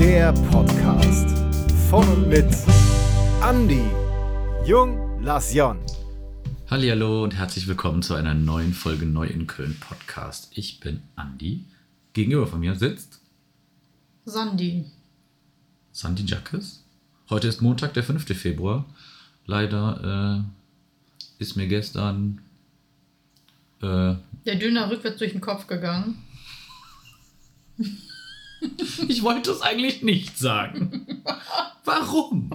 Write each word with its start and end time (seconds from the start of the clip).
Der 0.00 0.32
Podcast 0.50 1.28
von 1.90 2.08
und 2.08 2.28
mit 2.28 2.48
Andy, 3.46 3.84
Jung, 4.64 5.22
Lasjon. 5.22 5.78
Hallo 6.70 7.22
und 7.22 7.36
herzlich 7.36 7.68
willkommen 7.68 8.00
zu 8.00 8.14
einer 8.14 8.32
neuen 8.32 8.72
Folge 8.72 9.04
Neu 9.04 9.26
in 9.26 9.46
Köln 9.46 9.76
Podcast. 9.78 10.52
Ich 10.54 10.80
bin 10.80 11.02
Andi. 11.16 11.66
Gegenüber 12.14 12.46
von 12.46 12.60
mir 12.60 12.76
sitzt 12.76 13.20
Sandi. 14.24 14.86
Sandy 15.92 16.24
Jacques. 16.24 16.82
Heute 17.28 17.48
ist 17.48 17.60
Montag, 17.60 17.92
der 17.92 18.02
5. 18.02 18.24
Februar. 18.34 18.86
Leider 19.44 20.40
äh, 20.40 21.42
ist 21.42 21.58
mir 21.58 21.68
gestern 21.68 22.40
äh, 23.82 24.14
Der 24.46 24.54
Döner 24.54 24.90
rückwärts 24.90 25.18
durch 25.18 25.32
den 25.32 25.42
Kopf 25.42 25.66
gegangen. 25.66 26.16
Ich 29.08 29.22
wollte 29.22 29.50
es 29.50 29.60
eigentlich 29.62 30.02
nicht 30.02 30.38
sagen. 30.38 31.22
Warum? 31.84 32.50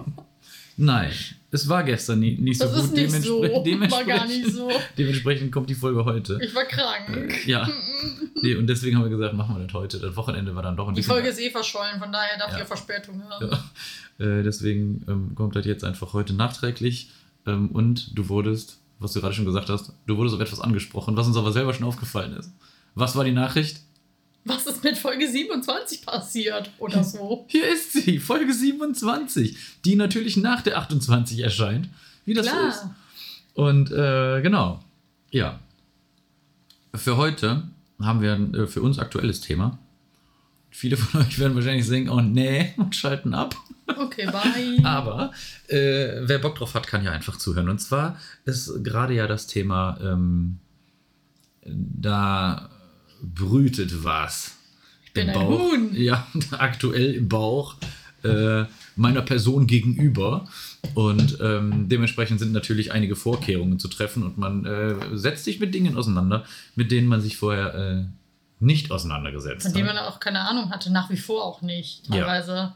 Nein, 0.78 1.10
es 1.50 1.68
war 1.68 1.84
gestern 1.84 2.20
nie, 2.20 2.36
nicht 2.36 2.58
so 2.60 2.66
Das 2.66 2.74
gut. 2.90 2.98
ist 2.98 3.12
nicht 3.12 3.24
so. 3.24 3.42
Demenspre- 3.42 3.90
War 3.92 4.04
gar 4.04 4.26
nicht 4.26 4.46
so. 4.52 4.70
Dementsprechend 4.98 5.50
kommt 5.52 5.70
die 5.70 5.74
Folge 5.74 6.04
heute. 6.04 6.38
Ich 6.42 6.54
war 6.54 6.64
krank. 6.64 7.34
Ja. 7.46 7.66
Nee, 8.42 8.54
und 8.56 8.66
deswegen 8.66 8.96
haben 8.96 9.04
wir 9.04 9.10
gesagt, 9.10 9.34
machen 9.34 9.56
wir 9.56 9.64
das 9.64 9.72
heute. 9.74 9.98
Das 9.98 10.14
Wochenende 10.16 10.54
war 10.54 10.62
dann 10.62 10.76
doch 10.76 10.88
ein 10.88 10.94
Die. 10.94 11.02
Folge 11.02 11.28
ist 11.28 11.40
eh 11.40 11.50
verschollen, 11.50 11.98
von 11.98 12.12
daher 12.12 12.38
darf 12.38 12.52
Ja. 12.52 12.58
ihr 12.58 12.66
Verspätung 12.66 13.22
haben. 13.28 13.50
Ja. 14.18 14.28
Äh, 14.38 14.42
deswegen 14.42 15.04
ähm, 15.08 15.34
kommt 15.34 15.56
das 15.56 15.64
jetzt 15.66 15.82
einfach 15.84 16.12
heute 16.12 16.34
nachträglich. 16.34 17.10
Ähm, 17.46 17.70
und 17.70 18.16
du 18.18 18.28
wurdest, 18.28 18.78
was 18.98 19.12
du 19.14 19.20
gerade 19.20 19.34
schon 19.34 19.46
gesagt 19.46 19.70
hast, 19.70 19.92
du 20.06 20.16
wurdest 20.18 20.34
auf 20.36 20.42
etwas 20.42 20.60
angesprochen, 20.60 21.16
was 21.16 21.26
uns 21.26 21.36
aber 21.38 21.52
selber 21.52 21.72
schon 21.72 21.86
aufgefallen 21.86 22.34
ist. 22.36 22.50
Was 22.94 23.16
war 23.16 23.24
die 23.24 23.32
Nachricht? 23.32 23.80
Was 24.46 24.64
ist 24.64 24.84
mit 24.84 24.96
Folge 24.96 25.28
27 25.28 26.06
passiert? 26.06 26.70
Oder 26.78 27.02
so? 27.02 27.44
Hier 27.48 27.68
ist 27.68 27.92
sie, 27.92 28.20
Folge 28.20 28.54
27, 28.54 29.58
die 29.84 29.96
natürlich 29.96 30.36
nach 30.36 30.62
der 30.62 30.78
28 30.78 31.40
erscheint, 31.40 31.88
wie 32.24 32.34
das 32.34 32.46
so 32.46 32.52
ist. 32.52 32.78
Klar. 32.78 32.96
Und 33.54 33.90
äh, 33.90 34.40
genau, 34.42 34.80
ja. 35.30 35.58
Für 36.94 37.16
heute 37.16 37.64
haben 38.00 38.20
wir 38.20 38.34
ein 38.34 38.54
äh, 38.54 38.66
für 38.68 38.82
uns 38.82 39.00
aktuelles 39.00 39.40
Thema. 39.40 39.78
Viele 40.70 40.96
von 40.96 41.20
euch 41.26 41.40
werden 41.40 41.56
wahrscheinlich 41.56 41.88
denken, 41.88 42.10
oh 42.10 42.20
nee, 42.20 42.72
und 42.76 42.94
schalten 42.94 43.34
ab. 43.34 43.56
Okay, 43.88 44.26
bye. 44.26 44.84
Aber 44.84 45.32
äh, 45.66 46.20
wer 46.20 46.38
Bock 46.38 46.54
drauf 46.54 46.74
hat, 46.74 46.86
kann 46.86 47.02
ja 47.02 47.10
einfach 47.10 47.36
zuhören. 47.36 47.68
Und 47.68 47.80
zwar 47.80 48.16
ist 48.44 48.84
gerade 48.84 49.14
ja 49.14 49.26
das 49.26 49.48
Thema, 49.48 49.98
ähm, 50.00 50.58
da 51.64 52.70
brütet 53.34 54.04
was. 54.04 54.56
Ich 55.04 55.12
bin 55.12 55.30
ein 55.30 55.46
Huhn. 55.46 55.94
Ja, 55.94 56.26
aktuell 56.58 57.14
im 57.14 57.28
Bauch 57.28 57.76
äh, 58.22 58.64
meiner 58.96 59.22
Person 59.22 59.66
gegenüber. 59.66 60.48
Und 60.94 61.38
ähm, 61.40 61.88
dementsprechend 61.88 62.40
sind 62.40 62.52
natürlich 62.52 62.92
einige 62.92 63.16
Vorkehrungen 63.16 63.78
zu 63.78 63.88
treffen 63.88 64.22
und 64.22 64.38
man 64.38 64.64
äh, 64.64 64.94
setzt 65.14 65.44
sich 65.44 65.60
mit 65.60 65.74
Dingen 65.74 65.96
auseinander, 65.96 66.44
mit 66.74 66.90
denen 66.90 67.08
man 67.08 67.20
sich 67.20 67.36
vorher 67.36 67.74
äh, 67.74 68.04
nicht 68.60 68.90
auseinandergesetzt 68.90 69.64
Von 69.64 69.74
dem 69.74 69.86
hat. 69.86 69.94
man 69.94 70.04
auch 70.04 70.20
keine 70.20 70.40
Ahnung 70.40 70.70
hatte, 70.70 70.90
nach 70.92 71.10
wie 71.10 71.16
vor 71.16 71.44
auch 71.44 71.62
nicht. 71.62 72.08
Ja. 72.08 72.16
Teilweise. 72.16 72.72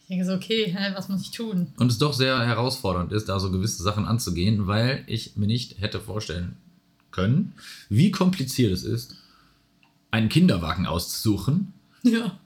Ich 0.00 0.06
denke 0.08 0.24
so, 0.24 0.32
okay, 0.32 0.74
was 0.94 1.10
muss 1.10 1.20
ich 1.20 1.32
tun? 1.32 1.66
Und 1.76 1.92
es 1.92 1.98
doch 1.98 2.14
sehr 2.14 2.38
herausfordernd 2.46 3.12
ist, 3.12 3.28
da 3.28 3.38
so 3.38 3.50
gewisse 3.50 3.82
Sachen 3.82 4.06
anzugehen, 4.06 4.66
weil 4.66 5.04
ich 5.06 5.36
mir 5.36 5.46
nicht 5.46 5.80
hätte 5.82 6.00
vorstellen 6.00 6.56
können, 7.10 7.52
wie 7.90 8.10
kompliziert 8.10 8.72
es 8.72 8.84
ist, 8.84 9.16
einen 10.10 10.28
Kinderwagen 10.28 10.86
auszusuchen 10.86 11.72
Ja. 12.02 12.38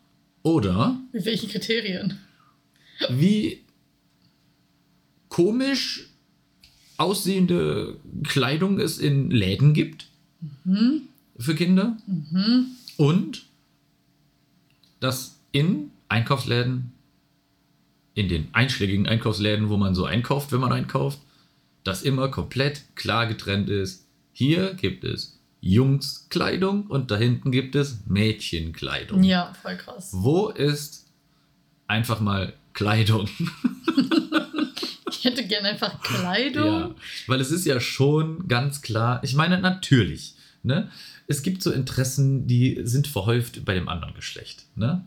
oder 0.42 1.00
Mit 1.12 1.24
welchen 1.24 1.48
Kriterien? 1.50 2.18
wie 3.11 3.61
komisch 5.28 6.08
aussehende 6.98 7.96
Kleidung 8.24 8.78
es 8.78 8.98
in 8.98 9.30
Läden 9.30 9.72
gibt 9.74 10.08
für 11.39 11.55
Kinder 11.55 11.96
und 12.96 13.45
dass 15.01 15.39
in 15.52 15.90
Einkaufsläden, 16.08 16.92
in 18.14 18.28
den 18.28 18.48
einschlägigen 18.52 19.08
Einkaufsläden, 19.08 19.68
wo 19.68 19.77
man 19.77 19.95
so 19.95 20.05
einkauft, 20.05 20.52
wenn 20.52 20.61
man 20.61 20.72
einkauft, 20.72 21.18
das 21.84 22.02
immer 22.02 22.28
komplett 22.28 22.83
klar 22.95 23.27
getrennt 23.27 23.68
ist. 23.68 24.06
Hier 24.33 24.74
gibt 24.74 25.02
es 25.05 25.39
Jungskleidung 25.62 26.89
und 26.89 27.11
da 27.11 27.17
hinten 27.17 27.52
gibt 27.52 27.77
es 27.77 28.05
Mädchenkleidung. 28.06 29.23
Ja, 29.23 29.52
voll 29.62 29.77
krass. 29.77 30.11
Wo 30.12 30.48
ist 30.48 31.06
einfach 31.86 32.20
mal 32.20 32.52
Kleidung? 32.74 33.28
Ich 35.22 35.27
hätte 35.27 35.46
gerne 35.46 35.68
einfach 35.68 36.02
Kleidung. 36.02 36.64
Ja, 36.67 36.95
weil 37.28 37.40
es 37.40 37.52
ist 37.52 37.64
ja 37.64 37.78
schon 37.78 38.48
ganz 38.48 38.83
klar, 38.83 39.20
ich 39.22 39.36
meine 39.36 39.61
natürlich, 39.61 40.34
ne? 40.64 40.90
Es 41.28 41.45
gibt 41.45 41.62
so 41.62 41.70
Interessen, 41.70 42.48
die 42.48 42.80
sind 42.83 43.06
verhäuft 43.06 43.64
bei 43.64 43.74
dem 43.74 43.89
anderen 43.89 44.14
Geschlecht, 44.14 44.64
ne? 44.74 45.05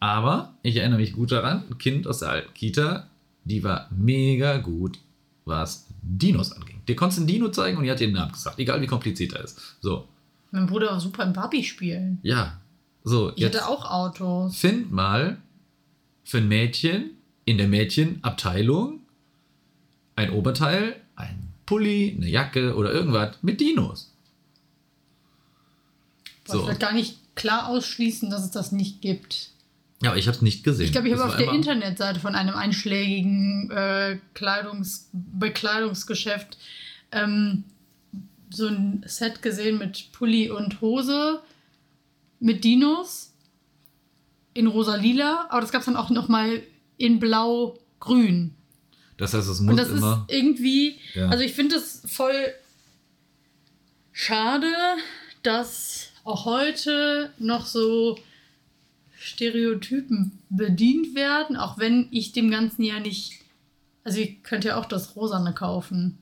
Aber 0.00 0.52
ich 0.62 0.76
erinnere 0.76 1.00
mich 1.00 1.14
gut 1.14 1.32
daran, 1.32 1.64
ein 1.70 1.78
Kind 1.78 2.06
aus 2.06 2.18
der 2.18 2.28
alten 2.28 2.52
Kita, 2.52 3.08
die 3.44 3.64
war 3.64 3.88
mega 3.90 4.58
gut, 4.58 4.98
was 5.46 5.83
Dinos 6.06 6.52
anging. 6.52 6.80
Dir 6.86 6.96
konntest 6.96 7.18
einen 7.20 7.26
Dino 7.28 7.48
zeigen 7.50 7.78
und 7.78 7.84
die 7.84 7.90
hat 7.90 8.00
dir 8.00 8.06
den 8.08 8.14
Namen 8.14 8.32
gesagt, 8.32 8.58
egal 8.58 8.80
wie 8.82 8.86
kompliziert 8.86 9.32
er 9.32 9.44
ist. 9.44 9.58
So, 9.80 10.06
Mein 10.50 10.66
Bruder 10.66 10.88
war 10.92 11.00
super 11.00 11.24
im 11.24 11.32
Barbie 11.32 11.64
spielen. 11.64 12.18
ja. 12.22 12.60
So, 13.06 13.32
Ich 13.36 13.44
hatte 13.44 13.68
auch 13.68 13.84
Autos. 13.90 14.56
find 14.56 14.90
mal 14.90 15.36
für 16.24 16.38
ein 16.38 16.48
Mädchen 16.48 17.10
in 17.44 17.58
der 17.58 17.68
Mädchenabteilung 17.68 19.00
ein 20.16 20.30
Oberteil, 20.30 20.96
ein 21.14 21.52
Pulli, 21.66 22.14
eine 22.16 22.28
Jacke 22.30 22.74
oder 22.76 22.92
irgendwas 22.94 23.36
mit 23.42 23.60
Dinos. 23.60 24.10
So. 26.46 26.60
Ich 26.60 26.66
würde 26.66 26.78
gar 26.78 26.92
nicht 26.94 27.18
klar 27.34 27.68
ausschließen, 27.68 28.30
dass 28.30 28.42
es 28.44 28.50
das 28.50 28.72
nicht 28.72 29.00
gibt. 29.02 29.50
Ja, 30.04 30.10
aber 30.10 30.18
ich 30.18 30.26
habe 30.26 30.36
es 30.36 30.42
nicht 30.42 30.62
gesehen. 30.64 30.86
Ich 30.86 30.92
glaube, 30.92 31.08
ich 31.08 31.14
habe 31.14 31.24
auf 31.24 31.36
der 31.36 31.52
Internetseite 31.52 32.20
von 32.20 32.34
einem 32.34 32.54
einschlägigen 32.54 33.70
äh, 33.70 34.18
Kleidungs 34.34 35.08
Bekleidungsgeschäft 35.12 36.58
ähm, 37.12 37.64
so 38.50 38.68
ein 38.68 39.02
Set 39.06 39.42
gesehen 39.42 39.78
mit 39.78 40.12
Pulli 40.12 40.50
und 40.50 40.80
Hose, 40.80 41.40
mit 42.38 42.62
Dinos 42.64 43.32
in 44.52 44.66
rosa-lila, 44.68 45.46
aber 45.50 45.60
das 45.60 45.72
gab 45.72 45.80
es 45.80 45.86
dann 45.86 45.96
auch 45.96 46.10
noch 46.10 46.28
mal 46.28 46.62
in 46.96 47.18
blau-grün. 47.18 48.54
Das 49.16 49.32
heißt, 49.34 49.48
es 49.48 49.60
Und 49.60 49.66
muss 49.66 49.76
das 49.76 49.88
immer. 49.88 50.24
ist 50.28 50.34
irgendwie, 50.36 50.98
Ja. 51.14 51.28
also 51.28 51.42
ich 51.42 51.52
finde 51.52 51.76
es 51.76 52.02
voll 52.06 52.34
schade, 54.12 54.72
dass 55.42 56.10
auch 56.24 56.44
heute 56.44 57.32
noch 57.38 57.66
so 57.66 58.18
Stereotypen 59.24 60.32
bedient 60.50 61.14
werden, 61.14 61.56
auch 61.56 61.78
wenn 61.78 62.08
ich 62.10 62.32
dem 62.32 62.50
Ganzen 62.50 62.82
ja 62.82 63.00
nicht, 63.00 63.40
also 64.04 64.20
ich 64.20 64.42
könnte 64.42 64.68
ja 64.68 64.76
auch 64.76 64.84
das 64.84 65.16
Rosane 65.16 65.54
kaufen. 65.54 66.18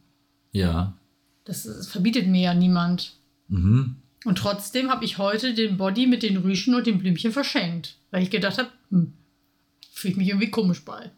Ja. 0.52 0.96
Das, 1.44 1.64
das 1.64 1.88
verbietet 1.88 2.28
mir 2.28 2.42
ja 2.42 2.54
niemand. 2.54 3.16
Mhm. 3.48 3.96
Und 4.24 4.38
trotzdem 4.38 4.88
habe 4.88 5.04
ich 5.04 5.18
heute 5.18 5.52
den 5.52 5.78
Body 5.78 6.06
mit 6.06 6.22
den 6.22 6.36
Rüschen 6.36 6.76
und 6.76 6.86
den 6.86 6.98
Blümchen 6.98 7.32
verschenkt, 7.32 7.96
weil 8.12 8.22
ich 8.22 8.30
gedacht 8.30 8.58
habe, 8.58 8.68
hm, 8.90 9.14
fühle 9.90 10.12
ich 10.12 10.18
mich 10.18 10.28
irgendwie 10.28 10.50
komisch 10.50 10.84
bei. 10.84 11.10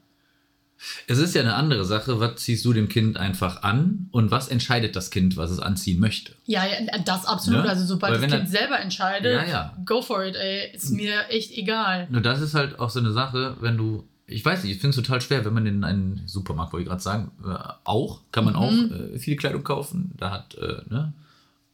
Es 1.06 1.18
ist 1.18 1.34
ja 1.34 1.40
eine 1.40 1.54
andere 1.54 1.84
Sache, 1.84 2.20
was 2.20 2.36
ziehst 2.36 2.64
du 2.64 2.72
dem 2.72 2.88
Kind 2.88 3.16
einfach 3.16 3.62
an 3.62 4.08
und 4.10 4.30
was 4.30 4.48
entscheidet 4.48 4.96
das 4.96 5.10
Kind, 5.10 5.36
was 5.36 5.50
es 5.50 5.58
anziehen 5.58 5.98
möchte? 6.00 6.32
Ja, 6.46 6.64
ja, 6.66 6.98
das 7.04 7.24
absolut. 7.24 7.64
Ne? 7.64 7.68
Also 7.70 7.86
sobald 7.86 8.14
das 8.14 8.20
Kind 8.20 8.32
er- 8.34 8.46
selber 8.46 8.78
entscheidet, 8.80 9.32
Ja, 9.34 9.44
ja. 9.44 9.76
go 9.86 10.02
for 10.02 10.24
it, 10.24 10.34
ey. 10.36 10.70
Ist 10.74 10.90
mir 10.90 11.28
echt 11.30 11.52
egal. 11.52 12.06
Nur 12.10 12.20
das 12.20 12.40
ist 12.40 12.54
halt 12.54 12.78
auch 12.80 12.90
so 12.90 12.98
eine 13.00 13.12
Sache, 13.12 13.56
wenn 13.60 13.76
du, 13.78 14.06
ich 14.26 14.44
weiß 14.44 14.62
nicht, 14.64 14.74
ich 14.74 14.80
finde 14.80 14.90
es 14.98 15.02
total 15.04 15.20
schwer, 15.22 15.44
wenn 15.44 15.54
man 15.54 15.64
in 15.66 15.84
einen 15.84 16.22
Supermarkt, 16.26 16.72
wollte 16.72 16.82
ich 16.82 16.88
gerade 16.90 17.02
sagen, 17.02 17.30
äh, 17.46 17.54
auch, 17.84 18.20
kann 18.32 18.44
man 18.44 18.54
Mhm. 18.54 18.58
auch 18.58 19.14
äh, 19.14 19.18
viel 19.18 19.36
Kleidung 19.36 19.64
kaufen. 19.64 20.12
Da 20.18 20.30
hat 20.32 20.54
äh, 20.56 20.82
ne, 20.90 21.12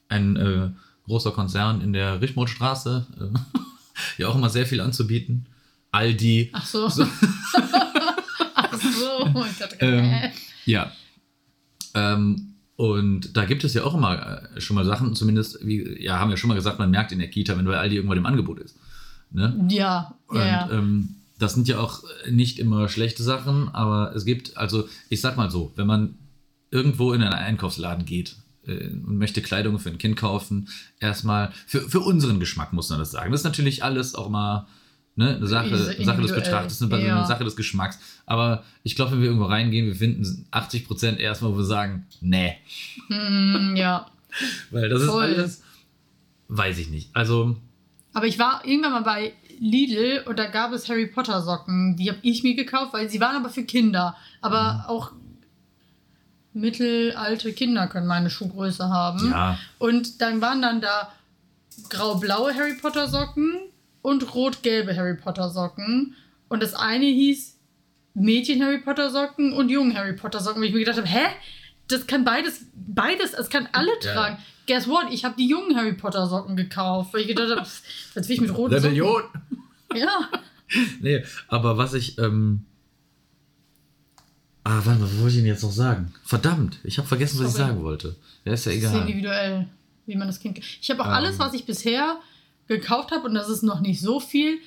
ein 0.08 0.36
äh, 0.36 0.68
großer 1.06 1.32
Konzern 1.32 1.80
in 1.80 1.92
der 1.92 2.20
Richmondstraße 2.20 3.06
äh, 3.20 3.38
ja 4.22 4.28
auch 4.28 4.36
immer 4.36 4.50
sehr 4.50 4.66
viel 4.66 4.80
anzubieten. 4.80 5.46
Aldi. 5.90 6.50
Ach 6.52 6.64
so. 6.66 6.88
So. 6.88 7.04
Ach 8.54 8.72
so. 8.74 8.80
Ich 8.80 8.90
dachte, 8.90 9.19
Ähm, 9.80 10.04
äh. 10.04 10.30
Ja. 10.66 10.92
Ähm, 11.94 12.54
und 12.76 13.36
da 13.36 13.44
gibt 13.44 13.64
es 13.64 13.74
ja 13.74 13.84
auch 13.84 13.94
immer 13.94 14.42
äh, 14.56 14.60
schon 14.60 14.74
mal 14.74 14.84
Sachen, 14.84 15.14
zumindest, 15.14 15.58
wie, 15.66 16.02
ja, 16.02 16.18
haben 16.18 16.30
wir 16.30 16.36
schon 16.36 16.48
mal 16.48 16.54
gesagt, 16.54 16.78
man 16.78 16.90
merkt 16.90 17.12
in 17.12 17.18
der 17.18 17.28
Kita, 17.28 17.56
wenn 17.58 17.64
bei 17.64 17.76
Aldi 17.76 17.96
irgendwann 17.96 18.18
im 18.18 18.26
Angebot 18.26 18.58
ist. 18.58 18.76
Ne? 19.30 19.66
Ja, 19.68 20.14
Und 20.28 20.38
ja, 20.38 20.46
ja. 20.46 20.70
ähm, 20.70 21.16
das 21.38 21.54
sind 21.54 21.68
ja 21.68 21.78
auch 21.78 22.02
nicht 22.30 22.58
immer 22.58 22.88
schlechte 22.88 23.22
Sachen, 23.22 23.68
aber 23.68 24.14
es 24.14 24.24
gibt, 24.24 24.56
also 24.56 24.88
ich 25.08 25.20
sag 25.20 25.36
mal 25.36 25.50
so, 25.50 25.72
wenn 25.76 25.86
man 25.86 26.14
irgendwo 26.70 27.12
in 27.12 27.22
einen 27.22 27.32
Einkaufsladen 27.32 28.04
geht 28.04 28.36
äh, 28.66 28.88
und 28.88 29.18
möchte 29.18 29.42
Kleidung 29.42 29.78
für 29.78 29.90
ein 29.90 29.98
Kind 29.98 30.16
kaufen, 30.16 30.68
erstmal, 31.00 31.52
für, 31.66 31.80
für 31.82 32.00
unseren 32.00 32.40
Geschmack 32.40 32.72
muss 32.72 32.90
man 32.90 32.98
das 32.98 33.10
sagen. 33.10 33.32
Das 33.32 33.40
ist 33.40 33.44
natürlich 33.44 33.84
alles 33.84 34.14
auch 34.14 34.28
mal 34.28 34.66
ne, 35.16 35.36
eine 35.36 35.46
Sache, 35.46 35.76
Sache 35.76 36.22
des 36.22 36.34
Betrachtens, 36.34 36.82
eine, 36.82 37.06
ja. 37.06 37.24
Sache 37.26 37.44
des 37.44 37.56
Geschmacks. 37.56 37.98
Aber 38.26 38.64
ich 38.82 38.94
glaube, 38.96 39.12
wenn 39.12 39.20
wir 39.20 39.26
irgendwo 39.26 39.46
reingehen, 39.46 39.86
wir 39.86 39.94
finden 39.96 40.46
80% 40.52 41.16
erstmal, 41.16 41.52
wo 41.52 41.58
wir 41.58 41.64
sagen, 41.64 42.06
nee. 42.20 42.56
Hm, 43.08 43.74
ja. 43.76 44.06
Weil 44.70 44.88
das 44.88 45.04
Voll. 45.04 45.24
ist 45.26 45.38
alles, 45.38 45.62
weiß 46.48 46.78
ich 46.78 46.88
nicht. 46.90 47.10
Also, 47.14 47.56
Aber 48.12 48.26
ich 48.26 48.38
war 48.38 48.62
irgendwann 48.64 48.92
mal 48.92 49.02
bei 49.02 49.32
Lidl 49.58 50.24
und 50.26 50.38
da 50.38 50.46
gab 50.46 50.72
es 50.72 50.88
Harry 50.88 51.06
Potter 51.06 51.42
Socken. 51.42 51.96
Die 51.96 52.08
habe 52.08 52.18
ich 52.22 52.42
mir 52.42 52.54
gekauft, 52.54 52.92
weil 52.94 53.10
sie 53.10 53.20
waren 53.20 53.36
aber 53.36 53.50
für 53.50 53.64
Kinder. 53.64 54.16
Aber 54.40 54.72
Mhm. 54.74 54.80
auch 54.88 55.12
mittelalte 56.52 57.52
Kinder 57.52 57.86
können 57.86 58.06
meine 58.06 58.30
Schuhgröße 58.30 58.88
haben. 58.88 59.30
ja, 59.30 59.58
Und 59.78 60.20
dann 60.20 60.40
waren 60.40 60.60
dann 60.62 60.80
da 60.80 61.12
grau-blaue 61.90 62.54
Harry 62.54 62.74
Potter 62.74 63.08
Socken 63.08 63.54
und 64.02 64.34
rot-gelbe 64.34 64.96
Harry 64.96 65.14
Potter 65.16 65.50
Socken. 65.50 66.14
Und 66.48 66.62
das 66.62 66.74
eine 66.74 67.04
hieß 67.06 67.56
Mädchen 68.14 68.62
Harry 68.62 68.78
Potter 68.78 69.10
Socken 69.10 69.52
und 69.52 69.68
Jungen 69.68 69.96
Harry 69.96 70.14
Potter 70.14 70.40
Socken. 70.40 70.60
Wo 70.62 70.66
ich 70.66 70.72
mir 70.72 70.80
gedacht 70.80 70.96
habe, 70.98 71.06
hä? 71.08 71.26
Das 71.88 72.06
kann 72.06 72.24
beides, 72.24 72.66
beides, 72.74 73.32
es 73.34 73.48
kann 73.50 73.68
alle 73.72 73.90
Ja. 74.02 74.12
tragen. 74.12 74.38
Guess 74.66 74.86
what? 74.88 75.06
Ich 75.12 75.24
habe 75.24 75.34
die 75.36 75.48
jungen 75.48 75.76
Harry 75.76 75.92
Potter 75.94 76.26
Socken 76.26 76.56
gekauft, 76.56 77.12
weil 77.14 77.22
ich 77.22 77.28
gedacht 77.28 77.50
habe, 77.50 77.60
jetzt 78.14 78.28
will 78.28 78.34
ich 78.36 78.40
mit 78.40 78.56
roten. 78.56 78.80
Socken. 78.80 78.96
Ja. 79.94 80.08
Nee, 81.00 81.24
aber 81.48 81.76
was 81.78 81.94
ich, 81.94 82.16
ähm, 82.18 82.64
ah, 84.62 84.80
warte 84.84 85.00
mal, 85.00 85.06
was 85.06 85.16
wollte 85.18 85.30
ich 85.30 85.36
denn 85.36 85.46
jetzt 85.46 85.62
noch 85.64 85.72
sagen? 85.72 86.12
Verdammt, 86.22 86.78
ich 86.84 86.98
habe 86.98 87.08
vergessen, 87.08 87.40
was 87.42 87.50
ich 87.50 87.56
sagen 87.56 87.82
wollte. 87.82 88.14
Ja, 88.44 88.52
ist 88.52 88.66
ja 88.66 88.72
Das 88.72 88.80
ist 88.82 88.88
egal. 88.90 89.00
individuell, 89.02 89.66
wie 90.06 90.14
man 90.16 90.28
das 90.28 90.38
Kind. 90.38 90.58
Ich 90.58 90.90
habe 90.90 91.02
auch 91.02 91.06
Ähm. 91.06 91.12
alles, 91.12 91.38
was 91.40 91.54
ich 91.54 91.64
bisher 91.66 92.20
gekauft 92.70 93.10
habe, 93.10 93.26
und 93.26 93.34
das 93.34 93.48
ist 93.48 93.62
noch 93.62 93.80
nicht 93.80 94.00
so 94.00 94.20
viel, 94.20 94.58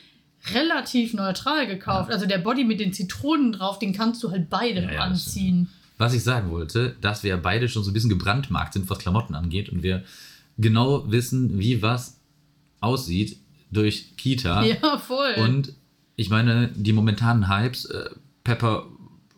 relativ 0.54 1.14
neutral 1.14 1.66
gekauft. 1.68 2.12
Also 2.12 2.26
der 2.26 2.38
Body 2.38 2.64
mit 2.66 2.80
den 2.80 2.92
Zitronen 2.94 3.54
drauf, 3.54 3.80
den 3.80 3.94
kannst 3.94 4.22
du 4.24 4.30
halt 4.32 4.50
beide 4.50 4.82
Ja, 4.84 4.92
ja, 4.92 5.00
anziehen. 5.02 5.70
Was 5.98 6.14
ich 6.14 6.24
sagen 6.24 6.52
wollte, 6.52 6.96
dass 7.02 7.24
wir 7.24 7.30
ja 7.30 7.38
beide 7.38 7.70
schon 7.70 7.84
so 7.84 7.92
ein 7.92 7.94
bisschen 7.94 8.10
gebrandmarkt 8.10 8.74
sind, 8.74 8.90
was 8.90 9.00
Klamotten 9.00 9.36
angeht 9.36 9.70
und 9.70 9.84
wir 9.84 10.04
genau 10.58 11.10
wissen, 11.10 11.60
wie 11.60 11.82
was 11.82 12.18
aussieht 12.82 13.38
durch 13.72 14.18
Kita. 14.18 14.64
Ja, 14.66 14.98
voll. 14.98 15.36
Und 15.38 15.74
ich 16.18 16.30
meine, 16.30 16.70
die 16.76 16.94
momentanen 16.94 17.48
Hypes, 17.48 17.86
äh, 17.86 18.10
Pepper 18.44 18.86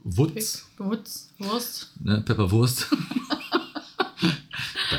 Woods, 0.03 0.65
Wurz, 0.77 1.29
Wurst. 1.37 1.93
ne, 2.03 2.21
Pepper 2.21 2.49
Wurst. 2.51 2.87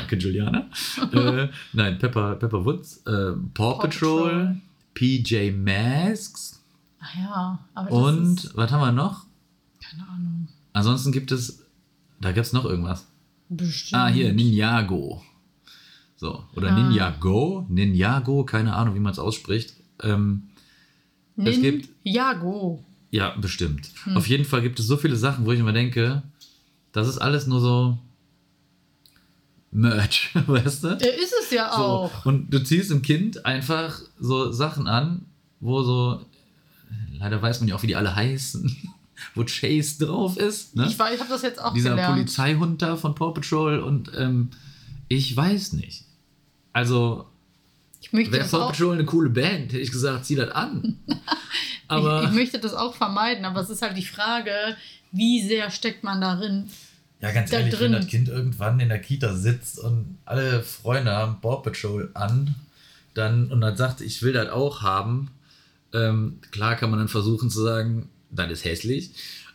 Danke, 0.07 0.15
Juliana. 0.23 0.69
äh, 1.11 1.49
nein, 1.73 1.97
Pepper, 1.99 2.35
Pepper 2.35 2.63
Woods, 2.63 2.97
äh, 3.05 3.33
Paw, 3.53 3.77
Patrol, 3.79 4.29
Patrol. 4.29 4.57
PJ 4.93 5.51
Masks 5.51 6.63
Ach 6.99 7.15
ja, 7.15 7.59
aber 7.75 7.89
das 7.89 7.99
und 7.99 8.43
ist, 8.45 8.57
was 8.57 8.71
haben 8.71 8.79
wir 8.81 8.91
noch? 8.91 9.25
keine 9.79 10.07
Ahnung. 10.09 10.47
Ansonsten 10.73 11.11
gibt 11.11 11.31
es, 11.31 11.63
da 12.21 12.31
gibt 12.31 12.45
es 12.45 12.53
noch 12.53 12.65
irgendwas. 12.65 13.05
Bestimmt. 13.49 14.01
Ah, 14.01 14.07
hier, 14.07 14.33
Ninjago. 14.33 15.21
So, 16.15 16.43
oder 16.55 16.69
Ah. 16.71 16.75
Ninjago, 16.89 17.65
Ninjago, 17.69 18.43
keine 18.45 18.75
Ahnung, 18.75 18.95
wie 18.95 18.99
man 18.99 19.11
es 19.13 19.19
ausspricht. 19.19 19.73
Ähm, 20.01 20.43
es 21.37 21.57
Nin 21.57 21.61
gibt- 21.61 21.89
Jago. 22.03 22.83
ja, 23.11 23.35
bestimmt. 23.37 23.89
Hm. 24.05 24.17
Auf 24.17 24.27
jeden 24.27 24.45
Fall 24.45 24.61
gibt 24.61 24.79
es 24.79 24.87
so 24.87 24.97
viele 24.97 25.15
Sachen, 25.15 25.45
wo 25.45 25.51
ich 25.51 25.59
immer 25.59 25.73
denke, 25.73 26.23
das 26.93 27.07
ist 27.07 27.19
alles 27.19 27.45
nur 27.47 27.59
so 27.61 27.97
Merch, 29.71 30.29
weißt 30.47 30.83
du? 30.85 30.95
Der 30.97 31.17
ist 31.17 31.33
es 31.43 31.51
ja 31.51 31.71
So. 31.75 31.83
auch. 31.83 32.25
Und 32.25 32.49
du 32.53 32.63
ziehst 32.63 32.89
dem 32.91 33.01
Kind 33.01 33.45
einfach 33.45 33.99
so 34.19 34.51
Sachen 34.51 34.87
an, 34.87 35.25
wo 35.59 35.83
so, 35.83 36.21
leider 37.19 37.41
weiß 37.41 37.59
man 37.59 37.69
ja 37.69 37.75
auch, 37.75 37.83
wie 37.83 37.87
die 37.87 37.95
alle 37.95 38.15
heißen, 38.15 38.75
wo 39.35 39.43
Chase 39.43 40.05
drauf 40.05 40.37
ist. 40.37 40.75
Ne? 40.75 40.85
Ich, 40.87 40.97
weiß, 40.97 41.13
ich 41.15 41.19
habe 41.19 41.29
das 41.29 41.41
jetzt 41.41 41.61
auch 41.61 41.73
Dieser 41.73 41.91
gelernt. 41.91 42.13
Polizeihund 42.15 42.81
da 42.81 42.95
von 42.95 43.13
Paw 43.15 43.33
Patrol 43.33 43.79
und 43.79 44.11
ähm, 44.17 44.49
ich 45.09 45.35
weiß 45.35 45.73
nicht. 45.73 46.03
Also, 46.73 47.25
Ich 48.01 48.13
möchte 48.13 48.31
wäre 48.33 48.47
Paw 48.47 48.67
Patrol 48.67 48.93
eine 48.93 49.05
coole 49.05 49.29
Band, 49.29 49.73
hätte 49.73 49.79
ich 49.79 49.91
gesagt, 49.91 50.25
zieh 50.25 50.35
das 50.35 50.49
an. 50.51 50.97
Aber 51.89 52.23
ich, 52.23 52.29
ich 52.29 52.35
möchte 52.35 52.59
das 52.59 52.73
auch 52.73 52.93
vermeiden, 52.95 53.45
aber 53.45 53.61
es 53.61 53.69
ist 53.69 53.81
halt 53.81 53.95
die 53.95 54.03
Frage, 54.05 54.51
wie 55.13 55.41
sehr 55.41 55.71
steckt 55.71 56.03
man 56.03 56.19
darin? 56.19 56.69
Ja, 57.21 57.31
ganz 57.31 57.49
da 57.49 57.57
ehrlich, 57.59 57.73
wenn 57.73 57.91
drin. 57.91 57.91
das 57.93 58.07
Kind 58.07 58.27
irgendwann 58.29 58.79
in 58.79 58.89
der 58.89 58.99
Kita 58.99 59.33
sitzt 59.35 59.79
und 59.79 60.17
alle 60.25 60.61
Freunde 60.63 61.11
haben 61.11 61.41
Paw 61.41 61.61
Patrol 61.63 62.11
an, 62.13 62.55
dann 63.13 63.51
und 63.51 63.61
dann 63.61 63.75
sagt, 63.75 64.01
ich 64.01 64.21
will 64.21 64.33
das 64.33 64.49
auch 64.49 64.81
haben, 64.83 65.31
ähm, 65.93 66.39
klar 66.51 66.75
kann 66.75 66.91
man 66.91 66.99
dann 66.99 67.07
versuchen 67.07 67.49
zu 67.49 67.61
sagen, 67.63 68.09
das 68.29 68.51
ist 68.51 68.65
hässlich, 68.65 69.11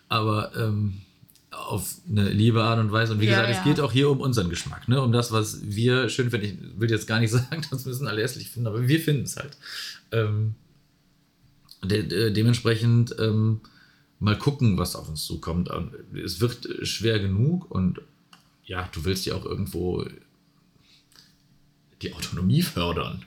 aber 0.09 0.53
ähm, 0.57 1.03
auf 1.51 1.97
eine 2.11 2.31
liebe 2.31 2.63
Art 2.65 2.81
und 2.81 2.91
Weise. 2.91 3.13
Und 3.13 3.21
wie 3.21 3.27
Ja, 3.27 3.33
gesagt, 3.43 3.51
es 3.51 3.57
ja. 3.59 3.63
geht 3.65 3.81
auch 3.81 3.93
hier 3.93 4.11
um 4.11 4.21
unseren 4.21 4.49
Geschmack, 4.49 4.89
ne? 4.89 5.01
um 5.01 5.13
das, 5.13 5.31
was 5.31 5.61
wir 5.63 6.09
schön 6.09 6.31
finden. 6.31 6.73
Ich 6.75 6.81
will 6.81 6.91
jetzt 6.91 7.07
gar 7.07 7.21
nicht 7.21 7.31
sagen, 7.33 7.63
das 7.71 7.85
müssen 7.85 8.09
alle 8.09 8.23
hässlich 8.23 8.49
finden, 8.51 8.67
aber 8.69 8.89
wir 8.89 8.99
finden 9.01 9.25
es 9.25 9.37
halt. 9.37 9.57
Ähm, 10.11 10.55
de 11.85 12.03
de 12.07 12.31
dementsprechend 12.33 13.15
ähm, 13.19 13.61
mal 14.23 14.39
gucken, 14.39 14.79
was 14.79 14.95
auf 14.97 15.09
uns 15.09 15.25
zukommt. 15.25 15.69
Es 16.25 16.41
wird 16.41 16.65
äh, 16.67 16.87
schwer 16.87 17.19
genug 17.19 17.71
und 17.71 18.01
ja, 18.65 18.89
du 18.93 19.05
willst 19.05 19.27
ja 19.27 19.35
auch 19.35 19.45
irgendwo 19.45 20.07
die 22.01 22.13
Autonomie 22.15 22.63
fördern. 22.63 23.25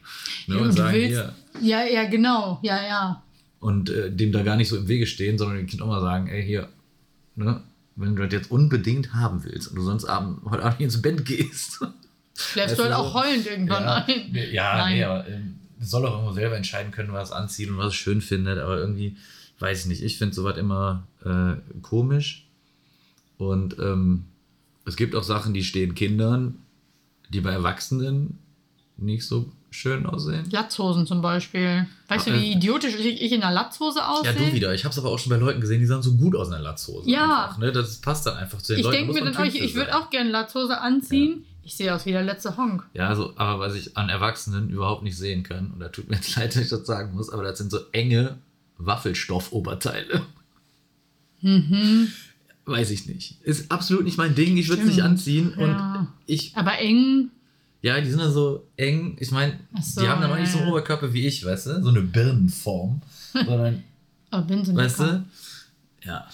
Ne? 0.47 0.56
Ja, 0.56 0.62
und 0.62 0.71
sagen, 0.71 0.94
willst- 0.97 1.07
hier, 1.09 1.36
Ja, 1.62 1.86
ja, 1.86 2.09
genau. 2.09 2.59
Ja, 2.63 2.83
ja. 2.86 3.24
und 3.59 3.89
äh, 3.89 4.12
dem 4.12 4.31
da 4.31 4.44
gar 4.44 4.56
nicht 4.57 4.69
so 4.69 4.77
im 4.77 4.88
Wege 4.88 5.07
stehen, 5.07 5.38
sondern 5.38 5.57
dem 5.57 5.68
Kind 5.68 5.81
auch 5.81 5.88
mal 5.88 6.01
sagen, 6.01 6.27
ey, 6.27 6.44
hier, 6.45 6.69
ne, 7.36 7.62
wenn 7.95 8.15
du 8.15 8.24
das 8.24 8.33
jetzt 8.33 8.51
unbedingt 8.51 9.13
haben 9.13 9.44
willst 9.44 9.69
und 9.69 9.75
du 9.75 9.81
sonst 9.81 10.06
abend, 10.06 10.44
heute 10.45 10.63
Abend 10.63 10.80
nicht 10.80 10.86
ins 10.94 11.01
Bett 11.01 11.25
gehst. 11.25 11.80
Schläfst 12.38 12.71
Weißt 12.71 12.80
du 12.80 12.83
halt 12.83 12.94
du, 12.94 12.97
auch 12.97 13.13
heulend 13.13 13.45
irgendwann 13.47 13.83
ja, 13.83 13.95
ein. 14.06 14.36
Ja, 14.51 14.77
Nein. 14.77 14.94
nee, 14.95 15.03
aber 15.06 15.27
ähm, 15.30 15.56
soll 15.80 16.06
auch 16.06 16.12
irgendwo 16.13 16.33
selber 16.33 16.57
entscheiden 16.57 16.92
können, 16.92 17.13
was 17.13 17.31
anzieht 17.31 17.69
und 17.69 17.77
was 17.77 17.88
es 17.88 17.95
schön 17.95 18.19
findet, 18.21 18.59
aber 18.59 18.77
irgendwie, 18.77 19.15
weiß 19.60 19.81
ich 19.81 19.86
nicht, 19.88 20.04
ich 20.04 20.18
finde 20.18 20.34
sowas 20.36 20.57
immer 20.57 21.07
äh, 21.24 21.56
komisch 21.81 22.48
und 23.38 23.78
ähm, 23.80 24.25
es 24.86 24.96
gibt 24.96 25.16
auch 25.16 25.24
Sachen, 25.24 25.54
die 25.54 25.63
stehen 25.63 25.96
Kindern, 25.96 26.60
die 27.30 27.42
bei 27.42 27.52
Erwachsenen 27.52 28.38
nicht 28.97 29.26
so 29.26 29.52
schön 29.71 30.06
aussehen. 30.06 30.50
Latzhosen 30.52 31.06
zum 31.06 31.21
Beispiel. 31.21 31.85
Weißt 32.07 32.28
Ah, 32.28 32.31
du, 32.31 32.40
wie 32.40 32.52
äh, 32.52 32.56
idiotisch 32.56 32.95
ich 32.95 33.21
ich 33.21 33.31
in 33.33 33.44
einer 33.44 33.54
Latzhose 33.54 34.00
Ja, 34.00 34.07
aussehe? 34.09 34.33
du 34.33 34.54
wieder. 34.54 34.74
Ich 34.74 34.85
habe 34.85 34.94
es 34.94 35.00
aber 35.00 35.09
auch 35.09 35.19
schon 35.19 35.31
bei 35.31 35.38
Leuten 35.38 35.59
gesehen, 35.59 35.80
die 35.81 35.85
sahen 35.85 36.02
so 36.02 36.14
gut 36.16 36.35
aus 36.35 36.47
in 36.47 36.54
der 36.54 36.62
Latzhose. 36.62 37.09
Ja. 37.09 37.45
Einfach, 37.47 37.57
ne? 37.57 37.71
Das 37.74 37.97
passt 37.97 38.26
dann 38.26 38.38
einfach 38.38 38.62
zu 38.62 38.71
den 38.74 38.80
Ich 38.80 38.85
Leuten. 38.85 38.95
denke 38.97 39.12
muss 39.12 39.19
mir 39.21 39.31
dann, 39.31 39.52
für 39.52 39.57
ich 39.57 39.76
würde 39.76 39.97
auch 39.97 40.09
gerne 40.12 40.30
Latzhose 40.30 40.80
anziehen. 40.80 41.44
Ich 41.64 41.76
sehe 41.76 41.94
aus 41.94 42.06
wie 42.06 42.12
der 42.12 42.21
letzte 42.24 42.56
Honk. 42.57 42.85
Ja, 42.94 43.09
also, 43.09 43.33
aber 43.38 43.59
was 43.59 43.74
ich 43.76 43.97
an 43.97 44.07
Erwachsenen 44.07 44.69
überhaupt 44.69 45.02
nicht 45.04 45.18
sehen 45.18 45.42
kann, 45.44 45.71
und 45.71 45.80
da 45.80 45.90
tut 45.90 46.07
mir 46.09 46.16
jetzt 46.18 46.35
leid, 46.38 46.56
dass 46.56 46.62
ich 46.64 46.69
das 46.69 46.85
sagen 46.85 47.14
muss, 47.16 47.30
aber 47.31 47.44
das 47.44 47.57
sind 47.57 47.71
so 47.71 47.80
enge 47.92 48.38
Waffelstoffoberteile. 48.77 50.21
Mhm. 51.41 52.07
Weiß 52.65 52.89
ich 52.91 53.05
nicht. 53.07 53.41
Ist 53.44 53.71
absolut 53.71 54.03
nicht 54.05 54.17
mein 54.17 54.33
Ding, 54.35 54.57
ich 54.57 54.69
würde 54.69 54.81
es 54.83 54.87
nicht 54.89 55.03
anziehen. 55.03 55.53
Ja. 55.57 55.99
Und 55.99 56.07
ich, 56.25 56.55
Aber 56.57 56.77
eng. 56.79 57.29
ja, 57.81 58.01
die 58.01 58.09
sind 58.09 58.19
dann 58.19 58.33
so 58.33 58.67
eng. 58.77 59.17
Ich 59.19 59.31
meine, 59.31 59.59
so, 59.81 60.01
die 60.01 60.07
haben 60.07 60.21
dann 60.21 60.31
auch 60.31 60.37
nicht 60.39 60.51
so 60.51 60.57
einen 60.57 60.67
ja. 60.67 60.71
Oberkörper 60.73 61.13
wie 61.13 61.27
ich, 61.27 61.45
weißt 61.45 61.67
du? 61.67 61.83
So 61.83 61.89
eine 61.89 62.01
Birnenform. 62.01 63.01
sondern 63.33 63.83
Aber 64.31 64.44
bin 64.47 64.65
so 64.65 64.75
Weißt 64.75 64.99
du? 64.99 65.25
Ja. 66.03 66.27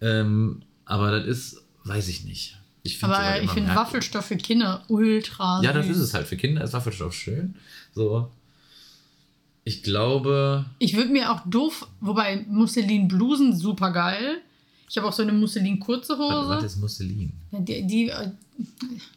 Ähm, 0.00 0.62
aber 0.84 1.12
das 1.20 1.26
ist, 1.26 1.62
weiß 1.84 2.08
ich 2.08 2.24
nicht. 2.24 2.56
Ich 2.82 2.98
find's 2.98 3.14
Aber 3.14 3.40
ich 3.42 3.50
finde. 3.50 3.74
Waffelstoff 3.74 4.24
für 4.26 4.36
Kinder 4.36 4.82
ultra 4.88 5.62
Ja, 5.62 5.72
das 5.72 5.86
süß. 5.86 5.96
ist 5.98 6.02
es 6.02 6.14
halt. 6.14 6.26
Für 6.26 6.36
Kinder 6.36 6.64
ist 6.64 6.72
Waffelstoff 6.72 7.14
schön. 7.14 7.54
So. 7.94 8.30
Ich 9.64 9.82
glaube. 9.82 10.64
Ich 10.78 10.96
würde 10.96 11.10
mir 11.10 11.32
auch 11.32 11.40
doof, 11.46 11.86
wobei 12.00 12.44
Musselin-Blusen 12.48 13.56
super 13.56 13.92
geil. 13.92 14.38
Ich 14.88 14.96
habe 14.96 15.06
auch 15.06 15.12
so 15.12 15.22
eine 15.22 15.32
Musselin-kurze 15.32 16.18
Warte, 16.18 16.48
was 16.48 16.56
Hose. 16.56 16.66
ist 16.66 16.76
Musselin? 16.80 17.32
Ja, 17.52 17.60
die, 17.60 17.86
die, 17.86 18.08
äh, 18.08 18.30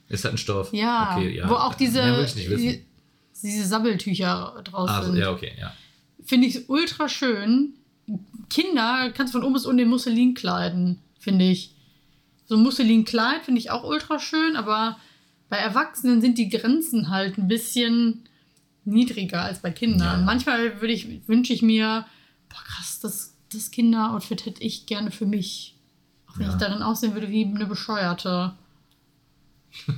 Ist 0.10 0.24
das 0.26 0.32
ein 0.34 0.38
Stoff? 0.38 0.72
ja, 0.74 1.16
Okay, 1.18 1.36
ja. 1.36 1.50
wo 1.50 1.54
auch 1.56 1.74
diese, 1.74 2.04
wissen. 2.18 2.58
die, 2.58 2.84
diese 3.42 3.66
Sabbeltücher 3.66 4.62
draus 4.64 4.90
Also, 4.90 5.12
sind. 5.12 5.22
ja, 5.22 5.32
okay, 5.32 5.52
ja. 5.60 5.74
Finde 6.24 6.48
ich 6.48 6.70
ultra 6.70 7.10
schön. 7.10 7.74
Kinder 8.50 9.12
kannst 9.16 9.34
du 9.34 9.40
von 9.40 9.46
oben 9.46 9.54
bis 9.56 9.66
unten 9.66 9.80
in 9.80 9.90
Musselin 9.90 10.34
kleiden, 10.36 11.00
finde 11.20 11.46
ich. 11.50 11.72
So 12.46 12.56
ein 12.56 12.62
Musselin-Kleid 12.62 13.46
finde 13.46 13.60
ich 13.60 13.72
auch 13.72 13.84
ultra 13.84 14.20
schön, 14.20 14.56
aber 14.56 14.98
bei 15.50 15.58
Erwachsenen 15.58 16.22
sind 16.22 16.38
die 16.38 16.50
Grenzen 16.50 17.10
halt 17.10 17.38
ein 17.38 17.48
bisschen 17.48 18.26
niedriger 18.86 19.42
als 19.44 19.60
bei 19.60 19.72
Kindern. 19.72 20.20
Ja. 20.20 20.26
Manchmal 20.26 20.82
würde 20.82 20.94
ich, 20.94 21.28
wünsche 21.28 21.54
ich 21.54 21.62
mir, 21.62 22.06
boah 22.50 22.64
krass, 22.66 23.00
das, 23.00 23.36
das 23.52 23.72
Kinderoutfit 23.72 24.46
hätte 24.46 24.62
ich 24.64 24.86
gerne 24.86 25.12
für 25.12 25.26
mich. 25.26 25.76
Auch 26.28 26.38
wenn 26.38 26.48
Ja. 26.48 26.54
ich 26.54 26.58
darin 26.60 26.82
aussehen 26.82 27.14
würde 27.14 27.30
wie 27.30 27.46
eine 27.46 27.66
Bescheuerte. 27.66 28.54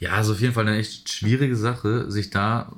Ja, 0.00 0.10
also 0.14 0.32
auf 0.32 0.40
jeden 0.40 0.52
Fall 0.52 0.66
eine 0.66 0.76
echt 0.78 1.08
schwierige 1.12 1.56
Sache, 1.56 2.10
sich 2.10 2.28
da 2.30 2.72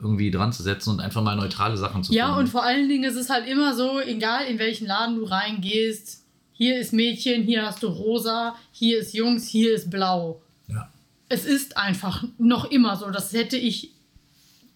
irgendwie 0.00 0.30
dran 0.30 0.52
zu 0.52 0.62
setzen 0.62 0.90
und 0.90 1.00
einfach 1.00 1.22
mal 1.22 1.36
neutrale 1.36 1.76
Sachen 1.76 2.02
zu 2.02 2.12
Ja, 2.12 2.26
finden. 2.26 2.40
und 2.40 2.46
vor 2.48 2.64
allen 2.64 2.88
Dingen 2.88 3.04
ist 3.04 3.16
es 3.16 3.28
halt 3.30 3.46
immer 3.46 3.76
so, 3.76 4.00
egal 4.00 4.46
in 4.46 4.58
welchen 4.58 4.86
Laden 4.86 5.16
du 5.16 5.24
reingehst, 5.24 6.24
hier 6.52 6.80
ist 6.80 6.92
Mädchen, 6.92 7.42
hier 7.44 7.66
hast 7.66 7.82
du 7.82 7.88
rosa, 7.88 8.56
hier 8.72 8.98
ist 8.98 9.12
Jungs, 9.14 9.46
hier 9.46 9.74
ist 9.74 9.90
blau. 9.90 10.40
ja. 10.68 10.88
Es 11.28 11.44
ist 11.44 11.76
einfach 11.76 12.24
noch 12.38 12.64
immer 12.70 12.96
so. 12.96 13.10
Das 13.10 13.32
hätte 13.32 13.56
ich 13.56 13.92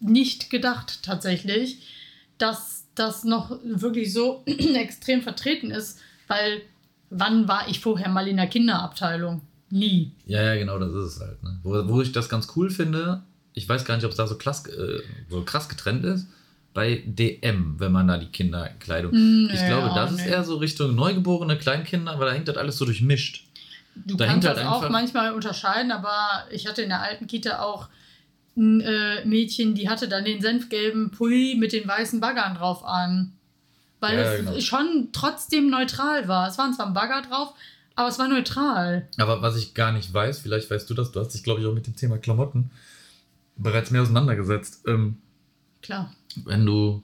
nicht 0.00 0.50
gedacht 0.50 1.02
tatsächlich, 1.02 1.78
dass 2.38 2.84
das 2.94 3.24
noch 3.24 3.58
wirklich 3.64 4.12
so 4.12 4.42
extrem 4.46 5.22
vertreten 5.22 5.70
ist, 5.70 6.00
weil 6.28 6.62
wann 7.10 7.48
war 7.48 7.68
ich 7.68 7.80
vorher 7.80 8.08
mal 8.08 8.28
in 8.28 8.36
der 8.36 8.46
Kinderabteilung? 8.48 9.42
Nie. 9.70 10.12
Ja, 10.26 10.42
ja, 10.42 10.54
genau, 10.56 10.78
das 10.78 10.90
ist 10.92 11.16
es 11.16 11.20
halt. 11.20 11.42
Ne? 11.42 11.58
Wo, 11.62 11.88
wo 11.88 12.00
ich 12.00 12.12
das 12.12 12.28
ganz 12.28 12.48
cool 12.56 12.70
finde, 12.70 13.22
ich 13.54 13.68
weiß 13.68 13.84
gar 13.84 13.96
nicht, 13.96 14.04
ob 14.04 14.12
es 14.12 14.16
da 14.16 14.26
so, 14.26 14.36
klass, 14.36 14.66
äh, 14.66 15.00
so 15.28 15.42
krass 15.42 15.68
getrennt 15.68 16.04
ist, 16.04 16.26
bei 16.72 17.02
DM, 17.06 17.76
wenn 17.78 17.90
man 17.90 18.06
da 18.06 18.18
die 18.18 18.26
Kinderkleidung. 18.26 19.12
Mm, 19.12 19.48
ich 19.50 19.60
ja, 19.60 19.68
glaube, 19.68 19.94
das 19.94 20.12
ist 20.12 20.18
nee. 20.26 20.30
eher 20.30 20.44
so 20.44 20.56
Richtung 20.56 20.94
neugeborene 20.94 21.56
Kleinkinder, 21.56 22.18
weil 22.18 22.26
da 22.28 22.34
hängt 22.34 22.48
das 22.48 22.58
alles 22.58 22.76
so 22.76 22.84
durchmischt. 22.84 23.44
Du 23.94 24.14
Da 24.14 24.26
kannst 24.26 24.46
halt 24.46 24.58
das 24.58 24.66
auch 24.66 24.76
einfach- 24.76 24.90
manchmal 24.90 25.32
unterscheiden, 25.32 25.90
aber 25.90 26.44
ich 26.50 26.66
hatte 26.66 26.82
in 26.82 26.90
der 26.90 27.00
alten 27.00 27.26
Kita 27.26 27.60
auch 27.60 27.88
ein 28.56 28.80
äh, 28.80 29.24
Mädchen, 29.26 29.74
die 29.74 29.88
hatte 29.88 30.08
dann 30.08 30.24
den 30.24 30.40
senfgelben 30.40 31.10
Pulli 31.10 31.56
mit 31.58 31.72
den 31.72 31.86
weißen 31.86 32.20
Baggern 32.20 32.54
drauf 32.54 32.84
an. 32.84 33.32
Weil 34.00 34.16
Ja, 34.18 34.32
es 34.32 34.38
genau. 34.44 34.60
schon 34.60 35.08
trotzdem 35.12 35.70
neutral 35.70 36.26
war. 36.28 36.48
Es 36.48 36.58
waren 36.58 36.72
zwar 36.74 36.86
ein 36.86 36.94
Bagger 36.94 37.22
drauf, 37.28 37.54
aber 37.94 38.08
es 38.08 38.18
war 38.18 38.28
neutral. 38.28 39.08
Aber 39.18 39.42
was 39.42 39.56
ich 39.56 39.74
gar 39.74 39.92
nicht 39.92 40.12
weiß, 40.12 40.38
vielleicht 40.40 40.70
weißt 40.70 40.88
du 40.88 40.94
das, 40.94 41.12
du 41.12 41.20
hast 41.20 41.34
dich, 41.34 41.42
glaube 41.44 41.60
ich, 41.60 41.66
auch 41.66 41.74
mit 41.74 41.86
dem 41.86 41.96
Thema 41.96 42.18
Klamotten 42.18 42.70
bereits 43.56 43.90
mehr 43.90 44.02
auseinandergesetzt. 44.02 44.84
Ähm, 44.86 45.16
Klar. 45.82 46.12
wenn 46.44 46.66
du, 46.66 47.02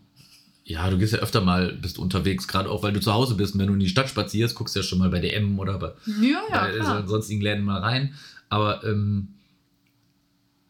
ja, 0.65 0.89
du 0.91 0.99
gehst 0.99 1.13
ja 1.15 1.21
öfter 1.21 1.41
mal, 1.41 1.73
bist 1.73 1.99
unterwegs, 1.99 2.47
gerade 2.47 2.71
auch 2.71 2.83
weil 2.83 2.93
du 2.93 3.01
zu 3.01 3.13
Hause 3.13 3.35
bist. 3.37 3.55
Und 3.55 3.61
wenn 3.61 3.69
du 3.69 3.75
in 3.75 3.81
die 3.81 3.89
Stadt 3.89 4.09
spazierst, 4.11 4.55
guckst 4.55 4.75
du 4.75 4.81
ja 4.81 4.85
schon 4.85 4.99
mal 4.99 5.09
bei 5.11 5.21
DM 5.21 5.59
oder 5.59 5.79
bei, 5.79 5.93
Ja, 6.21 6.43
ja, 6.51 7.01
bei 7.01 7.07
sonstigen 7.07 7.41
Läden 7.41 7.65
mal 7.65 7.81
rein. 7.81 8.15
Aber 8.51 8.85
ähm, 8.85 9.29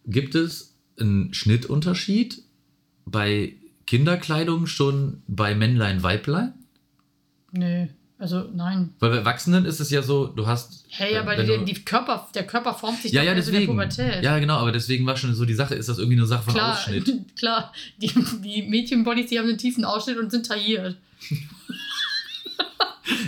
gibt 0.07 0.35
es 0.37 0.72
einen 0.99 1.33
Schnittunterschied 1.35 2.43
bei 3.07 3.55
Kinderkleidung 3.87 4.67
schon 4.67 5.23
bei 5.27 5.55
Männlein, 5.55 6.03
Weiblein? 6.03 6.53
Nee, 7.51 7.89
also 8.19 8.49
nein. 8.55 8.91
Weil 9.01 9.11
bei 9.11 9.17
Erwachsenen 9.17 9.65
ist 9.65 9.81
es 9.81 9.91
ja 9.91 10.03
so, 10.03 10.27
du 10.29 10.47
hast. 10.47 10.85
Hey, 10.89 11.17
aber 11.17 11.37
die, 11.37 11.47
du- 11.47 11.65
die 11.65 11.75
Körper, 11.85 12.29
der 12.35 12.47
Körper 12.47 12.75
formt 12.75 13.03
sich 13.03 13.13
ja, 13.13 13.23
ja, 13.23 13.33
erst 13.35 13.49
in 13.49 13.53
der 13.55 13.61
deswegen. 13.63 13.79
Pubertät. 13.79 14.23
Ja, 14.25 14.39
genau, 14.39 14.59
aber 14.59 14.73
deswegen 14.73 15.05
war 15.07 15.17
schon 15.17 15.35
so 15.35 15.45
die 15.45 15.55
Sache, 15.55 15.75
ist 15.75 15.89
das 15.89 15.99
irgendwie 15.99 16.17
eine 16.19 16.27
Sache 16.27 16.45
von 16.45 16.55
klar, 16.55 16.75
Ausschnitt? 16.75 17.11
klar. 17.37 17.73
Die, 18.01 18.13
die 18.45 18.63
Mädchenbodies, 18.63 19.29
die 19.31 19.39
haben 19.39 19.49
einen 19.49 19.59
tiefen 19.59 19.85
Ausschnitt 19.85 20.19
und 20.19 20.31
sind 20.31 20.47
tailliert. 20.47 20.97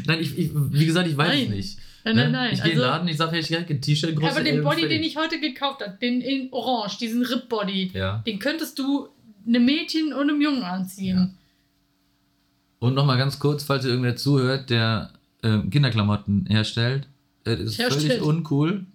Nein, 0.07 0.21
ich, 0.21 0.39
ich, 0.39 0.51
wie 0.55 0.87
gesagt, 0.87 1.09
ich 1.09 1.17
weiß 1.17 1.43
es 1.43 1.49
nicht. 1.49 1.79
Nein, 2.05 2.17
Ne? 2.17 2.23
nein, 2.25 2.33
nein. 2.33 2.53
Ich 2.55 2.63
gehe 2.63 2.73
in 2.73 2.79
den 2.79 2.85
Also- 2.85 2.97
Laden, 2.97 3.09
ich 3.09 3.17
sage, 3.17 3.39
ich 3.39 3.51
hätte 3.51 3.73
ein 3.75 3.81
T-Shirt, 3.81 4.15
große 4.15 4.31
Aber 4.33 4.43
den 4.45 4.63
Body, 4.63 4.81
fertig. 4.83 4.99
den 4.99 5.03
ich 5.05 5.17
heute 5.17 5.41
gekauft 5.41 5.81
habe, 5.81 5.97
den 6.01 6.21
in 6.21 6.53
Orange, 6.53 6.99
diesen 6.99 7.25
Rip-Body, 7.25 7.93
Ja. 7.95 8.19
den 8.27 8.39
könntest 8.39 8.79
du 8.79 9.09
einem 9.47 9.65
Mädchen 9.65 10.13
und 10.13 10.29
einem 10.29 10.41
Jungen 10.41 10.63
anziehen. 10.63 11.37
Und 12.79 12.95
nochmal 12.95 13.17
ganz 13.17 13.39
kurz, 13.39 13.63
falls 13.65 13.85
ihr 13.85 13.91
irgendwer 13.91 14.17
zuhört, 14.17 14.69
der 14.71 15.11
ähm, 15.43 15.71
Kinderklamotten 15.71 16.47
herstellt. 16.47 17.07
Es 17.45 17.61
ist 17.61 17.79
Herstellt. 17.79 18.13
völlig 18.13 18.23
uncool, 18.23 18.87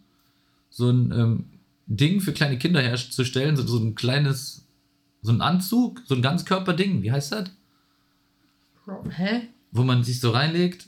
so 0.72 0.90
ein 0.90 1.12
ähm, 1.12 1.46
Ding 1.88 2.22
für 2.22 2.34
kleine 2.34 2.58
Kinder 2.58 2.82
herzustellen, 2.82 3.56
so, 3.56 3.66
so 3.66 3.78
ein 3.80 3.94
kleines, 3.96 4.66
so 5.22 5.32
ein 5.32 5.42
Anzug, 5.42 6.02
so 6.06 6.16
ein 6.16 6.22
Ganzkörperding, 6.24 7.02
wie 7.04 7.12
heißt 7.12 7.32
das? 7.32 7.50
Hä? 9.16 9.42
Wo 9.72 9.84
man 9.84 10.04
sich 10.04 10.20
so 10.20 10.32
reinlegt 10.32 10.88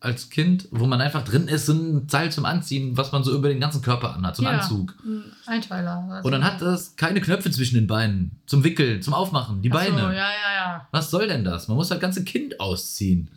als 0.00 0.30
Kind, 0.30 0.68
wo 0.70 0.86
man 0.86 1.00
einfach 1.00 1.24
drin 1.24 1.48
ist, 1.48 1.66
so 1.66 1.72
ein 1.72 2.06
Teil 2.06 2.30
zum 2.30 2.44
Anziehen, 2.44 2.96
was 2.96 3.12
man 3.12 3.24
so 3.24 3.34
über 3.34 3.48
den 3.48 3.60
ganzen 3.60 3.82
Körper 3.82 4.14
anhat, 4.14 4.36
so 4.36 4.44
ein 4.44 4.52
Ja. 4.52 4.60
Anzug. 4.60 4.94
Ein 5.04 5.24
Einteiler. 5.46 6.06
Also. 6.10 6.26
Und 6.26 6.32
dann 6.32 6.44
hat 6.44 6.60
das 6.60 6.96
keine 6.96 7.20
Knöpfe 7.20 7.50
zwischen 7.50 7.76
den 7.76 7.86
Beinen, 7.86 8.32
zum 8.46 8.62
Wickeln, 8.62 9.00
zum 9.02 9.14
Aufmachen, 9.14 9.62
die 9.62 9.72
Ach 9.72 9.82
so, 9.84 9.90
Beine. 9.92 10.02
ja, 10.08 10.12
ja, 10.14 10.54
ja. 10.54 10.88
Was 10.92 11.10
soll 11.10 11.26
denn 11.28 11.44
das? 11.44 11.68
Man 11.68 11.76
muss 11.76 11.88
das 11.88 11.98
ganze 11.98 12.24
Kind 12.24 12.60
ausziehen. 12.60 13.30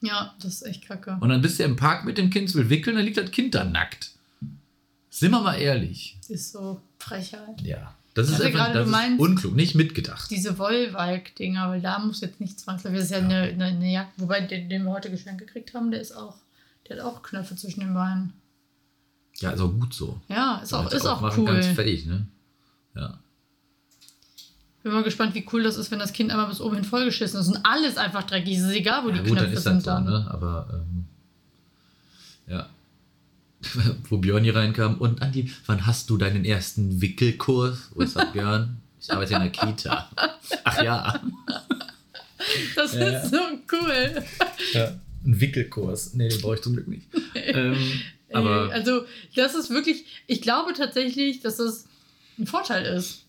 Ja, 0.00 0.34
das 0.42 0.54
ist 0.54 0.62
echt 0.62 0.86
kacke. 0.88 1.18
Und 1.20 1.28
dann 1.28 1.42
bist 1.42 1.58
du 1.60 1.64
im 1.64 1.76
Park 1.76 2.04
mit 2.06 2.16
dem 2.16 2.30
Kind, 2.30 2.52
will 2.54 2.70
wickeln, 2.70 2.96
dann 2.96 3.04
liegt 3.04 3.18
das 3.18 3.30
Kind 3.30 3.54
da 3.54 3.64
nackt. 3.64 4.12
Sind 5.10 5.30
wir 5.32 5.40
mal 5.40 5.56
ehrlich. 5.56 6.16
Ist 6.28 6.52
so 6.52 6.80
Frechheit. 6.98 7.60
Ja. 7.62 7.94
Das 8.14 8.26
ist 8.28 8.34
Also 8.34 8.44
einfach 8.44 8.72
gerade 8.72 8.84
das 8.84 8.88
ist 8.88 9.20
unklug, 9.20 9.54
nicht 9.54 9.74
mitgedacht. 9.74 10.30
Diese 10.30 10.58
Wollwalk-Dinger, 10.58 11.70
weil 11.70 11.80
da 11.80 11.98
muss 12.00 12.20
jetzt 12.20 12.40
nicht 12.40 12.58
zwangsläufig, 12.58 12.98
das 12.98 13.06
ist 13.06 13.12
ja, 13.12 13.18
Eine, 13.18 13.42
eine, 13.42 13.64
eine 13.66 13.92
Jacke, 13.92 14.10
wobei 14.16 14.40
den, 14.40 14.68
den 14.68 14.84
wir 14.84 14.90
heute 14.92 15.10
geschenkt 15.10 15.38
gekriegt 15.38 15.74
haben, 15.74 15.90
der 15.90 16.00
ist 16.00 16.12
auch, 16.12 16.36
der 16.88 16.96
hat 16.98 17.04
auch 17.04 17.22
Knöpfe 17.22 17.54
zwischen 17.54 17.80
den 17.80 17.94
Beinen. 17.94 18.32
Ja, 19.38 19.50
ist 19.52 19.60
auch 19.60 19.72
gut 19.72 19.94
so. 19.94 20.20
Ja, 20.28 20.58
ist 20.58 20.72
auch, 20.72 20.90
ist 20.92 21.06
auch 21.06 21.36
cool. 21.36 21.46
Ganz 21.46 21.66
fertig, 21.68 22.04
ne? 22.06 22.26
Ja. 22.94 23.18
Bin 24.82 24.92
mal 24.92 25.02
gespannt, 25.02 25.34
wie 25.34 25.46
cool 25.52 25.62
das 25.62 25.76
ist, 25.76 25.90
wenn 25.90 25.98
das 25.98 26.12
Kind 26.12 26.30
einmal 26.30 26.48
bis 26.48 26.60
oben 26.60 26.76
hin 26.76 26.84
vollgeschissen 26.84 27.38
ist 27.40 27.48
und 27.48 27.64
alles 27.64 27.96
einfach 27.96 28.24
dreckig 28.24 28.56
ist. 28.56 28.62
Es 28.62 28.70
ist 28.70 28.76
egal, 28.76 29.04
wo 29.04 29.10
ja 29.10 29.14
die 29.18 29.28
gut, 29.28 29.38
dann 29.38 29.44
Knöpfe 29.44 29.50
ist 29.58 29.66
das 29.66 29.72
sind 29.72 29.82
so, 29.82 29.90
dann. 29.90 30.04
ne? 30.04 30.26
Aber, 30.30 30.68
ähm, 30.72 31.04
ja. 32.46 32.68
Wo 34.08 34.18
Björn 34.18 34.44
hier 34.44 34.54
reinkam 34.56 34.98
und 34.98 35.20
Andi, 35.22 35.50
wann 35.66 35.86
hast 35.86 36.08
du 36.10 36.16
deinen 36.16 36.44
ersten 36.44 37.00
Wickelkurs? 37.00 37.90
Wo 37.94 38.02
ist 38.02 38.16
das, 38.16 38.32
Björn? 38.32 38.78
Ich 39.00 39.10
arbeite 39.12 39.34
in 39.34 39.40
der 39.40 39.50
Kita. 39.50 40.10
Ach 40.64 40.82
ja. 40.82 41.20
Das 42.76 42.94
Ja, 42.94 43.06
ist 43.08 43.30
so 43.30 43.38
cool. 43.72 44.22
ja. 44.72 45.00
Ein 45.24 45.40
Wickelkurs. 45.40 46.14
Nee, 46.14 46.28
den 46.28 46.40
brauche 46.40 46.54
ich 46.56 46.62
zum 46.62 46.72
Glück 46.74 46.88
nicht. 46.88 47.06
ähm, 47.34 47.76
aber 48.32 48.66
Ey, 48.68 48.72
also, 48.72 49.04
das 49.34 49.54
ist 49.54 49.70
wirklich, 49.70 50.04
ich 50.26 50.40
glaube 50.40 50.72
tatsächlich, 50.72 51.40
dass 51.40 51.56
das 51.56 51.84
ein 52.38 52.46
Vorteil 52.46 52.84
ist. 52.86 53.24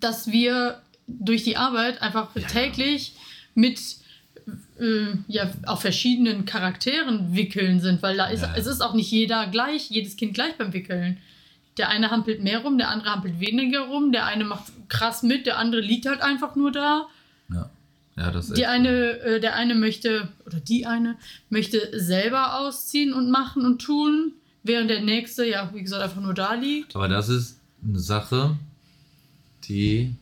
Dass 0.00 0.28
wir 0.28 0.80
durch 1.06 1.44
die 1.44 1.56
Arbeit 1.56 2.00
einfach 2.02 2.34
Ja. 2.34 2.46
täglich 2.48 3.14
mit 3.54 3.78
äh, 3.78 3.82
ja, 5.28 5.50
auf 5.64 5.80
verschiedenen 5.80 6.44
Charakteren 6.44 7.34
wickeln 7.34 7.80
sind, 7.80 8.02
weil 8.02 8.16
da 8.16 8.26
ist, 8.26 8.42
Ja. 8.42 8.54
es 8.56 8.66
ist 8.66 8.80
auch 8.82 8.92
nicht 8.94 9.10
jeder 9.10 9.46
gleich, 9.46 9.88
jedes 9.90 10.16
Kind 10.16 10.34
gleich 10.34 10.56
beim 10.58 10.72
Wickeln. 10.72 11.16
Der 11.78 11.88
eine 11.88 12.10
hampelt 12.10 12.42
mehr 12.42 12.58
rum, 12.60 12.76
der 12.78 12.90
andere 12.90 13.10
hampelt 13.10 13.40
weniger 13.40 13.80
rum, 13.86 14.12
der 14.12 14.26
eine 14.26 14.44
macht 14.44 14.72
krass 14.88 15.22
mit, 15.22 15.46
der 15.46 15.58
andere 15.58 15.80
liegt 15.80 16.06
halt 16.06 16.20
einfach 16.20 16.56
nur 16.56 16.72
da. 16.72 17.06
ja. 17.52 17.70
Ja, 18.18 18.30
das 18.30 18.48
ist 18.48 18.56
Die 18.56 18.64
eine, 18.64 19.18
äh, 19.20 19.40
der 19.40 19.56
eine 19.56 19.74
möchte, 19.74 20.28
oder 20.46 20.58
die 20.58 20.86
eine, 20.86 21.16
möchte 21.50 21.90
selber 22.00 22.60
ausziehen 22.60 23.12
und 23.12 23.30
machen 23.30 23.66
und 23.66 23.82
tun, 23.82 24.32
während 24.62 24.88
der 24.88 25.02
nächste, 25.02 25.46
ja, 25.46 25.70
wie 25.74 25.82
gesagt, 25.82 26.02
einfach 26.02 26.22
nur 26.22 26.32
da 26.32 26.54
liegt. 26.54 26.96
Aber 26.96 27.08
das 27.08 27.28
ist 27.28 27.58
eine 27.86 27.98
Sache, 27.98 28.56
die 29.68 30.14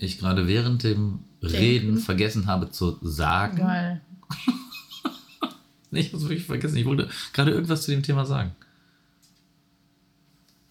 ich 0.00 0.18
gerade 0.18 0.46
während 0.48 0.82
dem 0.82 1.20
Reden 1.42 1.98
vergessen 1.98 2.46
habe 2.46 2.70
zu 2.70 2.98
sagen. 3.02 3.58
Geil. 3.58 4.00
Ich 5.92 6.06
habe 6.08 6.18
es 6.18 6.22
wirklich 6.22 6.44
vergessen. 6.46 6.76
Ich 6.76 6.84
wollte 6.84 7.08
gerade 7.32 7.50
irgendwas 7.50 7.82
zu 7.82 7.90
dem 7.90 8.04
Thema 8.04 8.24
sagen. 8.24 8.54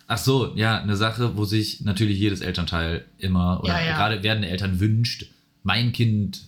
Ach 0.07 0.17
so, 0.17 0.55
ja, 0.55 0.79
eine 0.81 0.95
Sache, 0.95 1.35
wo 1.35 1.43
sich 1.43 1.81
natürlich 1.81 2.17
jedes 2.17 2.39
Elternteil 2.39 3.05
immer 3.17 3.59
oder 3.61 3.73
Ja, 3.79 3.85
ja. 3.85 3.97
gerade 3.97 4.23
werdende 4.23 4.47
Eltern 4.47 4.79
wünscht, 4.79 5.25
mein 5.63 5.91
Kind 5.91 6.47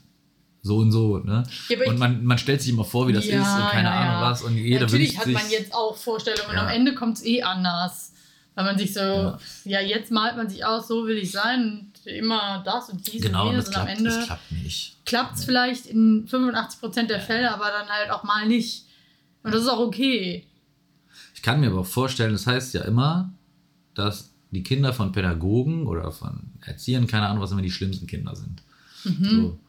so 0.63 0.77
und 0.77 0.91
so, 0.93 1.17
ne? 1.19 1.43
Ja, 1.67 1.77
und 1.87 1.99
man, 1.99 2.23
man 2.23 2.37
stellt 2.37 2.61
sich 2.61 2.71
immer 2.71 2.85
vor, 2.85 3.07
wie 3.09 3.13
das 3.13 3.25
ist 3.25 3.33
und 3.35 3.69
keine 3.71 3.91
Ahnung 3.91 4.21
was 4.21 4.41
und 4.41 4.55
jeder 4.55 4.81
Natürlich 4.85 5.17
hat 5.17 5.27
man 5.27 5.49
jetzt 5.49 5.73
auch 5.73 5.97
Vorstellungen, 5.97 6.53
Ja. 6.55 6.61
am 6.63 6.69
Ende 6.69 6.95
kommt 6.95 7.17
es 7.17 7.25
eh 7.25 7.41
anders. 7.43 8.13
Weil 8.55 8.65
man 8.65 8.77
sich 8.77 8.93
so, 8.93 8.99
ja. 9.65 9.79
Jetzt 9.81 10.11
malt 10.11 10.35
man 10.37 10.49
sich 10.49 10.65
aus, 10.65 10.87
so 10.87 11.07
will 11.07 11.17
ich 11.17 11.31
sein 11.31 11.63
und 11.63 11.90
immer 12.05 12.61
das 12.65 12.89
und 12.89 13.11
dies 13.11 13.21
genau, 13.21 13.43
und 13.43 13.47
und 13.47 13.51
jenes 13.53 13.65
das 13.65 13.75
und 13.75 13.81
am 13.81 13.85
klappt, 13.85 13.99
Ende 13.99 14.09
das 14.09 14.25
klappt 14.25 14.51
nicht. 14.51 14.97
klappt 15.05 15.37
es 15.37 15.45
vielleicht 15.45 15.85
in 15.85 16.27
85% 16.27 17.07
der 17.07 17.21
Fälle, 17.21 17.53
aber 17.53 17.65
dann 17.65 17.87
halt 17.87 18.11
auch 18.11 18.23
mal 18.23 18.47
nicht. 18.47 18.85
Und 19.43 19.53
das 19.53 19.63
ist 19.63 19.69
auch 19.69 19.79
okay. 19.79 20.45
Ich 21.35 21.41
kann 21.41 21.59
mir 21.59 21.71
aber 21.71 21.85
vorstellen, 21.85 22.33
das 22.33 22.45
heißt 22.45 22.73
ja 22.73 22.83
immer, 22.83 23.33
dass 23.93 24.31
die 24.51 24.63
Kinder 24.63 24.93
von 24.93 25.11
Pädagogen 25.11 25.87
oder 25.87 26.11
von 26.11 26.51
Erziehern, 26.61 27.07
keine 27.07 27.27
Ahnung, 27.27 27.41
was 27.41 27.51
immer 27.51 27.61
die 27.61 27.71
schlimmsten 27.71 28.05
Kinder 28.05 28.35
sind. 28.35 28.61
Mhm. 29.03 29.29
So. 29.29 29.59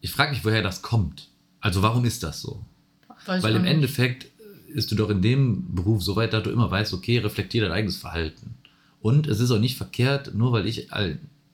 Ich 0.00 0.10
frage 0.10 0.32
mich, 0.32 0.44
woher 0.44 0.62
das 0.62 0.82
kommt. 0.82 1.28
Also 1.60 1.82
warum 1.82 2.04
ist 2.04 2.22
das 2.22 2.40
so? 2.40 2.64
Weiß 3.26 3.42
Weil 3.42 3.56
im 3.56 3.62
nicht. 3.62 3.70
Endeffekt 3.70 4.26
ist 4.68 4.90
du 4.90 4.96
doch 4.96 5.10
in 5.10 5.20
dem 5.20 5.74
Beruf 5.74 6.02
so 6.02 6.16
weit, 6.16 6.32
dass 6.32 6.42
du 6.42 6.50
immer 6.50 6.70
weißt, 6.70 6.94
okay, 6.94 7.18
reflektier 7.18 7.62
dein 7.62 7.72
eigenes 7.72 7.98
Verhalten. 7.98 8.54
Und 9.00 9.26
es 9.26 9.40
ist 9.40 9.50
auch 9.50 9.58
nicht 9.58 9.76
verkehrt, 9.76 10.34
nur 10.34 10.52
weil 10.52 10.66
ich 10.66 10.92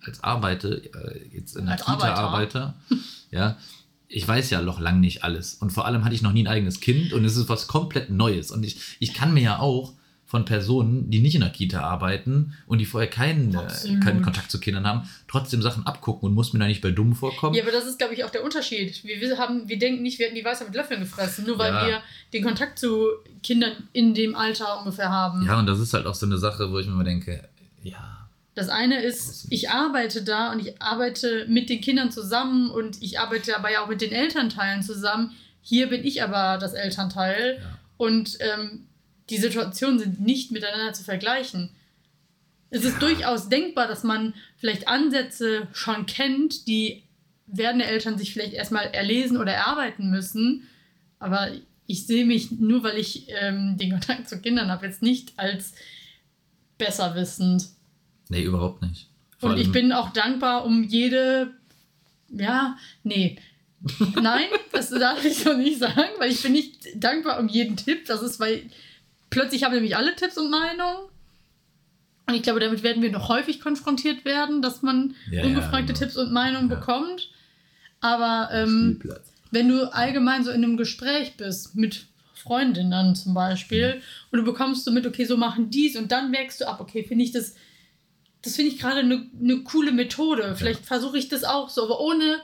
als 0.06 0.22
arbeite, 0.24 0.82
äh, 0.94 1.20
jetzt 1.36 1.56
in 1.56 1.64
der 1.66 1.74
Als 1.74 1.82
Kita 1.84 1.92
Arbeiter. 2.14 2.16
arbeite, 2.16 2.74
ja, 3.30 3.56
ich 4.08 4.26
weiß 4.26 4.50
ja 4.50 4.62
noch 4.62 4.78
lang 4.80 5.00
nicht 5.00 5.24
alles. 5.24 5.54
Und 5.54 5.70
vor 5.70 5.84
allem 5.86 6.04
hatte 6.04 6.14
ich 6.14 6.22
noch 6.22 6.32
nie 6.32 6.44
ein 6.44 6.48
eigenes 6.48 6.80
Kind 6.80 7.12
und 7.12 7.24
es 7.24 7.36
ist 7.36 7.48
was 7.48 7.66
komplett 7.66 8.10
Neues. 8.10 8.50
Und 8.50 8.64
ich, 8.64 8.78
ich 9.00 9.14
kann 9.14 9.34
mir 9.34 9.42
ja 9.42 9.58
auch 9.58 9.94
von 10.28 10.44
Personen, 10.44 11.08
die 11.08 11.20
nicht 11.20 11.36
in 11.36 11.40
der 11.40 11.50
Kita 11.50 11.80
arbeiten 11.82 12.54
und 12.66 12.78
die 12.78 12.84
vorher 12.84 13.08
keinen, 13.08 13.54
äh, 13.54 14.00
keinen 14.00 14.22
Kontakt 14.22 14.50
zu 14.50 14.58
Kindern 14.58 14.84
haben, 14.86 15.08
trotzdem 15.28 15.62
Sachen 15.62 15.86
abgucken 15.86 16.28
und 16.28 16.34
muss 16.34 16.52
mir 16.52 16.58
da 16.58 16.66
nicht 16.66 16.80
bei 16.82 16.90
dumm 16.90 17.14
vorkommen. 17.14 17.54
Ja, 17.54 17.62
aber 17.62 17.70
das 17.70 17.86
ist, 17.86 17.98
glaube 17.98 18.14
ich, 18.14 18.24
auch 18.24 18.30
der 18.30 18.42
Unterschied. 18.44 19.04
Wir, 19.04 19.20
wir, 19.20 19.38
haben, 19.38 19.68
wir 19.68 19.78
denken 19.78 20.02
nicht, 20.02 20.18
wir 20.18 20.26
hätten 20.26 20.34
die 20.34 20.44
Weisheit 20.44 20.66
mit 20.68 20.76
Löffeln 20.76 20.98
gefressen, 21.00 21.46
nur 21.46 21.58
weil 21.58 21.72
Ja. 21.72 21.86
wir 21.86 22.02
den 22.32 22.42
Kontakt 22.42 22.78
zu 22.80 23.06
Kindern 23.44 23.72
in 23.92 24.14
dem 24.14 24.34
Alter 24.34 24.80
ungefähr 24.80 25.10
haben. 25.10 25.44
Ja, 25.46 25.58
und 25.60 25.66
das 25.66 25.78
ist 25.78 25.94
halt 25.94 26.06
auch 26.06 26.14
so 26.16 26.26
eine 26.26 26.38
Sache, 26.38 26.72
wo 26.72 26.78
ich 26.80 26.86
mir 26.86 26.92
immer 26.94 27.04
denke, 27.04 27.48
ja, 27.84 28.25
Das 28.56 28.70
eine 28.70 29.02
ist, 29.02 29.46
ich 29.50 29.68
arbeite 29.68 30.22
da 30.22 30.50
und 30.50 30.60
ich 30.60 30.80
arbeite 30.80 31.46
mit 31.46 31.68
den 31.68 31.82
Kindern 31.82 32.10
zusammen 32.10 32.70
und 32.70 33.02
ich 33.02 33.20
arbeite 33.20 33.54
aber 33.56 33.70
ja 33.70 33.84
auch 33.84 33.88
mit 33.88 34.00
den 34.00 34.12
Elternteilen 34.12 34.82
zusammen. 34.82 35.36
Hier 35.60 35.88
bin 35.88 36.04
ich 36.04 36.22
aber 36.22 36.58
das 36.58 36.72
Elternteil 36.72 37.58
Ja. 37.60 37.78
und 37.98 38.38
ähm, 38.40 38.86
die 39.28 39.36
Situationen 39.36 39.98
sind 39.98 40.20
nicht 40.20 40.52
miteinander 40.52 40.94
zu 40.94 41.04
vergleichen. 41.04 41.70
Es 42.70 42.82
ist 42.84 43.00
durchaus 43.02 43.50
denkbar, 43.50 43.88
dass 43.88 44.04
man 44.04 44.32
vielleicht 44.56 44.88
Ansätze 44.88 45.68
schon 45.72 46.06
kennt, 46.06 46.66
die 46.66 47.02
werdende 47.46 47.84
Eltern 47.86 48.16
sich 48.16 48.32
vielleicht 48.32 48.54
erstmal 48.54 48.86
erlesen 48.86 49.36
oder 49.36 49.52
erarbeiten 49.52 50.10
müssen. 50.10 50.66
Aber 51.18 51.50
ich 51.86 52.06
sehe 52.06 52.24
mich, 52.24 52.52
nur 52.52 52.82
weil 52.82 52.96
ich 52.98 53.26
ähm, 53.28 53.76
den 53.76 53.90
Kontakt 53.90 54.28
zu 54.30 54.40
Kindern 54.40 54.70
habe, 54.70 54.86
jetzt 54.86 55.02
nicht 55.02 55.34
als 55.36 55.74
besser 56.78 57.14
wissend. 57.14 57.66
Nee, 58.28 58.42
überhaupt 58.42 58.82
nicht. 58.82 59.08
Vor 59.38 59.50
Und 59.50 59.58
ich 59.58 59.70
bin 59.72 59.92
auch 59.92 60.10
dankbar 60.10 60.64
um 60.64 60.82
jede. 60.84 61.52
Ja, 62.28 62.76
nee. 63.02 63.38
Nein, 64.20 64.46
das 64.72 64.90
darf 64.90 65.24
ich 65.24 65.38
so 65.38 65.52
nicht 65.52 65.78
sagen, 65.78 66.10
weil 66.18 66.32
ich 66.32 66.42
bin 66.42 66.52
nicht 66.52 66.88
dankbar 66.96 67.38
um 67.38 67.48
jeden 67.48 67.76
Tipp. 67.76 68.06
Das 68.06 68.22
ist, 68.22 68.40
weil 68.40 68.62
plötzlich 69.30 69.62
haben 69.64 69.74
nämlich 69.74 69.96
alle 69.96 70.16
Tipps 70.16 70.38
und 70.38 70.50
Meinungen. 70.50 71.08
Und 72.26 72.34
ich 72.34 72.42
glaube, 72.42 72.58
damit 72.58 72.82
werden 72.82 73.02
wir 73.02 73.12
noch 73.12 73.28
häufig 73.28 73.60
konfrontiert 73.60 74.24
werden, 74.24 74.60
dass 74.62 74.82
man 74.82 75.14
Ja, 75.30 75.40
ja, 75.42 75.46
ungefragte 75.46 75.92
genau. 75.92 75.98
Tipps 75.98 76.16
und 76.16 76.32
Meinungen 76.32 76.68
Ja. 76.70 76.76
bekommt. 76.76 77.30
Aber 78.00 78.48
ähm, 78.52 79.00
wenn 79.52 79.68
du 79.68 79.92
allgemein 79.92 80.42
so 80.42 80.50
in 80.50 80.64
einem 80.64 80.76
Gespräch 80.76 81.36
bist, 81.36 81.76
mit 81.76 82.06
Freundinnen 82.34 83.14
zum 83.14 83.34
Beispiel, 83.34 84.00
und 84.32 84.38
du 84.38 84.44
bekommst 84.44 84.84
so 84.84 84.90
mit, 84.90 85.06
okay, 85.06 85.24
so 85.24 85.36
machen 85.36 85.70
dies, 85.70 85.96
und 85.96 86.10
dann 86.10 86.30
merkst 86.30 86.60
du 86.60 86.68
ab, 86.68 86.80
okay, 86.80 87.04
finde 87.04 87.24
ich 87.24 87.32
das, 87.32 87.54
das 88.46 88.56
finde 88.56 88.72
ich 88.72 88.78
gerade 88.78 89.00
eine 89.00 89.26
eine 89.40 89.62
coole 89.62 89.92
Methode. 89.92 90.54
Vielleicht 90.56 90.86
versuche 90.86 91.18
ich 91.18 91.28
das 91.28 91.44
auch 91.44 91.68
so, 91.68 91.84
aber 91.84 92.00
ohne 92.00 92.40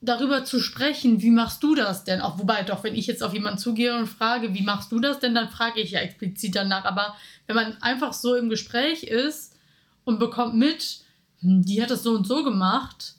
darüber 0.00 0.44
zu 0.44 0.60
sprechen, 0.60 1.22
wie 1.22 1.30
machst 1.30 1.62
du 1.62 1.74
das 1.74 2.04
denn? 2.04 2.20
Auch 2.20 2.38
wobei 2.38 2.62
doch, 2.62 2.84
wenn 2.84 2.94
ich 2.94 3.06
jetzt 3.06 3.22
auf 3.22 3.32
jemanden 3.34 3.58
zugehe 3.58 3.96
und 3.96 4.06
frage, 4.06 4.54
wie 4.54 4.62
machst 4.62 4.92
du 4.92 5.00
das 5.00 5.18
denn, 5.18 5.34
dann 5.34 5.48
frage 5.48 5.80
ich 5.80 5.92
ja 5.92 6.00
explizit 6.00 6.54
danach. 6.54 6.84
Aber 6.84 7.16
wenn 7.46 7.56
man 7.56 7.82
einfach 7.82 8.12
so 8.12 8.36
im 8.36 8.48
Gespräch 8.48 9.02
ist 9.04 9.56
und 10.04 10.18
bekommt 10.18 10.54
mit, 10.54 11.00
hm, 11.40 11.64
die 11.64 11.82
hat 11.82 11.90
das 11.90 12.02
so 12.02 12.14
und 12.14 12.26
so 12.26 12.44
gemacht, 12.44 13.14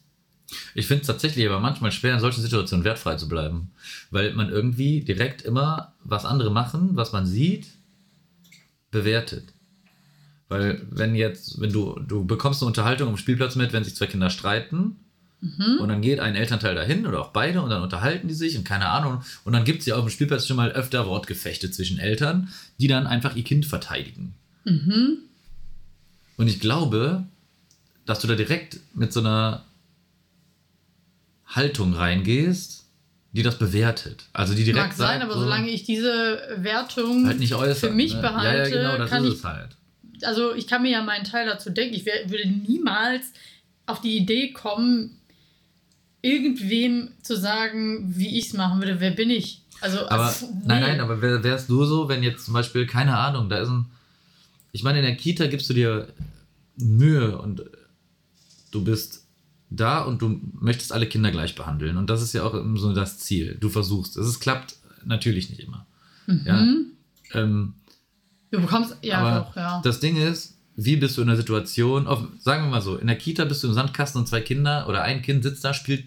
Ich 0.73 0.87
finde 0.87 1.01
es 1.01 1.07
tatsächlich 1.07 1.45
aber 1.45 1.59
manchmal 1.59 1.91
schwer, 1.91 2.13
in 2.13 2.19
solchen 2.19 2.41
Situationen 2.41 2.85
wertfrei 2.85 3.15
zu 3.15 3.27
bleiben. 3.27 3.71
Weil 4.09 4.33
man 4.33 4.49
irgendwie 4.49 5.01
direkt 5.01 5.41
immer, 5.43 5.93
was 6.03 6.25
andere 6.25 6.49
machen, 6.49 6.95
was 6.95 7.11
man 7.11 7.25
sieht, 7.25 7.67
bewertet. 8.89 9.53
Weil 10.49 10.81
wenn 10.89 11.15
jetzt, 11.15 11.61
wenn 11.61 11.71
du, 11.71 11.99
du 11.99 12.25
bekommst 12.25 12.61
eine 12.61 12.67
Unterhaltung 12.67 13.09
am 13.09 13.17
Spielplatz 13.17 13.55
mit, 13.55 13.71
wenn 13.71 13.83
sich 13.83 13.95
zwei 13.95 14.07
Kinder 14.07 14.29
streiten 14.29 14.97
und 15.41 15.87
dann 15.87 16.01
geht 16.01 16.19
ein 16.19 16.35
Elternteil 16.35 16.75
dahin 16.75 17.07
oder 17.07 17.21
auch 17.21 17.29
beide 17.29 17.61
und 17.61 17.69
dann 17.69 17.81
unterhalten 17.81 18.27
die 18.27 18.33
sich 18.33 18.57
und 18.57 18.65
keine 18.65 18.89
Ahnung. 18.89 19.23
Und 19.45 19.53
dann 19.53 19.63
gibt 19.63 19.79
es 19.79 19.85
ja 19.85 19.95
auf 19.95 20.03
dem 20.03 20.09
Spielplatz 20.09 20.45
schon 20.45 20.57
mal 20.57 20.71
öfter 20.71 21.07
Wortgefechte 21.07 21.71
zwischen 21.71 21.97
Eltern, 21.97 22.49
die 22.77 22.87
dann 22.87 23.07
einfach 23.07 23.37
ihr 23.37 23.45
Kind 23.45 23.65
verteidigen. 23.65 24.33
Und 26.35 26.47
ich 26.47 26.59
glaube, 26.59 27.23
dass 28.05 28.19
du 28.19 28.27
da 28.27 28.35
direkt 28.35 28.79
mit 28.93 29.13
so 29.13 29.21
einer 29.21 29.63
Haltung 31.45 31.93
reingehst, 31.93 32.85
die 33.31 33.43
das 33.43 33.57
bewertet. 33.57 34.25
Also 34.33 34.53
die 34.53 34.65
direkt 34.65 34.87
Mag 34.87 34.93
sein, 34.93 35.19
sagt, 35.19 35.23
aber 35.23 35.35
so, 35.35 35.41
solange 35.41 35.69
ich 35.69 35.83
diese 35.83 36.41
Wertung 36.57 37.27
halt 37.27 37.39
nicht 37.39 37.55
äußert. 37.55 37.77
für 37.77 37.95
mich 37.95 38.15
ne? 38.15 38.21
behalte, 38.21 38.69
ja, 38.69 38.75
ja, 38.75 38.91
genau, 38.91 38.97
das 38.97 39.09
kann 39.09 39.23
ist 39.23 39.33
ich, 39.33 39.39
es 39.39 39.43
halt. 39.45 39.77
Also 40.23 40.53
ich 40.53 40.67
kann 40.67 40.81
mir 40.81 40.91
ja 40.91 41.03
meinen 41.03 41.25
Teil 41.25 41.45
dazu 41.45 41.69
denken. 41.69 41.95
Ich 41.95 42.05
wär, 42.05 42.29
würde 42.29 42.47
niemals 42.47 43.31
auf 43.85 44.01
die 44.01 44.17
Idee 44.17 44.51
kommen, 44.51 45.17
irgendwem 46.21 47.11
zu 47.21 47.37
sagen, 47.37 48.13
wie 48.15 48.37
ich 48.37 48.47
es 48.47 48.53
machen 48.53 48.79
würde. 48.79 48.99
Wer 48.99 49.11
bin 49.11 49.29
ich? 49.29 49.61
Also, 49.81 50.07
Aber 50.09 50.25
also, 50.25 50.47
nein, 50.65 50.81
nee. 50.81 50.87
nein, 50.87 50.99
aber 50.99 51.21
wär, 51.21 51.43
wärst 51.43 51.69
du 51.69 51.85
so, 51.85 52.09
wenn 52.09 52.23
jetzt 52.23 52.45
zum 52.45 52.53
Beispiel, 52.53 52.85
keine 52.85 53.17
Ahnung, 53.17 53.49
da 53.49 53.59
ist 53.59 53.69
ein. 53.69 53.85
Ich 54.71 54.83
meine, 54.83 54.99
in 54.99 55.05
der 55.05 55.15
Kita 55.15 55.47
gibst 55.47 55.69
du 55.69 55.73
dir 55.73 56.13
Mühe 56.75 57.37
und 57.37 57.63
du 58.71 58.83
bist 58.83 59.25
da 59.71 60.01
und 60.01 60.21
du 60.21 60.39
möchtest 60.59 60.91
alle 60.91 61.07
Kinder 61.07 61.31
gleich 61.31 61.55
behandeln. 61.55 61.97
Und 61.97 62.09
das 62.09 62.21
ist 62.21 62.33
ja 62.33 62.43
auch 62.43 62.53
so 62.75 62.93
das 62.93 63.17
Ziel. 63.17 63.57
Du 63.59 63.69
versuchst. 63.69 64.17
Es 64.17 64.39
klappt 64.39 64.75
natürlich 65.05 65.49
nicht 65.49 65.61
immer. 65.61 65.87
Ja. 66.45 66.61
Ähm, 67.33 67.73
Du 68.51 68.61
bekommst, 68.61 68.95
ja, 69.01 69.19
aber 69.19 69.45
doch, 69.45 69.55
ja. 69.55 69.81
das 69.83 69.99
Ding 69.99 70.17
ist, 70.17 70.57
wie 70.75 70.95
bist 70.95 71.17
du 71.17 71.21
in 71.21 71.27
der 71.27 71.35
Situation, 71.35 72.07
auf, 72.07 72.23
sagen 72.39 72.63
wir 72.63 72.69
mal 72.69 72.81
so, 72.81 72.97
in 72.97 73.07
der 73.07 73.17
Kita 73.17 73.45
bist 73.45 73.63
du 73.63 73.67
im 73.67 73.73
Sandkasten 73.73 74.21
und 74.21 74.27
zwei 74.27 74.41
Kinder 74.41 74.87
oder 74.87 75.03
ein 75.03 75.21
Kind 75.21 75.43
sitzt 75.43 75.63
da, 75.63 75.73
spielt 75.73 76.05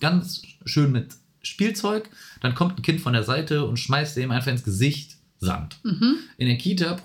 ganz 0.00 0.42
schön 0.64 0.90
mit 0.90 1.14
Spielzeug, 1.42 2.08
dann 2.40 2.54
kommt 2.54 2.78
ein 2.78 2.82
Kind 2.82 3.00
von 3.00 3.12
der 3.12 3.22
Seite 3.22 3.66
und 3.66 3.76
schmeißt 3.76 4.16
dem 4.16 4.30
einfach 4.30 4.50
ins 4.50 4.64
Gesicht 4.64 5.18
Sand. 5.38 5.78
Mhm. 5.84 6.16
In 6.38 6.48
der 6.48 6.56
Kita 6.56 6.98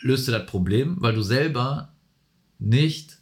löst 0.00 0.28
du 0.28 0.32
das 0.32 0.46
Problem, 0.46 0.96
weil 1.00 1.14
du 1.14 1.22
selber 1.22 1.92
nicht 2.58 3.18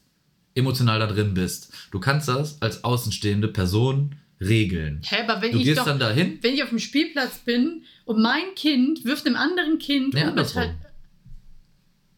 emotional 0.54 0.98
da 0.98 1.06
drin 1.06 1.34
bist. 1.34 1.72
Du 1.90 2.00
kannst 2.00 2.28
das 2.28 2.60
als 2.60 2.84
außenstehende 2.84 3.48
Person 3.48 4.16
regeln. 4.40 5.00
Hä, 5.04 5.22
aber 5.26 5.40
wenn 5.42 5.52
Du 5.52 5.58
ich 5.58 5.64
gehst 5.64 5.78
doch, 5.80 5.84
dann 5.86 5.98
dahin, 5.98 6.38
wenn 6.42 6.54
ich 6.54 6.62
auf 6.62 6.68
dem 6.70 6.78
Spielplatz 6.78 7.38
bin 7.38 7.82
und 8.04 8.20
mein 8.22 8.54
Kind 8.56 9.04
wirft 9.04 9.26
einem 9.26 9.36
anderen 9.36 9.78
Kind 9.78 10.14
Ja, 10.14 10.28
unbeteiligt- 10.28 10.74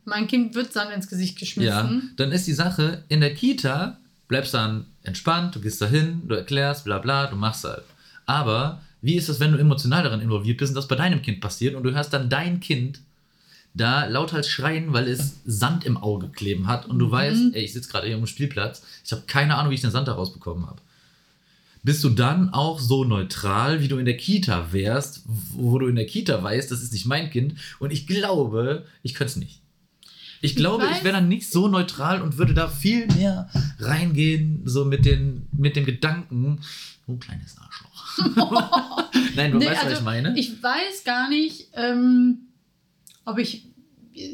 mein 0.04 0.26
Kind 0.28 0.54
wird 0.54 0.72
Sand 0.72 0.92
ins 0.92 1.08
Gesicht 1.08 1.34
Ja, 1.34 1.40
geschmissen. 1.40 2.12
dann 2.16 2.30
ist 2.32 2.46
die 2.46 2.52
Sache, 2.52 3.02
in 3.08 3.20
der 3.20 3.34
Kita 3.34 3.98
bleibst 4.28 4.54
dann 4.54 4.86
entspannt, 5.02 5.54
du 5.54 5.60
gehst 5.60 5.80
dahin, 5.82 6.22
du 6.28 6.34
erklärst, 6.34 6.84
bla 6.84 6.98
bla, 6.98 7.26
du 7.26 7.36
machst 7.36 7.64
halt. 7.64 7.82
Aber 8.24 8.80
wie 9.02 9.16
ist 9.16 9.28
das, 9.28 9.40
wenn 9.40 9.52
du 9.52 9.58
emotional 9.58 10.02
daran 10.04 10.20
involviert 10.20 10.58
bist 10.58 10.70
und 10.70 10.76
das 10.76 10.88
bei 10.88 10.96
deinem 10.96 11.22
Kind 11.22 11.40
passiert 11.40 11.74
und 11.74 11.82
du 11.82 11.92
hörst 11.92 12.12
dann 12.12 12.28
dein 12.30 12.60
Kind 12.60 13.00
da 13.74 14.06
lauthals 14.06 14.48
schreien, 14.48 14.92
weil 14.92 15.06
es 15.06 15.40
Sand 15.44 15.84
im 15.84 15.96
Auge 15.96 16.28
kleben 16.28 16.66
hat 16.66 16.86
und 16.86 16.98
du 16.98 17.10
weißt, 17.10 17.54
ey, 17.54 17.62
ich 17.64 17.72
sitze 17.72 17.90
gerade 17.90 18.06
hier 18.06 18.16
am 18.16 18.26
Spielplatz, 18.26 18.82
ich 19.04 19.12
habe 19.12 19.22
keine 19.26 19.56
Ahnung, 19.56 19.70
wie 19.70 19.74
ich 19.74 19.82
den 19.82 19.90
Sand 19.90 20.08
da 20.08 20.12
rausbekommen 20.12 20.66
habe. 20.66 20.80
Bist 21.86 22.02
du 22.02 22.08
dann 22.08 22.52
auch 22.52 22.80
so 22.80 23.04
neutral, 23.04 23.80
wie 23.80 23.86
du 23.86 23.96
in 23.98 24.06
der 24.06 24.16
Kita 24.16 24.72
wärst, 24.72 25.22
wo 25.52 25.78
du 25.78 25.86
in 25.86 25.94
der 25.94 26.06
Kita 26.06 26.42
weißt, 26.42 26.68
das 26.72 26.82
ist 26.82 26.92
nicht 26.92 27.06
mein 27.06 27.30
Kind 27.30 27.54
und 27.78 27.92
ich 27.92 28.08
glaube, 28.08 28.86
ich 29.04 29.14
könnte 29.14 29.30
es 29.30 29.36
nicht. 29.36 29.62
Ich 30.40 30.56
glaube, 30.56 30.84
ich 30.84 30.98
weiß- 30.98 31.04
wäre 31.04 31.14
dann 31.14 31.28
nicht 31.28 31.48
so 31.48 31.68
neutral 31.68 32.22
und 32.22 32.38
würde 32.38 32.54
da 32.54 32.66
viel 32.66 33.06
mehr 33.06 33.48
reingehen, 33.78 34.62
so 34.64 34.84
mit, 34.84 35.04
den, 35.04 35.46
mit 35.52 35.76
dem 35.76 35.84
Gedanken, 35.84 36.60
oh, 37.06 37.14
kleines 37.18 37.56
Arschloch. 37.56 39.04
Nein, 39.36 39.52
du 39.52 39.58
Nee, 39.58 39.66
weißt, 39.66 39.76
was 39.76 39.84
also, 39.84 39.96
ich 39.98 40.04
meine. 40.04 40.36
Ich 40.36 40.60
weiß 40.60 41.04
gar 41.04 41.28
nicht, 41.28 41.68
ähm, 41.74 42.48
ob 43.24 43.38
ich. 43.38 43.64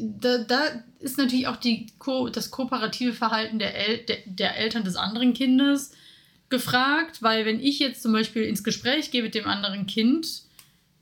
Da, 0.01 0.39
da 0.39 0.59
ist 1.01 1.19
natürlich 1.19 1.45
auch 1.45 1.57
die 1.57 1.85
das 2.31 2.49
kooperative 2.49 3.13
Verhalten 3.13 3.59
der, 3.59 3.75
El 3.75 3.97
der, 4.07 4.17
der 4.25 4.57
Eltern 4.57 4.83
des 4.85 4.95
anderen 4.95 5.35
Kindes 5.35 5.91
gefragt, 6.53 7.21
weil 7.21 7.45
wenn 7.45 7.59
ich 7.59 7.79
jetzt 7.79 8.01
zum 8.03 8.13
Beispiel 8.13 8.43
ins 8.43 8.63
Gespräch 8.63 9.09
gehe 9.11 9.23
mit 9.23 9.33
dem 9.35 9.45
anderen 9.47 9.87
Kind, 9.87 10.27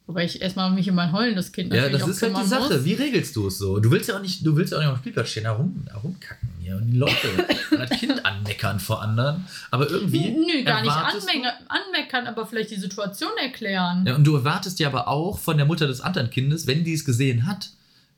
wobei 0.07 0.23
ich 0.25 0.41
erstmal 0.41 0.71
mich 0.71 0.89
um 0.89 0.95
mein 0.95 1.11
heulendes 1.11 1.51
Kind 1.51 1.73
ja, 1.73 1.89
das 1.89 2.07
ist 2.07 2.21
halt 2.21 2.35
die 2.37 2.47
Sache. 2.47 2.73
muss. 2.75 2.85
Wie 2.85 2.93
regelst 2.93 3.35
du 3.35 3.47
es 3.47 3.57
so? 3.57 3.79
Du 3.79 3.91
willst 3.91 4.07
ja 4.09 4.17
auch 4.17 4.21
nicht, 4.21 4.45
du 4.45 4.55
willst 4.55 4.71
ja 4.71 4.77
auch 4.77 4.81
nicht 4.81 4.89
auf 4.89 4.97
dem 4.97 5.01
Spielplatz 5.01 5.29
stehen, 5.29 5.43
herum, 5.43 5.85
herumkacken 5.89 6.49
hier 6.61 6.77
und 6.77 6.89
die 6.89 6.97
Leute 6.97 7.27
und 7.71 7.79
das 7.79 7.89
Kind 7.99 8.25
anmeckern 8.25 8.79
vor 8.79 9.01
anderen. 9.01 9.45
Aber 9.71 9.89
irgendwie. 9.89 10.31
Nö, 10.31 10.63
gar 10.63 10.81
nicht 10.81 10.91
anmeckern, 10.91 11.53
anmeckern, 11.67 12.27
aber 12.27 12.45
vielleicht 12.47 12.71
die 12.71 12.75
Situation 12.79 13.31
erklären. 13.41 14.05
Ja, 14.07 14.15
und 14.15 14.23
du 14.23 14.35
erwartest 14.35 14.79
ja 14.79 14.87
aber 14.87 15.07
auch 15.07 15.37
von 15.39 15.57
der 15.57 15.65
Mutter 15.65 15.87
des 15.87 16.01
anderen 16.01 16.29
Kindes, 16.29 16.65
wenn 16.67 16.83
die 16.83 16.93
es 16.93 17.03
gesehen 17.05 17.45
hat, 17.45 17.71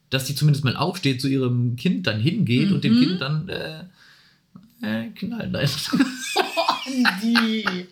dass 0.10 0.26
die 0.26 0.36
zumindest 0.36 0.64
mal 0.64 0.76
aufsteht, 0.78 1.20
zu 1.22 1.28
ihrem 1.28 1.76
Kind 1.76 2.06
dann 2.06 2.20
hingeht 2.20 2.72
und 2.72 2.84
dem 2.84 2.94
Mhm. 2.96 3.00
Kind 3.04 3.22
dann 3.22 3.50
äh, 3.50 3.80
äh, 4.82 5.10
knallen. 5.16 5.52
Nein. 5.52 5.68
Die. 7.22 7.88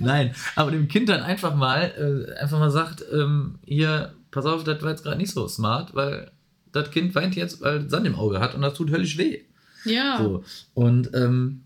Nein, 0.00 0.34
aber 0.54 0.70
dem 0.70 0.88
Kind 0.88 1.08
dann 1.08 1.22
einfach 1.22 1.54
mal, 1.54 2.26
äh, 2.36 2.38
einfach 2.40 2.58
mal 2.58 2.70
sagt, 2.70 3.02
ähm, 3.12 3.58
hier, 3.64 4.14
pass 4.30 4.44
auf, 4.46 4.64
das 4.64 4.80
war 4.82 4.90
jetzt 4.90 5.02
gerade 5.02 5.16
nicht 5.16 5.32
so 5.32 5.48
smart, 5.48 5.94
weil 5.94 6.30
das 6.72 6.90
Kind 6.90 7.14
weint 7.14 7.34
jetzt, 7.36 7.60
weil 7.62 7.88
Sand 7.88 8.06
im 8.06 8.14
Auge 8.14 8.38
hat 8.40 8.54
und 8.54 8.62
das 8.62 8.74
tut 8.74 8.90
höllisch 8.90 9.16
weh. 9.18 9.40
Ja. 9.84 10.18
So. 10.18 10.44
Und 10.74 11.10
ähm, 11.14 11.62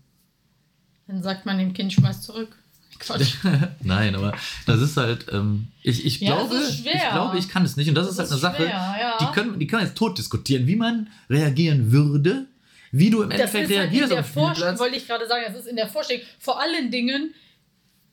Dann 1.07 1.21
sagt 1.21 1.45
man 1.45 1.57
dem 1.57 1.73
Kind, 1.73 1.93
schmeiß 1.93 2.21
zurück. 2.21 2.55
Quatsch. 2.99 3.35
Nein, 3.83 4.15
aber 4.15 4.33
das 4.67 4.79
ist 4.79 4.95
halt, 4.95 5.25
ähm, 5.31 5.67
ich, 5.81 6.05
ich, 6.05 6.19
Ja, 6.21 6.35
glaube, 6.35 6.55
ich 6.69 6.83
glaube, 6.83 7.37
ich 7.39 7.49
kann 7.49 7.65
es 7.65 7.75
nicht. 7.75 7.89
Und 7.89 7.95
das, 7.95 8.05
Das 8.05 8.13
ist 8.13 8.19
halt 8.19 8.27
ist 8.27 8.31
eine 8.33 8.41
Sache, 8.41 8.63
schwer, 8.63 8.95
ja. 8.99 9.17
die, 9.19 9.25
können, 9.33 9.59
die 9.59 9.67
kann 9.67 9.79
man 9.79 9.87
jetzt 9.87 9.97
tot 9.97 10.17
diskutieren, 10.17 10.67
wie 10.67 10.75
man 10.75 11.07
reagieren 11.29 11.91
würde, 11.91 12.45
wie 12.91 13.09
du 13.09 13.21
im 13.23 13.29
Das 13.29 13.39
Endeffekt 13.39 13.69
ist 13.71 13.77
halt 13.77 13.85
in 13.87 13.91
reagierst 13.99 14.11
der 14.11 14.19
auf 14.19 14.25
dem 14.25 14.33
Vorstellung, 14.33 14.55
Spielplatz. 14.55 14.79
wollte 14.79 14.95
ich 14.97 15.07
gerade 15.07 15.27
sagen, 15.27 15.43
das 15.47 15.55
ist 15.57 15.67
in 15.67 15.75
der 15.75 15.87
Vorstellung. 15.87 16.23
Vor 16.39 16.59
allen 16.61 16.91
Dingen, 16.91 17.33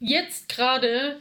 jetzt 0.00 0.48
gerade 0.48 1.16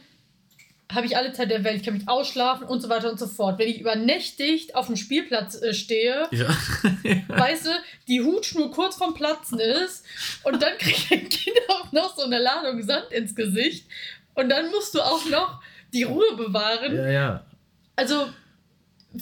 habe 0.90 1.04
ich 1.06 1.18
alle 1.18 1.32
Zeit 1.34 1.50
der 1.50 1.64
Welt, 1.64 1.76
ich 1.76 1.82
kann 1.82 1.92
mich 1.94 2.08
ausschlafen 2.08 2.66
und 2.66 2.80
so 2.80 2.88
weiter 2.88 3.10
und 3.10 3.18
so 3.18 3.26
fort. 3.26 3.58
Wenn 3.58 3.68
ich 3.68 3.78
übernächtigt 3.80 4.74
auf 4.74 4.86
dem 4.86 4.96
Spielplatz 4.96 5.60
äh, 5.60 5.74
stehe, 5.74 6.26
Ja. 6.30 6.46
weißt 7.28 7.66
du, 7.66 7.70
die 8.06 8.22
Hutschnur 8.22 8.70
kurz 8.70 8.96
vorm 8.96 9.12
Platzen 9.12 9.58
ist 9.60 10.04
und 10.44 10.62
dann 10.62 10.78
kriegt 10.78 11.12
ein 11.12 11.28
Kind 11.28 11.58
auch 11.68 11.92
noch 11.92 12.16
so 12.16 12.22
eine 12.22 12.38
Ladung 12.38 12.82
Sand 12.82 13.12
ins 13.12 13.34
Gesicht 13.34 13.84
und 14.34 14.48
dann 14.48 14.70
musst 14.70 14.94
du 14.94 15.00
auch 15.02 15.26
noch 15.26 15.60
die 15.92 16.04
Ruhe 16.04 16.36
bewahren. 16.36 16.96
ja, 16.96 17.10
ja. 17.10 17.44
Also, 17.96 18.28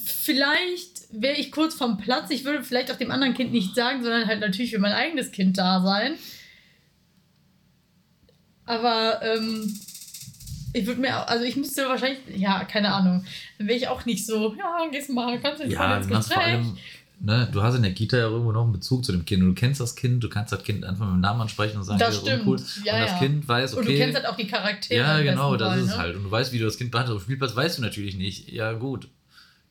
vielleicht 0.05 0.96
wäre 1.19 1.37
ich 1.37 1.51
kurz 1.53 1.75
vom 1.75 1.99
Platz. 1.99 2.31
Ich 2.31 2.45
würde 2.45 2.63
vielleicht 2.63 2.91
auch 2.93 2.97
dem 2.97 3.11
anderen 3.11 3.35
Kind 3.35 3.53
nicht 3.53 3.75
sagen, 3.75 4.03
sondern 4.03 4.27
halt 4.27 4.41
natürlich 4.41 4.71
für 4.71 4.79
mein 4.79 4.93
eigenes 4.93 5.33
Kind 5.33 5.57
da 5.59 5.81
sein. 5.83 6.15
Aber 8.65 9.21
ähm, 9.23 9.73
ich 10.73 10.87
würde 10.87 11.01
mir, 11.01 11.17
auch- 11.23 11.29
also 11.29 11.45
ich 11.45 11.57
müsste 11.57 11.89
wahrscheinlich, 11.89 12.19
ja, 12.37 12.65
keine 12.65 12.93
Ahnung, 12.93 13.25
dann 13.59 13.69
wäre 13.69 13.79
ich 13.79 13.89
auch 13.89 14.05
nicht 14.05 14.27
so, 14.27 14.55
ja, 14.59 14.89
gehst 14.91 15.11
mal, 15.11 15.39
kannst 15.41 15.63
du 15.63 15.69
Ja, 15.69 15.97
ins 15.99 16.09
hast 16.11 16.33
vor 16.33 16.43
Gespräch. 16.43 16.55
allem, 16.55 16.77
ne, 17.21 17.49
du 17.53 17.63
hast 17.63 17.77
in 17.77 17.83
der 17.83 17.95
Kita 17.95 18.17
ja 18.17 18.25
irgendwo 18.25 18.51
noch 18.53 18.65
einen 18.65 18.73
Bezug 18.73 19.05
zu 19.05 19.13
dem 19.13 19.25
Kind. 19.25 19.43
Und 19.43 19.51
du 19.51 19.55
kennst 19.55 19.81
das 19.81 19.95
Kind, 19.95 20.23
du 20.25 20.29
kannst 20.29 20.53
das 20.53 20.65
Kind 20.65 20.85
einfach 20.85 21.07
mit 21.07 21.15
dem 21.15 21.21
Namen 21.21 21.43
ansprechen 21.43 21.77
und 21.79 21.85
sagen, 21.85 22.01
Das 22.01 22.17
ja, 22.17 22.21
stimmt, 22.21 22.41
uncool. 22.47 22.61
ja, 22.85 22.95
und 22.95 23.01
das 23.03 23.11
ja. 23.13 23.19
Kind 23.19 23.49
weiß, 23.49 23.73
okay. 23.75 23.81
Und 23.81 23.89
du 23.89 23.97
kennst 23.97 24.17
halt 24.17 24.27
auch 24.27 24.37
die 24.37 24.47
Charaktere. 24.49 25.01
Ja, 25.01 25.21
genau, 25.23 25.57
das 25.57 25.69
Fall, 25.69 25.79
ist 25.79 25.87
ne? 25.87 25.93
es 25.93 25.99
halt. 25.99 26.17
Und 26.17 26.25
du 26.25 26.31
weißt, 26.31 26.53
wie 26.53 26.59
du 26.59 26.65
das 26.65 26.77
Kind 26.77 26.91
behandelt. 26.91 27.17
Auf 27.17 27.23
dem 27.23 27.27
Spielplatz 27.27 27.55
weißt 27.55 27.79
du 27.79 27.83
natürlich 27.83 28.17
nicht. 28.17 28.51
Ja, 28.51 28.73
gut. 28.73 29.09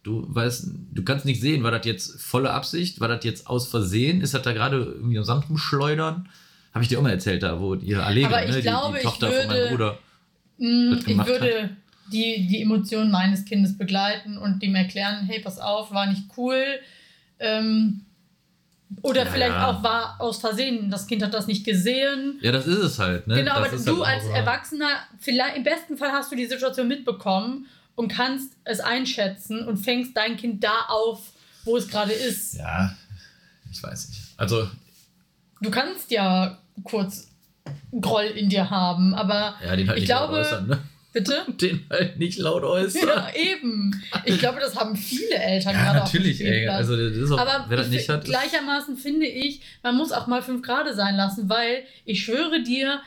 Du 0.06 0.24
weißt, 0.30 0.68
du 0.94 1.04
kannst 1.04 1.26
nicht 1.26 1.42
sehen, 1.42 1.64
war 1.64 1.72
das 1.72 1.84
jetzt 1.86 2.22
volle 2.22 2.52
Absicht, 2.52 3.00
war 3.00 3.08
das 3.08 3.24
jetzt 3.26 3.48
aus 3.48 3.68
Versehen, 3.68 4.22
ist 4.22 4.36
das 4.36 4.44
da 4.44 4.54
gerade 4.54 4.78
irgendwie 4.78 5.18
am 5.18 5.24
Sand 5.24 5.50
rumschleudern? 5.50 6.30
Habe 6.74 6.84
ich 6.84 6.90
dir 6.90 7.00
auch 7.00 7.04
mal 7.04 7.10
erzählt, 7.10 7.42
da, 7.42 7.60
wo 7.60 7.74
ihr 7.74 8.06
Allega, 8.06 8.28
Aber 8.28 8.44
ich 8.44 8.52
ne, 8.52 8.56
die, 8.58 8.62
glaube, 8.62 8.98
die 9.00 9.04
Tochter 9.04 9.32
von 9.32 9.48
meinem 9.48 9.58
würde- 9.58 9.70
Bruder. 9.72 10.00
Mm, 10.60 10.92
das 10.92 11.08
Ich 11.08 11.26
würde 11.26 11.70
die, 12.12 12.46
die 12.48 12.62
Emotionen 12.62 13.10
meines 13.10 13.46
Kindes 13.46 13.78
begleiten 13.78 14.38
und 14.38 14.62
dem 14.62 14.76
erklären, 14.76 15.26
hey, 15.26 15.42
pass 15.42 15.58
auf, 15.58 15.92
war 15.92 16.06
nicht 16.06 16.24
cool. 16.38 16.64
Ähm, 17.40 18.02
oder 19.02 19.26
Ja, 19.26 19.32
vielleicht 19.32 19.52
ja. 19.56 19.68
auch 19.72 19.82
war 19.84 20.18
aus 20.20 20.38
Versehen, 20.40 20.92
das 20.92 21.08
Kind 21.08 21.24
hat 21.24 21.34
das 21.34 21.48
nicht 21.48 21.66
gesehen. 21.66 22.38
Ja, 22.42 22.52
das 22.52 22.68
ist 22.68 22.78
es 22.78 23.00
halt, 23.00 23.26
ne? 23.28 23.36
genau, 23.38 23.56
das 23.60 23.88
aber 23.88 23.96
du 23.98 24.06
halt 24.06 24.18
als 24.18 24.26
so- 24.26 24.32
Erwachsener, 24.34 24.90
vielleicht 25.20 25.58
im 25.58 25.64
besten 25.64 25.98
Fall 25.98 26.12
hast 26.12 26.32
du 26.32 26.36
die 26.36 26.46
Situation 26.46 26.88
mitbekommen 26.88 27.66
und 27.96 28.10
kannst 28.10 28.54
es 28.64 28.80
einschätzen 28.80 29.68
und 29.68 29.78
fängst 29.78 30.16
dein 30.16 30.38
Kind 30.38 30.64
da 30.64 30.86
auf, 30.90 31.32
wo 31.64 31.78
es 31.78 31.88
gerade 31.88 32.12
ist. 32.14 32.56
Ja, 32.56 32.96
ich 33.72 33.82
weiß 33.82 34.10
nicht. 34.10 34.22
Also, 34.38 34.68
Du 35.62 35.72
kannst 35.72 36.12
ja 36.12 36.60
kurz 36.84 37.30
Groll 38.00 38.26
in 38.26 38.50
dir 38.50 38.70
haben, 38.70 39.16
aber 39.16 39.56
ja, 39.64 39.76
den 39.76 39.88
halt 39.88 39.98
Ich 39.98 40.02
nicht 40.04 40.06
glaube- 40.08 40.34
laut 40.36 40.46
äußern, 40.46 40.68
ne? 40.68 40.80
bitte? 41.14 41.46
Den 41.62 41.86
halt 41.90 42.20
nicht 42.20 42.38
laut 42.38 42.64
äußern. 42.64 43.08
Ja, 43.08 43.30
eben. 43.34 44.04
Ich 44.26 44.38
glaube, 44.38 44.60
das 44.60 44.76
haben 44.76 44.98
viele 44.98 45.36
Eltern 45.36 45.74
Ja, 45.74 45.84
gerade 45.86 46.00
natürlich, 46.00 46.42
ey. 46.44 46.68
Also, 46.68 46.96
das 46.98 47.16
ist 47.18 47.32
auch, 47.32 47.38
Aber 47.40 47.66
wer 47.70 47.78
das 47.78 47.88
ich 47.88 47.94
nicht 47.94 48.10
hat. 48.10 48.26
gleichermaßen 48.26 48.98
finde 48.98 49.26
ich, 49.26 49.62
man 49.82 49.96
muss 49.96 50.12
auch 50.12 50.28
mal 50.28 50.42
fünf 50.44 50.62
Grade 50.62 50.94
sein 50.94 51.16
lassen, 51.16 51.48
weil 51.48 51.84
ich 52.04 52.24
schwöre 52.26 52.62
dir, 52.62 53.00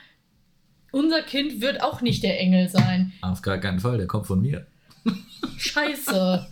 unser 0.91 1.21
Kind 1.23 1.61
wird 1.61 1.83
auch 1.83 2.01
nicht 2.01 2.23
der 2.23 2.41
Engel 2.41 2.71
sein. 2.71 3.13
Auf 3.21 3.43
gar 3.43 3.59
keinen 3.59 3.79
Fall, 3.79 3.99
der 3.99 4.07
kommt 4.07 4.27
von 4.27 4.41
mir. 4.41 4.67
Scheiße. 5.57 6.47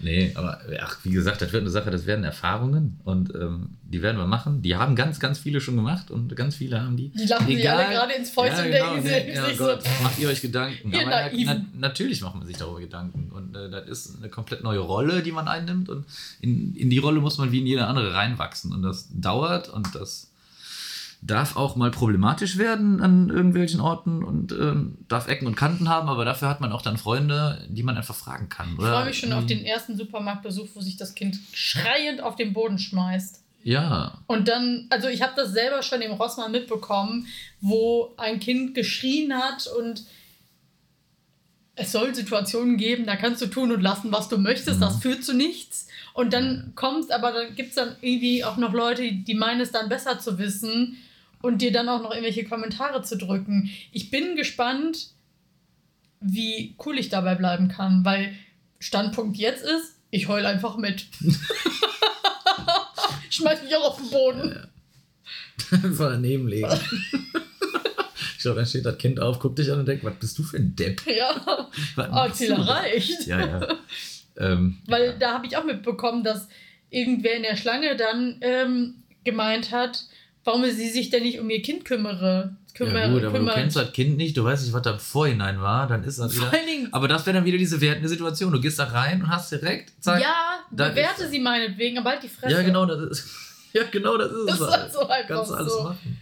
Nee, 0.00 0.32
aber 0.34 0.60
ach, 0.80 0.98
wie 1.04 1.10
gesagt, 1.10 1.42
das 1.42 1.52
wird 1.52 1.62
eine 1.62 1.70
Sache, 1.70 1.90
das 1.90 2.06
werden 2.06 2.24
Erfahrungen 2.24 3.00
und 3.04 3.34
ähm, 3.34 3.76
die 3.82 4.02
werden 4.02 4.16
wir 4.16 4.26
machen. 4.26 4.62
Die 4.62 4.76
haben 4.76 4.94
ganz, 4.94 5.20
ganz 5.20 5.38
viele 5.38 5.60
schon 5.60 5.76
gemacht 5.76 6.10
und 6.10 6.34
ganz 6.36 6.56
viele 6.56 6.80
haben 6.80 6.96
die. 6.96 7.10
Die 7.10 7.26
lachen 7.26 7.46
sich 7.46 7.70
alle 7.70 7.92
gerade 7.92 8.12
ins 8.12 8.30
Fäustchen 8.30 8.70
ja, 8.70 8.78
genau, 8.78 8.94
denken 8.94 9.08
nee, 9.08 9.24
sich 9.24 9.34
ja, 9.34 9.54
so, 9.54 9.64
Gott, 9.64 9.84
macht 10.02 10.18
ihr 10.18 10.28
euch 10.28 10.40
Gedanken. 10.40 10.92
Ihr 10.92 11.06
aber 11.06 11.30
na, 11.32 11.64
natürlich 11.74 12.20
macht 12.20 12.36
man 12.36 12.46
sich 12.46 12.56
darüber 12.56 12.80
Gedanken. 12.80 13.30
Und 13.32 13.56
äh, 13.56 13.70
das 13.70 13.86
ist 13.88 14.18
eine 14.18 14.28
komplett 14.28 14.62
neue 14.62 14.80
Rolle, 14.80 15.22
die 15.22 15.32
man 15.32 15.48
einnimmt. 15.48 15.88
Und 15.88 16.06
in, 16.40 16.74
in 16.74 16.90
die 16.90 16.98
Rolle 16.98 17.20
muss 17.20 17.38
man 17.38 17.52
wie 17.52 17.60
in 17.60 17.66
jede 17.66 17.86
andere 17.86 18.14
reinwachsen. 18.14 18.72
Und 18.72 18.82
das 18.82 19.08
dauert 19.12 19.68
und 19.68 19.94
das 19.94 20.31
darf 21.24 21.56
auch 21.56 21.76
mal 21.76 21.92
problematisch 21.92 22.58
werden 22.58 23.00
an 23.00 23.30
irgendwelchen 23.30 23.80
Orten 23.80 24.24
und 24.24 24.50
ähm, 24.52 24.98
darf 25.06 25.28
Ecken 25.28 25.46
und 25.46 25.54
Kanten 25.54 25.88
haben, 25.88 26.08
aber 26.08 26.24
dafür 26.24 26.48
hat 26.48 26.60
man 26.60 26.72
auch 26.72 26.82
dann 26.82 26.96
Freunde, 26.96 27.64
die 27.70 27.84
man 27.84 27.96
einfach 27.96 28.16
fragen 28.16 28.48
kann. 28.48 28.72
Ich 28.72 28.78
Oder 28.80 28.92
freue 28.92 29.04
mich 29.06 29.18
schon 29.20 29.32
auf 29.32 29.42
irgendwie- 29.42 29.54
den 29.56 29.64
ersten 29.64 29.96
Supermarktbesuch, 29.96 30.68
wo 30.74 30.80
sich 30.80 30.96
das 30.96 31.14
Kind 31.14 31.38
schreiend 31.52 32.20
auf 32.22 32.34
den 32.34 32.52
Boden 32.52 32.78
schmeißt. 32.78 33.40
Ja, 33.64 34.18
Und 34.26 34.48
dann, 34.48 34.86
also 34.90 35.06
ich 35.06 35.22
habe 35.22 35.34
das 35.36 35.52
selber 35.52 35.84
schon 35.84 36.02
im 36.02 36.10
Rossmann 36.10 36.50
mitbekommen, 36.50 37.28
wo 37.60 38.12
ein 38.16 38.40
Kind 38.40 38.74
geschrien 38.74 39.32
hat 39.32 39.68
und 39.78 40.02
es 41.76 41.92
soll 41.92 42.12
Situationen 42.14 42.76
geben, 42.76 43.06
da 43.06 43.14
kannst 43.14 43.40
du 43.40 43.46
tun 43.46 43.70
und 43.70 43.80
lassen, 43.80 44.10
was 44.12 44.28
du 44.28 44.36
möchtest, 44.38 44.82
das 44.82 44.96
führt 45.00 45.24
zu 45.24 45.32
nichts. 45.34 45.86
Und 46.14 46.32
dann 46.32 46.72
kommt, 46.74 47.10
aber 47.12 47.32
dann 47.32 47.54
gibt 47.54 47.70
es 47.70 47.74
dann 47.76 47.94
irgendwie 48.00 48.44
auch 48.44 48.56
noch 48.56 48.72
Leute, 48.72 49.10
die 49.12 49.34
meinen 49.34 49.60
es 49.60 49.70
dann 49.70 49.88
besser 49.88 50.18
zu 50.18 50.38
wissen 50.38 50.96
und 51.42 51.60
dir 51.60 51.72
dann 51.72 51.88
auch 51.88 52.02
noch 52.02 52.10
irgendwelche 52.10 52.44
Kommentare 52.44 53.02
zu 53.02 53.18
drücken. 53.18 53.70
Ich 53.90 54.10
bin 54.10 54.36
gespannt, 54.36 55.08
wie 56.20 56.76
cool 56.86 56.98
ich 56.98 57.08
dabei 57.08 57.34
bleiben 57.34 57.68
kann, 57.68 58.04
weil 58.04 58.34
Standpunkt 58.78 59.36
jetzt 59.36 59.64
ist, 59.64 59.96
ich 60.10 60.28
heul 60.28 60.46
einfach 60.46 60.76
mit. 60.76 61.06
ich 61.20 61.36
schmeiß 63.36 63.62
mich 63.64 63.74
auch 63.76 63.90
auf 63.90 63.96
den 63.98 64.10
Boden. 64.10 64.68
einfach 65.70 66.10
daneben 66.10 66.48
legen. 66.48 66.68
ich 68.36 68.42
glaube, 68.42 68.56
dann 68.56 68.66
steht 68.66 68.86
das 68.86 68.98
Kind 68.98 69.20
auf, 69.20 69.38
guckt 69.40 69.58
dich 69.58 69.70
an 69.72 69.80
und 69.80 69.86
denkt, 69.86 70.04
was 70.04 70.14
bist 70.14 70.38
du 70.38 70.42
für 70.42 70.58
ein 70.58 70.76
Depp? 70.76 71.02
Ja, 71.06 71.68
oh, 71.96 72.30
Ziel 72.30 72.52
erreicht. 72.52 73.26
Ja, 73.26 73.40
ja. 73.40 73.78
ähm, 74.36 74.78
Weil 74.86 75.18
da 75.18 75.32
habe 75.34 75.46
ich 75.46 75.56
auch 75.56 75.64
mitbekommen, 75.64 76.22
dass 76.22 76.48
irgendwer 76.90 77.34
in 77.34 77.42
der 77.42 77.56
Schlange 77.56 77.96
dann 77.96 78.36
ähm, 78.42 79.02
gemeint 79.24 79.70
hat, 79.72 80.04
warum 80.44 80.64
sie 80.64 80.90
sich 80.90 81.10
denn 81.10 81.22
nicht 81.22 81.38
um 81.40 81.48
ihr 81.50 81.62
Kind 81.62 81.84
kümmere. 81.84 82.56
kümmere 82.74 82.98
ja 83.00 83.08
gut, 83.12 83.22
aber 83.24 83.38
kümmert. 83.38 83.56
du 83.56 83.60
kennst 83.60 83.76
das 83.76 83.92
Kind 83.92 84.16
nicht, 84.16 84.36
du 84.36 84.44
weißt 84.44 84.64
nicht, 84.64 84.72
was 84.72 84.82
da 84.82 84.92
im 84.92 84.98
Vorhinein 84.98 85.60
war, 85.60 85.86
dann 85.86 86.02
ist 86.04 86.18
das 86.18 86.34
Vor 86.34 86.46
wieder... 86.48 86.58
allen 86.58 86.66
Dingen, 86.66 86.88
Aber 86.92 87.08
das 87.08 87.24
wäre 87.26 87.36
dann 87.36 87.44
wieder 87.44 87.58
diese 87.58 87.80
wertende 87.80 88.08
Situation. 88.08 88.52
Du 88.52 88.60
gehst 88.60 88.78
da 88.78 88.84
rein 88.84 89.22
und 89.22 89.28
hast 89.28 89.52
direkt, 89.52 89.92
zack, 90.02 90.20
ja, 90.20 90.60
da 90.70 90.88
bewerte 90.88 91.28
sie 91.28 91.38
meinetwegen, 91.40 91.98
aber 91.98 92.10
halt 92.10 92.22
die 92.22 92.28
Fresse. 92.28 92.52
Ja, 92.54 92.62
genau, 92.62 92.86
das 92.86 93.00
ist. 93.10 93.30
Ja, 93.74 93.84
genau, 93.90 94.18
das 94.18 94.30
ist 94.30 94.48
Das 94.50 94.60
es. 94.60 94.70
halt 94.70 94.92
so 94.92 95.08
Kannst 95.26 95.50
du 95.50 95.54
alles 95.54 95.72
so. 95.72 95.82
machen. 95.84 96.18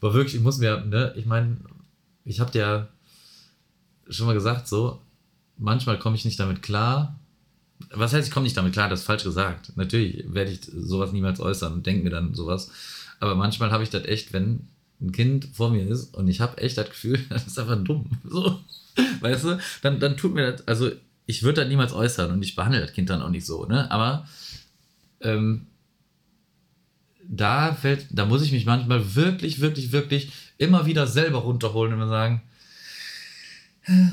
Aber 0.00 0.14
wirklich, 0.14 0.36
ich 0.36 0.40
muss 0.40 0.58
mir, 0.58 0.82
ne, 0.84 1.12
ich 1.16 1.26
meine, 1.26 1.56
ich 2.24 2.38
habe 2.38 2.52
dir 2.52 2.86
schon 4.08 4.26
mal 4.26 4.34
gesagt, 4.34 4.68
so, 4.68 5.00
manchmal 5.58 5.98
komme 5.98 6.14
ich 6.14 6.24
nicht 6.24 6.38
damit 6.38 6.62
klar. 6.62 7.18
Was 7.90 8.12
heißt, 8.12 8.28
ich 8.28 8.32
komme 8.32 8.44
nicht 8.44 8.56
damit 8.56 8.72
klar, 8.72 8.88
das 8.88 9.00
ist 9.00 9.06
falsch 9.06 9.24
gesagt. 9.24 9.72
Natürlich 9.76 10.24
werde 10.32 10.52
ich 10.52 10.60
sowas 10.62 11.10
niemals 11.10 11.40
äußern 11.40 11.72
und 11.72 11.84
denke 11.86 12.04
mir 12.04 12.10
dann 12.10 12.34
sowas. 12.34 12.70
Aber 13.22 13.36
manchmal 13.36 13.70
habe 13.70 13.84
ich 13.84 13.90
das 13.90 14.04
echt, 14.04 14.32
wenn 14.32 14.66
ein 15.00 15.12
Kind 15.12 15.46
vor 15.54 15.70
mir 15.70 15.86
ist 15.86 16.12
und 16.16 16.26
ich 16.26 16.40
habe 16.40 16.58
echt 16.58 16.76
das 16.76 16.88
Gefühl, 16.90 17.20
das 17.30 17.46
ist 17.46 17.58
einfach 17.58 17.82
dumm. 17.82 18.10
So, 18.24 18.58
weißt 19.20 19.44
du, 19.44 19.58
dann, 19.82 20.00
dann 20.00 20.16
tut 20.16 20.34
mir 20.34 20.50
das, 20.52 20.66
also 20.66 20.90
ich 21.26 21.44
würde 21.44 21.60
das 21.60 21.68
niemals 21.68 21.92
äußern 21.92 22.32
und 22.32 22.42
ich 22.42 22.56
behandle 22.56 22.80
das 22.80 22.92
Kind 22.92 23.10
dann 23.10 23.22
auch 23.22 23.28
nicht 23.30 23.46
so, 23.46 23.64
ne? 23.66 23.88
Aber 23.92 24.26
ähm, 25.20 25.68
da 27.28 27.74
fällt, 27.74 28.06
da 28.10 28.26
muss 28.26 28.42
ich 28.42 28.50
mich 28.50 28.66
manchmal 28.66 29.14
wirklich, 29.14 29.60
wirklich, 29.60 29.92
wirklich 29.92 30.32
immer 30.58 30.84
wieder 30.84 31.06
selber 31.06 31.38
runterholen 31.38 31.92
und 31.92 32.00
mir 32.00 32.08
sagen, 32.08 32.42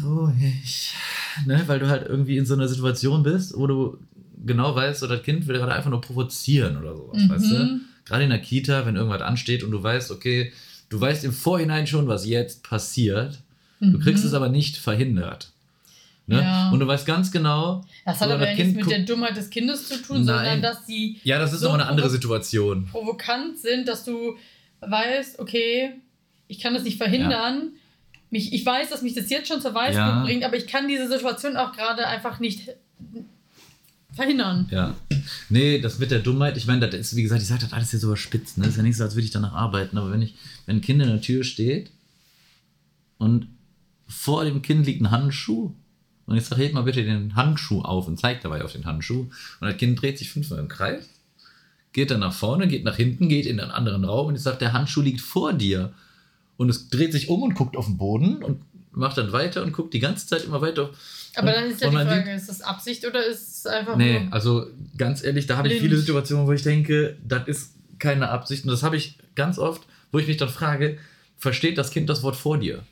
ruhig, 0.03 0.93
ne, 1.47 1.63
weil 1.65 1.79
du 1.79 1.87
halt 1.89 2.07
irgendwie 2.07 2.37
in 2.37 2.45
so 2.45 2.53
einer 2.53 2.67
Situation 2.67 3.23
bist, 3.23 3.55
wo 3.57 3.65
du 3.67 3.97
genau 4.45 4.75
weißt, 4.75 4.99
so 4.99 5.07
das 5.07 5.23
Kind 5.23 5.47
will 5.47 5.57
gerade 5.57 5.73
einfach 5.73 5.89
nur 5.89 6.01
provozieren 6.01 6.77
oder 6.77 6.95
sowas, 6.95 7.23
Mhm. 7.23 7.29
weißt 7.29 7.51
du? 7.51 7.79
Gerade 8.09 8.23
in 8.25 8.29
der 8.31 8.39
Kita, 8.39 8.85
wenn 8.85 8.95
irgendwas 8.97 9.21
ansteht 9.21 9.63
und 9.63 9.71
du 9.71 9.81
weißt, 9.81 10.11
okay, 10.11 10.51
du 10.89 10.99
weißt 10.99 11.23
im 11.23 11.31
Vorhinein 11.31 11.87
schon, 11.87 12.07
was 12.07 12.25
jetzt 12.27 12.63
passiert, 12.63 13.39
du 13.79 13.97
kriegst 13.99 14.25
es 14.25 14.33
aber 14.33 14.49
nicht 14.49 14.75
verhindert. 14.77 15.51
Ne? 16.27 16.37
Mhm. 16.37 16.41
Ja. 16.41 16.69
Und 16.71 16.79
du 16.79 16.87
weißt 16.87 17.05
ganz 17.05 17.31
genau, 17.31 17.85
Das 18.05 18.19
hat 18.19 18.29
aber 18.29 18.45
das 18.45 18.57
ja 18.57 18.65
nichts 18.65 18.75
mit 18.83 18.91
der 18.91 18.99
Dummheit 18.99 19.37
des 19.37 19.49
Kindes 19.49 19.87
zu 19.87 20.01
tun, 20.01 20.17
Nein. 20.25 20.25
sondern 20.25 20.61
dass 20.61 20.85
sie 20.85 21.19
ja, 21.23 21.39
das 21.39 21.53
ist 21.53 21.61
so 21.61 21.69
eine 21.69 21.85
andere 21.85 22.09
Situation. 22.09 22.85
provokant 22.91 23.57
sind, 23.57 23.87
dass 23.87 24.03
du 24.05 24.35
weißt, 24.81 25.39
okay, 25.39 25.91
ich 26.47 26.59
kann 26.59 26.73
das 26.73 26.83
nicht 26.83 26.97
verhindern. 26.97 27.73
Mich, 28.31 28.53
ich 28.53 28.65
weiß, 28.65 28.89
dass 28.89 29.01
mich 29.01 29.13
das 29.15 29.29
jetzt 29.29 29.47
schon 29.47 29.61
zur 29.61 29.73
Weißglut 29.73 29.95
Ja. 29.97 30.23
bringt, 30.23 30.43
aber 30.43 30.55
ich 30.57 30.67
kann 30.67 30.87
diese 30.87 31.07
Situation 31.07 31.55
auch 31.57 31.71
gerade 31.73 32.05
einfach 32.07 32.39
nicht 32.39 32.69
verhindern. 34.13 34.67
Ja. 34.71 34.95
Nee, 35.49 35.79
das 35.79 35.99
mit 35.99 36.11
der 36.11 36.19
Dummheit, 36.19 36.57
ich 36.57 36.67
meine, 36.67 36.87
das 36.87 36.99
ist, 36.99 37.15
wie 37.15 37.23
gesagt, 37.23 37.41
ich 37.41 37.47
sage 37.47 37.61
das 37.61 37.73
alles 37.73 37.91
hier 37.91 37.99
so 37.99 38.07
überspitzt, 38.07 38.57
ne? 38.57 38.63
Das 38.63 38.73
ist 38.73 38.77
ja 38.77 38.83
nicht 38.83 38.97
so, 38.97 39.03
als 39.03 39.15
würde 39.15 39.25
ich 39.25 39.31
danach 39.31 39.53
arbeiten, 39.53 39.97
aber 39.97 40.11
wenn 40.11 40.21
ich, 40.21 40.35
wenn 40.65 40.77
ein 40.77 40.81
Kind 40.81 41.01
in 41.01 41.07
der 41.07 41.21
Tür 41.21 41.43
steht 41.43 41.91
und 43.17 43.47
vor 44.07 44.43
dem 44.43 44.61
Kind 44.61 44.85
liegt 44.85 45.01
ein 45.01 45.11
Handschuh. 45.11 45.71
Und 46.25 46.37
ich 46.37 46.45
sage, 46.45 46.61
heb 46.61 46.73
mal 46.73 46.83
bitte 46.83 47.03
den 47.03 47.35
Handschuh 47.35 47.81
auf 47.81 48.07
und 48.07 48.19
zeigt 48.19 48.45
dabei 48.45 48.63
auf 48.63 48.73
den 48.73 48.85
Handschuh. 48.85 49.21
Und 49.59 49.67
das 49.67 49.77
Kind 49.77 49.99
dreht 49.99 50.19
sich 50.19 50.29
fünfmal 50.29 50.59
im 50.59 50.67
Kreis, 50.67 51.09
geht 51.91 52.11
dann 52.11 52.19
nach 52.19 52.33
vorne, 52.33 52.67
geht 52.67 52.83
nach 52.83 52.97
hinten, 52.97 53.29
geht 53.29 53.45
in 53.45 53.59
einen 53.59 53.71
anderen 53.71 54.05
Raum 54.05 54.27
und 54.27 54.35
ich 54.35 54.41
sage, 54.41 54.57
der 54.57 54.73
Handschuh 54.73 55.01
liegt 55.01 55.21
vor 55.21 55.53
dir. 55.53 55.93
Und 56.57 56.69
es 56.69 56.89
dreht 56.89 57.13
sich 57.13 57.29
um 57.29 57.41
und 57.41 57.55
guckt 57.55 57.77
auf 57.77 57.85
den 57.85 57.97
Boden 57.97 58.43
und 58.43 58.61
macht 58.91 59.17
dann 59.17 59.31
weiter 59.31 59.63
und 59.63 59.71
guckt 59.73 59.93
die 59.93 59.99
ganze 59.99 60.27
Zeit 60.27 60.43
immer 60.45 60.61
weiter. 60.61 60.89
Aber 61.35 61.51
dann 61.51 61.65
ist 61.69 61.81
ja 61.81 61.89
die 61.89 61.95
Frage, 61.95 62.25
sieht- 62.25 62.35
ist 62.35 62.49
das 62.49 62.61
Absicht 62.61 63.05
oder 63.05 63.25
ist 63.25 63.59
es 63.59 63.65
einfach 63.65 63.95
Nee, 63.95 64.21
nur... 64.21 64.33
also 64.33 64.67
ganz 64.97 65.23
ehrlich, 65.23 65.45
da 65.47 65.57
habe 65.57 65.67
ich 65.67 65.79
viele 65.79 65.97
Situationen, 65.97 66.47
wo 66.47 66.51
ich 66.51 66.63
denke, 66.63 67.17
das 67.23 67.47
ist 67.47 67.73
keine 67.99 68.29
Absicht. 68.29 68.63
Und 68.65 68.71
das 68.71 68.81
habe 68.83 68.97
ich 68.97 69.17
ganz 69.35 69.59
oft, 69.59 69.83
wo 70.11 70.17
ich 70.19 70.27
mich 70.27 70.37
dann 70.37 70.49
frage, 70.49 70.97
versteht 71.37 71.77
das 71.77 71.91
Kind 71.91 72.09
das 72.09 72.23
Wort 72.23 72.35
vor 72.35 72.57
dir? 72.57 72.83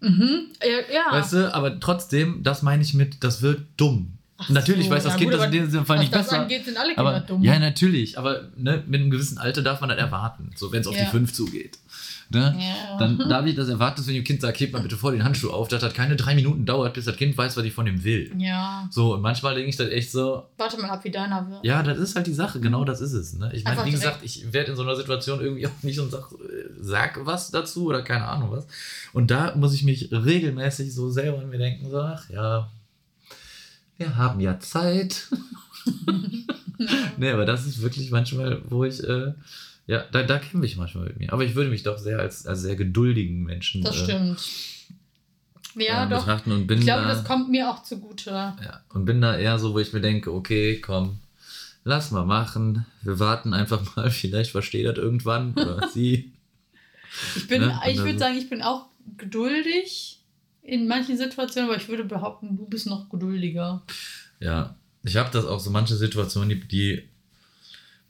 Mhm. 0.00 0.48
Ja, 0.60 0.94
ja. 0.94 1.12
Weißt 1.12 1.32
du, 1.34 1.54
aber 1.54 1.78
trotzdem, 1.80 2.42
das 2.42 2.62
meine 2.62 2.82
ich 2.82 2.94
mit, 2.94 3.22
das 3.24 3.40
wirkt 3.42 3.62
dumm. 3.76 4.13
Ach 4.44 4.48
natürlich 4.50 4.86
so, 4.86 4.90
weiß 4.92 5.04
das 5.04 5.16
Kind 5.16 5.30
gut, 5.30 5.40
das 5.40 5.46
in 5.46 5.52
diesem 5.52 5.86
Fall 5.86 5.98
nicht 5.98 6.14
das 6.14 6.26
besser. 6.28 6.42
angeht, 6.42 6.64
sind 6.64 6.76
alle 6.76 6.94
Kinder 6.94 7.00
aber, 7.10 7.20
dumm. 7.20 7.42
Ja, 7.42 7.58
natürlich, 7.58 8.18
aber 8.18 8.48
ne, 8.56 8.82
mit 8.86 9.00
einem 9.00 9.10
gewissen 9.10 9.38
Alter 9.38 9.62
darf 9.62 9.80
man 9.80 9.88
das 9.90 9.98
erwarten, 9.98 10.50
so 10.56 10.70
wenn 10.72 10.80
es 10.80 10.86
auf 10.86 10.96
Ja. 10.96 11.04
die 11.04 11.10
5 11.10 11.32
zugeht. 11.32 11.78
Ne? 12.30 12.56
Ja. 12.58 12.96
Dann 12.98 13.18
darf 13.18 13.44
ich 13.44 13.54
das 13.54 13.68
erwarten, 13.68 13.98
dass 13.98 14.06
wenn 14.08 14.14
dem 14.14 14.24
Kind 14.24 14.40
sagt, 14.40 14.58
heb 14.58 14.72
mal 14.72 14.80
bitte 14.80 14.96
vor 14.96 15.12
den 15.12 15.22
Handschuh 15.24 15.50
auf, 15.50 15.68
dass 15.68 15.82
das 15.82 15.92
keine 15.92 16.16
drei 16.16 16.34
Minuten 16.34 16.64
dauert, 16.64 16.94
bis 16.94 17.04
das 17.04 17.16
Kind 17.18 17.36
weiß, 17.36 17.54
was 17.58 17.64
ich 17.64 17.74
von 17.74 17.86
ihm 17.86 18.02
will. 18.02 18.32
Ja. 18.38 18.88
So, 18.90 19.14
und 19.14 19.20
manchmal 19.20 19.54
denke 19.54 19.68
ich 19.68 19.76
dann 19.76 19.88
echt 19.90 20.10
so, 20.10 20.46
Warte 20.56 20.80
mal 20.80 20.88
ab, 20.88 21.04
wie 21.04 21.10
deiner 21.10 21.48
wird. 21.50 21.62
ja, 21.64 21.82
das 21.82 21.98
ist 21.98 22.16
halt 22.16 22.26
die 22.26 22.32
Sache, 22.32 22.60
genau 22.60 22.84
das 22.84 23.02
ist 23.02 23.12
es. 23.12 23.34
Ne? 23.34 23.50
Ich 23.52 23.64
meine, 23.64 23.84
wie 23.84 23.90
gesagt, 23.90 24.20
ich 24.22 24.52
werde 24.54 24.70
in 24.70 24.76
so 24.76 24.82
einer 24.82 24.96
Situation 24.96 25.40
irgendwie 25.40 25.66
auch 25.66 25.82
nicht 25.82 25.98
und 26.00 26.10
sag, 26.10 26.24
sag 26.80 27.20
was 27.26 27.50
dazu 27.50 27.84
oder 27.86 28.00
keine 28.02 28.24
Ahnung 28.26 28.50
was. 28.52 28.66
Und 29.12 29.30
da 29.30 29.54
muss 29.54 29.74
ich 29.74 29.84
mich 29.84 30.08
regelmäßig 30.10 30.94
so 30.94 31.10
selber 31.10 31.40
an 31.40 31.50
mir 31.50 31.58
denken, 31.58 31.90
so, 31.90 32.00
ach 32.00 32.28
ja, 32.30 32.70
wir 33.96 34.16
haben 34.16 34.40
ja 34.40 34.58
Zeit. 34.60 35.28
nee, 37.16 37.30
aber 37.30 37.44
das 37.44 37.66
ist 37.66 37.82
wirklich 37.82 38.10
manchmal, 38.10 38.62
wo 38.68 38.84
ich, 38.84 39.02
äh, 39.02 39.32
ja, 39.86 40.04
da, 40.10 40.22
da 40.22 40.38
kämpfe 40.38 40.66
ich 40.66 40.76
manchmal 40.76 41.04
mit 41.04 41.18
mir. 41.18 41.32
Aber 41.32 41.44
ich 41.44 41.54
würde 41.54 41.70
mich 41.70 41.82
doch 41.82 41.98
sehr 41.98 42.18
als, 42.18 42.46
als 42.46 42.62
sehr 42.62 42.76
geduldigen 42.76 43.44
Menschen 43.44 43.82
Das 43.82 43.96
äh, 43.96 44.04
stimmt. 44.04 44.42
Ja, 45.76 46.06
äh, 46.06 46.08
doch. 46.08 46.20
betrachten 46.20 46.52
und 46.52 46.66
bin 46.66 46.78
Ich 46.78 46.84
glaube, 46.84 47.02
da, 47.02 47.08
das 47.08 47.24
kommt 47.24 47.50
mir 47.50 47.70
auch 47.70 47.82
zugute. 47.82 48.30
ja, 48.30 48.80
und 48.90 49.04
bin 49.04 49.20
da 49.20 49.36
eher 49.36 49.58
so, 49.58 49.74
wo 49.74 49.78
ich 49.78 49.92
mir 49.92 50.00
denke, 50.00 50.32
okay, 50.32 50.80
komm, 50.80 51.18
lass 51.84 52.10
mal 52.10 52.24
machen. 52.24 52.86
Wir 53.02 53.18
warten 53.18 53.54
einfach 53.54 53.82
mal, 53.96 54.10
vielleicht 54.10 54.52
versteht 54.52 54.86
das 54.86 54.96
irgendwann 54.96 55.54
oder 55.54 55.88
sie. 55.92 56.32
Ich 57.36 57.46
bin, 57.46 57.62
Ne? 57.62 57.80
Ich 57.88 57.98
würde 57.98 58.18
sagen, 58.18 58.36
ich 58.36 58.50
bin 58.50 58.62
auch 58.62 58.86
geduldig 59.16 60.18
in 60.64 60.88
manchen 60.88 61.16
Situationen, 61.16 61.70
aber 61.70 61.78
ich 61.80 61.88
würde 61.88 62.04
behaupten, 62.04 62.56
du 62.56 62.66
bist 62.66 62.86
noch 62.86 63.08
geduldiger. 63.10 63.82
Ja, 64.40 64.74
ich 65.04 65.16
habe 65.16 65.30
das 65.30 65.44
auch 65.44 65.60
so 65.60 65.70
manche 65.70 65.94
Situationen, 65.94 66.48
die, 66.48 66.60
die 66.66 67.02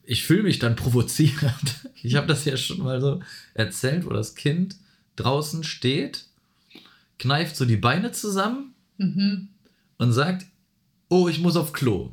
ich 0.04 0.24
fühle 0.24 0.42
mich 0.44 0.58
dann 0.58 0.76
provozierend. 0.76 1.74
Ich 2.02 2.16
habe 2.16 2.26
das 2.26 2.44
ja 2.44 2.54
schon 2.58 2.78
mal 2.82 3.00
so 3.00 3.22
erzählt, 3.54 4.04
wo 4.04 4.10
das 4.10 4.34
Kind 4.34 4.76
draußen 5.16 5.64
steht, 5.64 6.26
kneift 7.18 7.56
so 7.56 7.64
die 7.64 7.78
Beine 7.78 8.12
zusammen 8.12 8.74
Mhm. 8.98 9.48
und 9.96 10.12
sagt, 10.12 10.44
oh, 11.08 11.28
ich 11.28 11.40
muss 11.40 11.56
auf 11.56 11.72
Klo. 11.72 12.12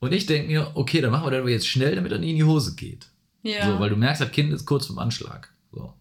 Und 0.00 0.12
ich 0.12 0.26
denke 0.26 0.48
mir, 0.52 0.70
okay, 0.74 1.00
dann 1.00 1.10
machen 1.12 1.30
wir 1.32 1.40
das 1.40 1.48
jetzt 1.50 1.66
schnell, 1.66 1.94
damit 1.96 2.12
er 2.12 2.18
nie 2.18 2.30
in 2.32 2.36
die 2.36 2.44
Hose 2.44 2.74
geht. 2.76 3.06
Ja. 3.42 3.66
So, 3.72 3.80
weil 3.80 3.88
du 3.90 3.96
merkst, 3.96 4.20
das 4.20 4.30
Kind 4.32 4.52
ist 4.52 4.66
kurz 4.66 4.86
vom 4.86 4.98
Anschlag. 4.98 5.50
So. 5.72 5.94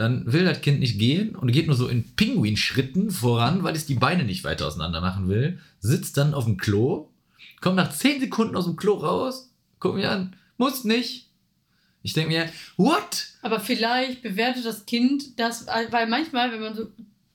Dann 0.00 0.32
will 0.32 0.46
das 0.46 0.62
Kind 0.62 0.80
nicht 0.80 0.98
gehen 0.98 1.36
und 1.36 1.52
geht 1.52 1.66
nur 1.66 1.76
so 1.76 1.86
in 1.86 2.16
Pinguinschritten 2.16 3.10
voran, 3.10 3.64
weil 3.64 3.76
es 3.76 3.84
die 3.84 3.96
Beine 3.96 4.24
nicht 4.24 4.44
weiter 4.44 4.66
auseinander 4.66 5.02
machen 5.02 5.28
will. 5.28 5.58
Sitzt 5.78 6.16
dann 6.16 6.32
auf 6.32 6.46
dem 6.46 6.56
Klo, 6.56 7.10
kommt 7.60 7.76
nach 7.76 7.92
10 7.92 8.18
Sekunden 8.18 8.56
aus 8.56 8.64
dem 8.64 8.76
Klo 8.76 8.94
raus, 8.94 9.50
guckt 9.78 9.96
mir 9.96 10.10
an, 10.10 10.36
muss 10.56 10.84
nicht. 10.84 11.28
Ich 12.02 12.14
denke 12.14 12.30
mir, 12.30 12.48
what? 12.78 13.26
aber 13.42 13.60
vielleicht 13.60 14.22
bewertet 14.22 14.64
das 14.64 14.86
Kind 14.86 15.38
das, 15.38 15.66
weil 15.66 16.06
manchmal, 16.06 16.50
wenn 16.50 16.62
man 16.62 16.74
so 16.74 16.86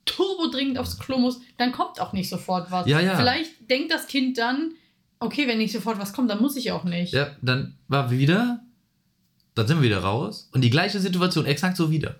turbodringend 0.06 0.80
aufs 0.80 0.98
Klo 0.98 1.20
muss, 1.20 1.42
dann 1.60 1.72
kommt 1.72 2.02
auch 2.02 2.14
nicht 2.14 2.30
sofort 2.30 2.72
was. 2.72 2.88
Ja, 2.88 3.00
ja. 3.00 3.16
Vielleicht 3.16 3.70
denkt 3.70 3.92
das 3.92 4.08
Kind 4.08 4.40
dann, 4.40 4.72
okay, 5.20 5.48
wenn 5.48 5.60
nicht 5.60 5.72
sofort 5.72 6.00
was 6.00 6.14
kommt, 6.14 6.32
dann 6.32 6.42
muss 6.42 6.56
ich 6.56 6.72
auch 6.72 6.84
nicht. 6.84 7.14
Ja, 7.14 7.28
dann 7.44 7.76
war 7.88 8.10
wieder, 8.10 8.64
dann 9.54 9.68
sind 9.68 9.78
wir 9.78 9.84
wieder 9.84 10.00
raus 10.00 10.50
und 10.52 10.62
die 10.62 10.72
gleiche 10.72 11.00
Situation, 11.00 11.46
exakt 11.46 11.78
so 11.78 11.92
wieder. 11.92 12.16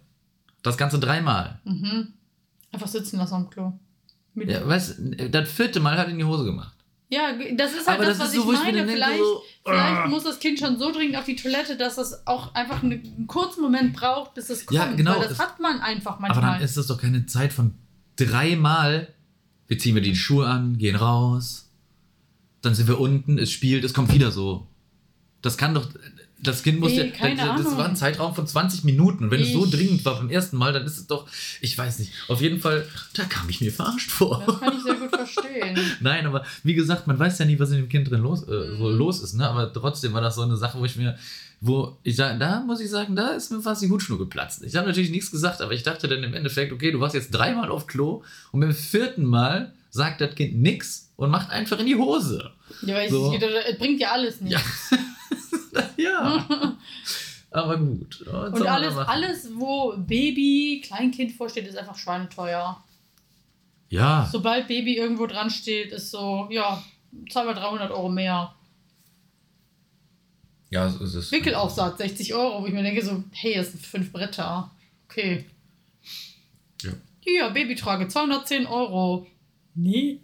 Das 0.66 0.78
Ganze 0.78 1.00
dreimal. 1.00 1.60
Mhm. 1.64 2.14
Einfach 2.72 2.88
sitzen 2.88 3.18
lassen 3.18 3.36
am 3.36 3.50
Klo. 3.52 3.74
Mit 4.34 4.50
Ja, 4.50 4.68
weißt, 4.68 4.98
das 5.30 5.52
vierte 5.52 5.80
Mal 5.80 5.96
hat 5.96 6.08
er 6.08 6.12
in 6.12 6.18
die 6.18 6.26
Hose 6.26 6.44
gemacht. 6.44 6.76
Ja, 7.08 7.34
das 7.56 7.74
ist 7.74 7.88
halt 7.88 8.00
Aber 8.00 8.08
das, 8.08 8.18
das 8.18 8.30
was 8.30 8.34
ist 8.36 8.44
so, 8.44 8.52
ich 8.52 8.58
ich 8.58 8.66
meine. 8.66 8.78
denke, 8.80 8.94
vielleicht 8.94 9.20
so, 9.20 9.44
vielleicht 9.64 9.96
ah. 9.96 10.08
muss 10.08 10.24
das 10.24 10.40
Kind 10.40 10.58
schon 10.58 10.80
so 10.80 10.92
dringend 10.92 11.18
auf 11.18 11.26
die 11.26 11.36
Toilette, 11.36 11.78
dass 11.78 12.00
es 12.00 12.26
auch 12.26 12.56
einfach 12.56 12.82
eine, 12.82 12.96
einen 12.96 13.28
kurzen 13.28 13.62
Moment 13.62 13.94
braucht, 13.94 14.34
bis 14.34 14.50
es 14.50 14.66
kommt. 14.66 14.80
Ja, 14.80 14.92
genau, 14.92 15.20
Weil 15.20 15.28
das 15.30 15.38
hat 15.38 15.60
man 15.60 15.82
einfach 15.82 16.14
Aber 16.14 16.22
manchmal. 16.22 16.54
dann 16.56 16.62
ist 16.64 16.78
das 16.78 16.88
doch 16.88 17.00
keine 17.00 17.28
Zeit 17.28 17.54
von 17.54 17.76
dreimal. 18.16 19.14
Wir 19.68 19.78
ziehen 19.78 19.94
wir 19.94 20.02
die 20.02 20.16
Schuhe 20.16 20.48
an, 20.48 20.80
gehen 20.80 20.96
raus. 20.96 21.70
Dann 22.64 22.74
sind 22.74 22.88
wir 22.88 23.00
unten, 23.00 23.38
es 23.38 23.52
spielt, 23.52 23.84
es 23.84 23.94
kommt 23.94 24.12
wieder 24.12 24.32
so. 24.32 24.68
Das 25.44 25.58
kann 25.58 25.76
doch. 25.76 25.88
Das 26.46 26.64
Kind 26.64 26.80
muss 26.80 26.92
Nee, 26.92 27.08
ja. 27.08 27.12
keine 27.12 27.36
das, 27.36 27.64
das 27.64 27.78
war 27.78 27.88
ein 27.88 27.96
Zeitraum 27.96 28.34
von 28.36 28.46
20 28.48 28.84
Minuten. 28.84 29.26
Und 29.26 29.32
wenn 29.32 29.42
es 29.42 29.52
so 29.52 29.66
Ich- 29.66 29.72
dringend 29.72 30.06
war 30.06 30.16
beim 30.18 30.30
ersten 30.30 30.58
Mal, 30.58 30.72
dann 30.74 30.86
ist 30.86 30.98
es 30.98 31.08
doch. 31.08 31.28
Ich 31.62 31.78
weiß 31.78 32.00
nicht. 32.00 32.12
Auf 32.28 32.42
jeden 32.42 32.60
Fall, 32.60 32.88
da 33.14 33.24
kam 33.24 33.50
ich 33.50 33.62
mir 33.62 33.72
verarscht 33.72 34.12
vor. 34.12 34.44
das 34.46 34.60
kann 34.60 34.78
ich 34.78 34.84
sehr 34.84 34.96
gut 34.96 35.10
verstehen. 35.10 35.80
Nein, 36.00 36.26
aber 36.26 36.44
wie 36.64 36.74
gesagt, 36.76 37.08
man 37.08 37.18
weiß 37.20 37.40
ja 37.40 37.46
nie, 37.46 37.60
was 37.60 37.72
in 37.72 37.78
dem 37.78 37.90
Kind 37.90 38.10
drin 38.10 38.22
los, 38.22 38.44
äh, 38.44 38.78
so 38.78 38.90
Mhm. 38.90 38.98
los 38.98 39.22
ist, 39.22 39.34
ne? 39.34 39.50
Aber 39.50 39.72
trotzdem 39.74 40.14
war 40.14 40.22
das 40.22 40.36
so 40.36 40.42
eine 40.42 40.58
Sache, 40.58 40.80
wo 40.80 40.86
ich 40.86 40.96
mir, 40.96 41.18
wo 41.62 41.98
ich 42.04 42.16
sage, 42.16 42.38
da 42.38 42.62
muss 42.62 42.80
ich 42.82 42.90
sagen, 42.90 43.16
da 43.16 43.30
ist 43.30 43.52
mir 43.52 43.62
fast 43.62 43.82
die 43.82 43.90
Hutschnur 43.90 44.18
geplatzt. 44.18 44.64
Ich 44.64 44.76
habe 44.76 44.88
natürlich 44.88 45.10
nichts 45.10 45.32
gesagt, 45.32 45.62
aber 45.62 45.72
ich 45.74 45.84
dachte 45.84 46.08
dann 46.08 46.24
im 46.24 46.34
Endeffekt, 46.34 46.72
okay, 46.72 46.92
du 46.92 47.00
warst 47.00 47.16
jetzt 47.16 47.32
dreimal 47.32 47.70
auf 47.70 47.88
Klo 47.88 48.24
und 48.52 48.60
beim 48.60 48.74
vierten 48.74 49.26
Mal 49.26 49.74
sagt 49.90 50.20
das 50.22 50.36
Kind 50.36 50.56
nix 50.62 51.10
und 51.16 51.32
macht 51.32 51.50
einfach 51.50 51.80
in 51.80 51.86
die 51.86 51.96
Hose. 51.96 52.52
Ja, 52.82 52.96
weil 52.96 53.10
So. 53.10 53.34
es, 53.34 53.42
es 53.72 53.78
bringt 53.78 54.02
ja 54.02 54.12
alles 54.12 54.42
nicht. 54.42 54.52
Ja. 54.54 54.60
ja. 55.98 56.46
aber 57.52 57.78
gut. 57.78 58.24
Soll 58.26 58.54
Und 58.54 58.68
alles, 58.68 58.96
alles, 58.96 59.50
wo 59.56 59.96
Baby, 59.98 60.82
Kleinkind 60.86 61.34
vorsteht, 61.34 61.68
ist 61.68 61.78
einfach 61.78 61.98
schweineteuer. 61.98 62.84
Ja. 63.90 64.28
Sobald 64.32 64.68
Baby 64.68 64.98
irgendwo 64.98 65.26
dran 65.28 65.50
steht, 65.50 65.92
ist 65.92 66.12
so, 66.12 66.48
ja, 66.50 66.84
zahlen 67.30 67.48
wir 67.48 67.54
300 67.54 67.92
Euro 67.92 68.10
mehr. 68.10 68.54
Ja, 70.70 70.90
so 70.90 71.04
ist 71.04 71.14
es. 71.14 71.32
Wickelaufsatz, 71.32 72.00
60 72.00 72.34
Euro, 72.34 72.62
wo 72.62 72.68
ich 72.68 72.74
mir 72.74 72.84
denke 72.84 73.04
so, 73.04 73.24
hey, 73.32 73.56
das 73.56 73.72
sind 73.72 73.86
fünf 73.86 74.12
Bretter. 74.12 74.72
Okay. 75.08 75.46
Ja. 76.82 76.92
Hier, 77.22 77.50
Babytrage, 77.52 78.08
210 78.08 78.66
Euro. 78.66 79.28
Nee. 79.76 80.20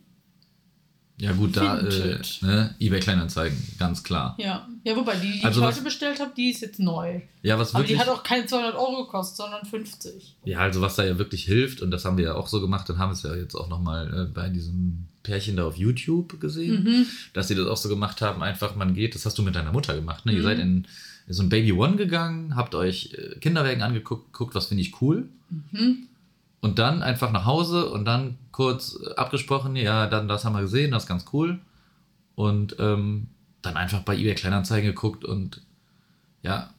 Ja, 1.22 1.32
gut, 1.34 1.56
da, 1.56 1.80
äh, 1.80 2.20
ne, 2.42 2.74
eBay 2.80 3.00
Kleinanzeigen, 3.00 3.56
ganz 3.78 4.04
klar. 4.04 4.36
Ja. 4.40 4.68
Ja, 4.84 4.96
wobei, 4.96 5.16
die, 5.18 5.34
die 5.40 5.44
Also 5.46 5.62
ich 5.62 5.68
was- 5.68 5.76
heute 5.76 5.84
bestellt 5.84 6.20
habe, 6.20 6.32
die 6.36 6.50
ist 6.50 6.62
jetzt 6.62 6.80
neu. 6.80 7.22
Ja, 7.44 7.60
was 7.60 7.76
Aber 7.76 7.84
wirklich. 7.84 7.98
die 7.98 8.02
hat 8.02 8.10
auch 8.10 8.24
keine 8.24 8.48
200 8.48 8.74
Euro 8.76 9.06
gekostet, 9.06 9.38
sondern 9.38 9.64
50. 9.66 10.36
Ja, 10.46 10.60
also 10.60 10.82
was 10.82 10.96
da 10.96 11.04
ja 11.06 11.20
wirklich 11.20 11.44
hilft, 11.44 11.82
und 11.84 11.92
das 11.92 12.06
haben 12.06 12.18
wir 12.18 12.26
ja 12.26 12.34
auch 12.36 12.48
so 12.48 12.60
gemacht, 12.60 12.90
dann 12.90 12.98
haben 12.98 13.10
wir 13.12 13.14
es 13.14 13.22
ja 13.24 13.36
jetzt 13.36 13.54
auch 13.56 13.70
nochmal 13.70 14.12
äh, 14.12 14.34
bei 14.34 14.50
diesem 14.50 15.06
Pärchen 15.22 15.56
da 15.58 15.66
auf 15.68 15.78
YouTube 15.78 16.40
gesehen, 16.40 16.84
Mhm. 16.84 17.06
dass 17.34 17.48
sie 17.48 17.56
das 17.56 17.68
auch 17.68 17.78
so 17.78 17.88
gemacht 17.90 18.22
haben, 18.22 18.42
einfach, 18.42 18.76
man 18.76 18.96
geht, 18.96 19.14
das 19.14 19.24
hast 19.28 19.38
du 19.38 19.44
mit 19.44 19.54
deiner 19.56 19.72
Mutter 19.72 19.94
gemacht, 19.94 20.26
ne? 20.26 20.32
Ihr 20.32 20.40
Mhm. 20.40 20.44
seid 20.44 20.58
in, 20.60 20.88
so 21.28 21.44
ein 21.44 21.50
Baby 21.50 21.72
One 21.74 21.96
gegangen, 21.98 22.56
habt 22.56 22.74
euch 22.74 23.14
äh, 23.16 23.38
Kinderwägen 23.40 23.84
angeguckt, 23.84 24.34
guckt, 24.34 24.56
was 24.56 24.66
finde 24.66 24.82
ich 24.82 25.00
cool, 25.02 25.30
Mhm. 25.72 26.08
Und 26.62 26.80
dann 26.80 27.02
einfach 27.02 27.32
nach 27.32 27.46
Hause 27.46 27.90
und 27.90 28.06
dann 28.06 28.38
kurz 28.52 28.98
äh, 29.04 29.16
abgesprochen, 29.16 29.76
ja, 29.76 30.08
dann 30.08 30.28
das 30.28 30.46
haben 30.46 30.54
wir 30.54 30.62
gesehen, 30.62 30.92
das 30.92 31.04
ist 31.04 31.10
ganz 31.10 31.26
cool, 31.34 31.60
und 32.36 32.76
ähm, 32.80 33.28
dann 33.62 33.78
einfach 33.78 34.02
bei 34.02 34.16
eBay 34.16 34.36
Kleinanzeigen 34.36 34.90
geguckt 34.90 35.26
und 35.26 35.62
ja, 36.44 36.74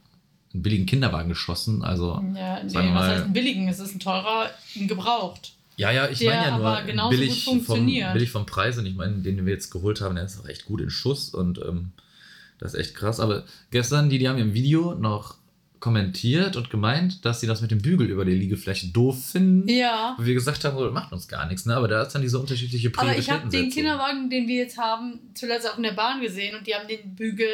einen 0.52 0.62
billigen 0.62 0.86
Kinderwagen 0.86 1.28
geschossen, 1.28 1.84
also... 1.84 2.22
Ja, 2.34 2.62
nee, 2.62 2.68
Sagen 2.68 2.94
was 2.94 3.06
heißt 3.06 3.24
ein 3.24 3.32
billigen? 3.32 3.68
Es 3.68 3.78
ist 3.78 3.94
ein 3.94 4.00
teurer, 4.00 4.50
ein 4.76 4.88
gebraucht. 4.88 5.52
Ja, 5.76 5.90
ja, 5.90 6.08
ich 6.08 6.20
meine 6.20 6.42
ja 6.42 6.58
nur 6.58 6.82
genauso 6.82 7.10
billig, 7.10 7.44
gut 7.46 7.62
vom, 7.62 7.86
billig 7.86 8.30
vom 8.30 8.44
Preis 8.44 8.76
und 8.78 8.86
ich 8.86 8.94
meine, 8.94 9.14
den 9.16 9.46
wir 9.46 9.52
jetzt 9.52 9.70
geholt 9.70 10.00
haben, 10.00 10.14
der 10.14 10.24
ist 10.24 10.38
auch 10.38 10.48
echt 10.48 10.66
gut 10.66 10.80
in 10.80 10.90
Schuss 10.90 11.30
und 11.30 11.58
ähm, 11.58 11.92
das 12.58 12.74
ist 12.74 12.80
echt 12.80 12.94
krass. 12.94 13.20
Aber 13.20 13.44
gestern, 13.70 14.10
die, 14.10 14.18
die 14.18 14.28
haben 14.28 14.38
im 14.38 14.52
Video 14.52 14.94
noch 14.94 15.36
kommentiert 15.82 16.54
und 16.56 16.70
gemeint, 16.70 17.24
dass 17.24 17.40
sie 17.40 17.48
das 17.48 17.60
mit 17.60 17.72
dem 17.72 17.82
Bügel 17.82 18.08
über 18.08 18.24
die 18.24 18.36
Liegefläche 18.36 18.86
doof 18.86 19.30
finden. 19.32 19.68
Ja. 19.68 20.14
Wo 20.16 20.24
wir 20.24 20.32
gesagt 20.32 20.64
haben, 20.64 20.76
oh, 20.76 20.88
macht 20.92 21.12
uns 21.12 21.26
gar 21.26 21.46
nichts, 21.48 21.66
ne? 21.66 21.74
Aber 21.74 21.88
da 21.88 22.02
ist 22.02 22.12
dann 22.14 22.22
diese 22.22 22.38
unterschiedliche 22.38 22.92
Aber 22.96 23.18
ich 23.18 23.28
habe 23.28 23.48
den. 23.48 23.68
Kinderwagen, 23.68 24.30
den 24.30 24.46
wir 24.46 24.56
jetzt 24.56 24.78
haben, 24.78 25.18
zuletzt 25.34 25.68
auch 25.68 25.76
in 25.76 25.82
der 25.82 25.92
Bahn 25.92 26.20
gesehen 26.20 26.56
und 26.56 26.68
die 26.68 26.74
haben 26.74 26.86
den 26.86 27.16
Bügel 27.16 27.48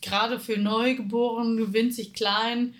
gerade 0.00 0.40
für 0.40 0.56
Neugeborene 0.56 1.74
winzig 1.74 2.14
klein 2.14 2.74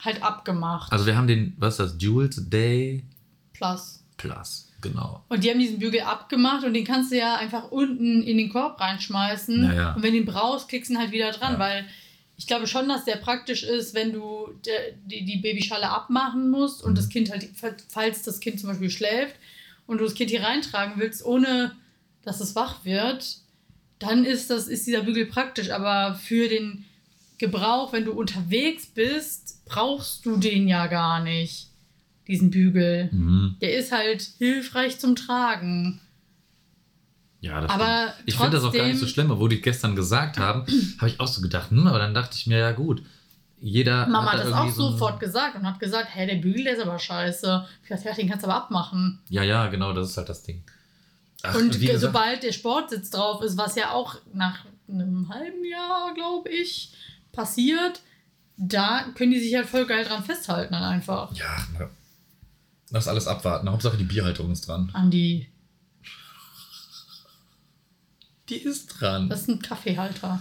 halt 0.00 0.22
abgemacht. 0.24 0.92
Also 0.92 1.06
wir 1.06 1.16
haben 1.16 1.28
den, 1.28 1.54
was 1.56 1.74
ist 1.74 1.78
das, 1.78 1.96
Jules 2.02 2.50
Day 2.50 3.04
Plus. 3.52 4.02
Plus, 4.16 4.68
genau. 4.80 5.24
Und 5.28 5.44
die 5.44 5.50
haben 5.50 5.60
diesen 5.60 5.78
Bügel 5.78 6.00
abgemacht 6.00 6.64
und 6.64 6.74
den 6.74 6.84
kannst 6.84 7.12
du 7.12 7.16
ja 7.16 7.36
einfach 7.36 7.70
unten 7.70 8.22
in 8.24 8.38
den 8.38 8.48
Korb 8.50 8.80
reinschmeißen. 8.80 9.64
Ja, 9.64 9.72
ja. 9.72 9.94
Und 9.94 10.02
wenn 10.02 10.12
du 10.12 10.18
ihn 10.18 10.26
brauchst, 10.26 10.68
klickst 10.68 10.90
du 10.90 10.94
ihn 10.94 10.98
halt 10.98 11.12
wieder 11.12 11.30
dran, 11.30 11.52
Ja. 11.54 11.58
weil 11.60 11.84
ich 12.38 12.46
glaube 12.46 12.66
schon, 12.68 12.88
dass 12.88 13.04
der 13.04 13.16
praktisch 13.16 13.64
ist, 13.64 13.94
wenn 13.94 14.12
du 14.12 14.48
de, 14.64 14.72
die, 15.04 15.24
die 15.24 15.38
Babyschale 15.38 15.90
abmachen 15.90 16.50
musst 16.50 16.82
und 16.82 16.92
Mhm. 16.92 16.96
das 16.96 17.08
Kind 17.08 17.30
halt, 17.30 17.48
falls 17.88 18.22
das 18.22 18.40
Kind 18.40 18.60
zum 18.60 18.70
Beispiel 18.70 18.90
schläft 18.90 19.34
und 19.86 19.98
du 19.98 20.04
das 20.04 20.14
Kind 20.14 20.30
hier 20.30 20.42
reintragen 20.44 20.94
willst, 20.96 21.24
ohne 21.24 21.72
dass 22.22 22.40
es 22.40 22.54
wach 22.54 22.84
wird, 22.84 23.38
dann 23.98 24.24
ist, 24.24 24.50
das, 24.50 24.68
ist 24.68 24.86
dieser 24.86 25.02
Bügel 25.02 25.26
praktisch. 25.26 25.70
Aber 25.70 26.14
für 26.14 26.48
den 26.48 26.84
Gebrauch, 27.38 27.92
wenn 27.92 28.04
du 28.04 28.12
unterwegs 28.12 28.86
bist, 28.86 29.64
brauchst 29.66 30.24
du 30.24 30.36
den 30.36 30.68
ja 30.68 30.86
gar 30.86 31.22
nicht, 31.22 31.68
diesen 32.28 32.50
Bügel. 32.50 33.08
Mhm. 33.12 33.56
Der 33.60 33.74
ist 33.76 33.90
halt 33.90 34.22
hilfreich 34.38 34.98
zum 34.98 35.16
Tragen. 35.16 36.00
Ja, 37.40 37.60
das 37.60 37.70
Aber 37.70 38.08
stimmt. 38.12 38.28
Ich 38.28 38.36
finde 38.36 38.50
das 38.50 38.64
auch 38.64 38.72
gar 38.72 38.86
nicht 38.86 38.98
so 38.98 39.06
schlimm, 39.06 39.30
aber 39.30 39.40
wo 39.40 39.48
die 39.48 39.60
gestern 39.60 39.94
gesagt 39.94 40.38
haben, 40.38 40.64
habe 40.98 41.08
ich 41.08 41.20
auch 41.20 41.28
so 41.28 41.40
gedacht, 41.40 41.70
hm, 41.70 41.86
aber 41.86 41.98
dann 41.98 42.14
dachte 42.14 42.36
ich 42.36 42.46
mir, 42.46 42.58
ja 42.58 42.72
gut, 42.72 43.02
jeder 43.60 44.06
Mama 44.06 44.32
hat 44.32 44.40
hat 44.40 44.46
da 44.46 44.50
das 44.50 44.58
auch 44.58 44.70
so 44.70 44.90
sofort 44.90 45.20
gesagt 45.20 45.56
und 45.56 45.66
hat 45.66 45.80
gesagt, 45.80 46.08
hey, 46.12 46.26
der 46.26 46.36
Bügel, 46.36 46.64
der 46.64 46.74
ist 46.74 46.82
aber 46.82 46.98
scheiße. 46.98 47.66
Ich 47.82 47.88
dachte, 47.88 48.08
ja, 48.08 48.14
den 48.14 48.28
kannst 48.28 48.44
du 48.44 48.48
aber 48.48 48.64
abmachen. 48.64 49.20
Ja, 49.28 49.42
ja, 49.42 49.66
genau, 49.66 49.92
das 49.92 50.10
ist 50.10 50.16
halt 50.16 50.28
das 50.28 50.42
Ding. 50.42 50.62
Ach, 51.42 51.54
und 51.54 51.78
gesagt, 51.78 52.00
sobald 52.00 52.42
der 52.42 52.52
Sportsitz 52.52 53.10
drauf 53.10 53.42
ist, 53.42 53.56
was 53.56 53.76
ja 53.76 53.92
auch 53.92 54.16
nach 54.32 54.64
einem 54.88 55.28
halben 55.28 55.64
Jahr, 55.64 56.14
glaube 56.14 56.48
ich, 56.48 56.92
passiert, 57.32 58.00
da 58.56 59.06
können 59.14 59.32
die 59.32 59.40
sich 59.40 59.54
halt 59.54 59.66
voll 59.66 59.86
geil 59.86 60.04
dran 60.04 60.24
festhalten 60.24 60.72
dann 60.72 60.82
einfach. 60.82 61.32
ja, 61.34 61.56
lass 62.90 63.06
alles 63.06 63.26
abwarten. 63.26 63.70
Hauptsache 63.70 63.96
die 63.96 64.04
Bierhalterung 64.04 64.52
ist 64.52 64.66
dran. 64.66 64.90
An 64.92 65.10
die. 65.10 65.48
Die 68.48 68.56
ist 68.56 68.86
dran. 68.88 69.28
Das 69.28 69.42
ist 69.42 69.48
ein 69.48 69.60
Kaffeehalter. 69.62 70.40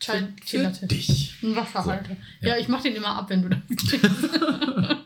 Chai 0.00 0.28
Für 0.44 0.86
dich. 0.86 1.34
Ein 1.42 1.54
Wasserhalter. 1.56 2.08
So, 2.40 2.46
ja. 2.48 2.54
ja. 2.56 2.60
ich 2.60 2.68
mach 2.68 2.82
den 2.82 2.94
immer 2.96 3.16
ab, 3.16 3.30
wenn 3.30 3.42
du 3.42 3.48
da 3.48 3.62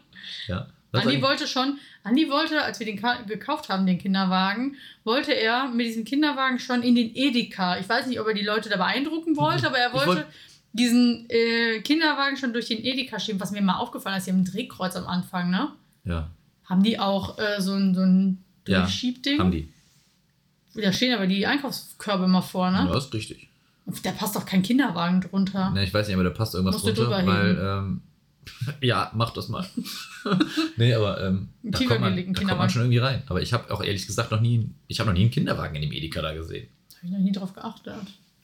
Ja. 0.48 0.66
Was 0.90 1.04
Andi 1.04 1.20
wollte 1.20 1.46
schon, 1.46 1.78
Andi 2.02 2.30
wollte, 2.30 2.62
als 2.62 2.78
wir 2.80 2.86
den 2.86 2.98
ka- 2.98 3.20
gekauft 3.22 3.68
haben, 3.68 3.84
den 3.86 3.98
Kinderwagen, 3.98 4.76
wollte 5.04 5.32
er 5.32 5.68
mit 5.68 5.86
diesem 5.86 6.04
Kinderwagen 6.06 6.58
schon 6.58 6.82
in 6.82 6.94
den 6.94 7.14
Edeka. 7.14 7.78
Ich 7.78 7.86
weiß 7.86 8.06
nicht, 8.06 8.18
ob 8.20 8.26
er 8.26 8.32
die 8.32 8.42
Leute 8.44 8.70
da 8.70 8.78
beeindrucken 8.78 9.36
wollte, 9.36 9.66
aber 9.66 9.76
er 9.78 9.92
wollte 9.92 10.06
wollt- 10.06 10.26
diesen 10.72 11.26
äh, 11.28 11.80
Kinderwagen 11.82 12.38
schon 12.38 12.54
durch 12.54 12.68
den 12.68 12.82
Edeka 12.82 13.20
schieben, 13.20 13.38
was 13.40 13.50
mir 13.50 13.60
mal 13.60 13.76
aufgefallen 13.76 14.16
ist. 14.16 14.26
Die 14.26 14.30
haben 14.30 14.40
ein 14.40 14.44
Drehkreuz 14.46 14.96
am 14.96 15.06
Anfang, 15.06 15.50
ne? 15.50 15.72
ja, 16.04 16.30
Haben 16.64 16.82
die 16.82 16.98
auch 16.98 17.38
äh, 17.38 17.60
so 17.60 17.74
ein, 17.74 17.94
so 17.94 18.00
ein 18.00 18.42
Ja, 18.66 18.80
Durchschiebding? 18.80 19.38
haben 19.40 19.50
die. 19.50 19.70
Da 20.82 20.92
stehen 20.92 21.14
aber 21.14 21.26
die 21.26 21.46
Einkaufskörbe 21.46 22.28
mal 22.28 22.42
vorne. 22.42 22.88
Ja, 22.88 22.96
ist 22.96 23.12
richtig. 23.12 23.48
Da 24.02 24.12
passt 24.12 24.36
doch 24.36 24.44
kein 24.44 24.62
Kinderwagen 24.62 25.22
drunter. 25.22 25.70
Ne, 25.70 25.82
ich 25.82 25.94
weiß 25.94 26.06
nicht, 26.06 26.14
aber 26.14 26.24
da 26.24 26.30
passt 26.30 26.54
irgendwas 26.54 26.82
Musst 26.82 26.98
drunter, 26.98 27.26
weil, 27.26 27.58
ähm, 27.58 28.02
ja, 28.80 29.10
mach 29.14 29.30
das 29.30 29.48
mal. 29.48 29.66
nee, 30.76 30.92
aber 30.94 31.24
ähm, 31.24 31.48
da, 31.62 31.78
kommt 31.78 32.00
man, 32.00 32.16
da 32.16 32.42
kommt 32.42 32.58
man 32.58 32.70
schon 32.70 32.82
irgendwie 32.82 32.98
rein. 32.98 33.22
Aber 33.28 33.40
ich 33.40 33.52
habe 33.52 33.72
auch 33.72 33.82
ehrlich 33.82 34.06
gesagt 34.06 34.30
noch 34.30 34.40
nie, 34.40 34.70
ich 34.88 35.00
habe 35.00 35.08
noch 35.08 35.14
nie 35.14 35.22
einen 35.22 35.30
Kinderwagen 35.30 35.74
in 35.74 35.82
dem 35.82 35.92
Edeka 35.92 36.20
da 36.20 36.34
gesehen. 36.34 36.68
Habe 36.98 37.06
ich 37.06 37.12
noch 37.12 37.18
nie 37.18 37.32
drauf 37.32 37.54
geachtet. 37.54 37.94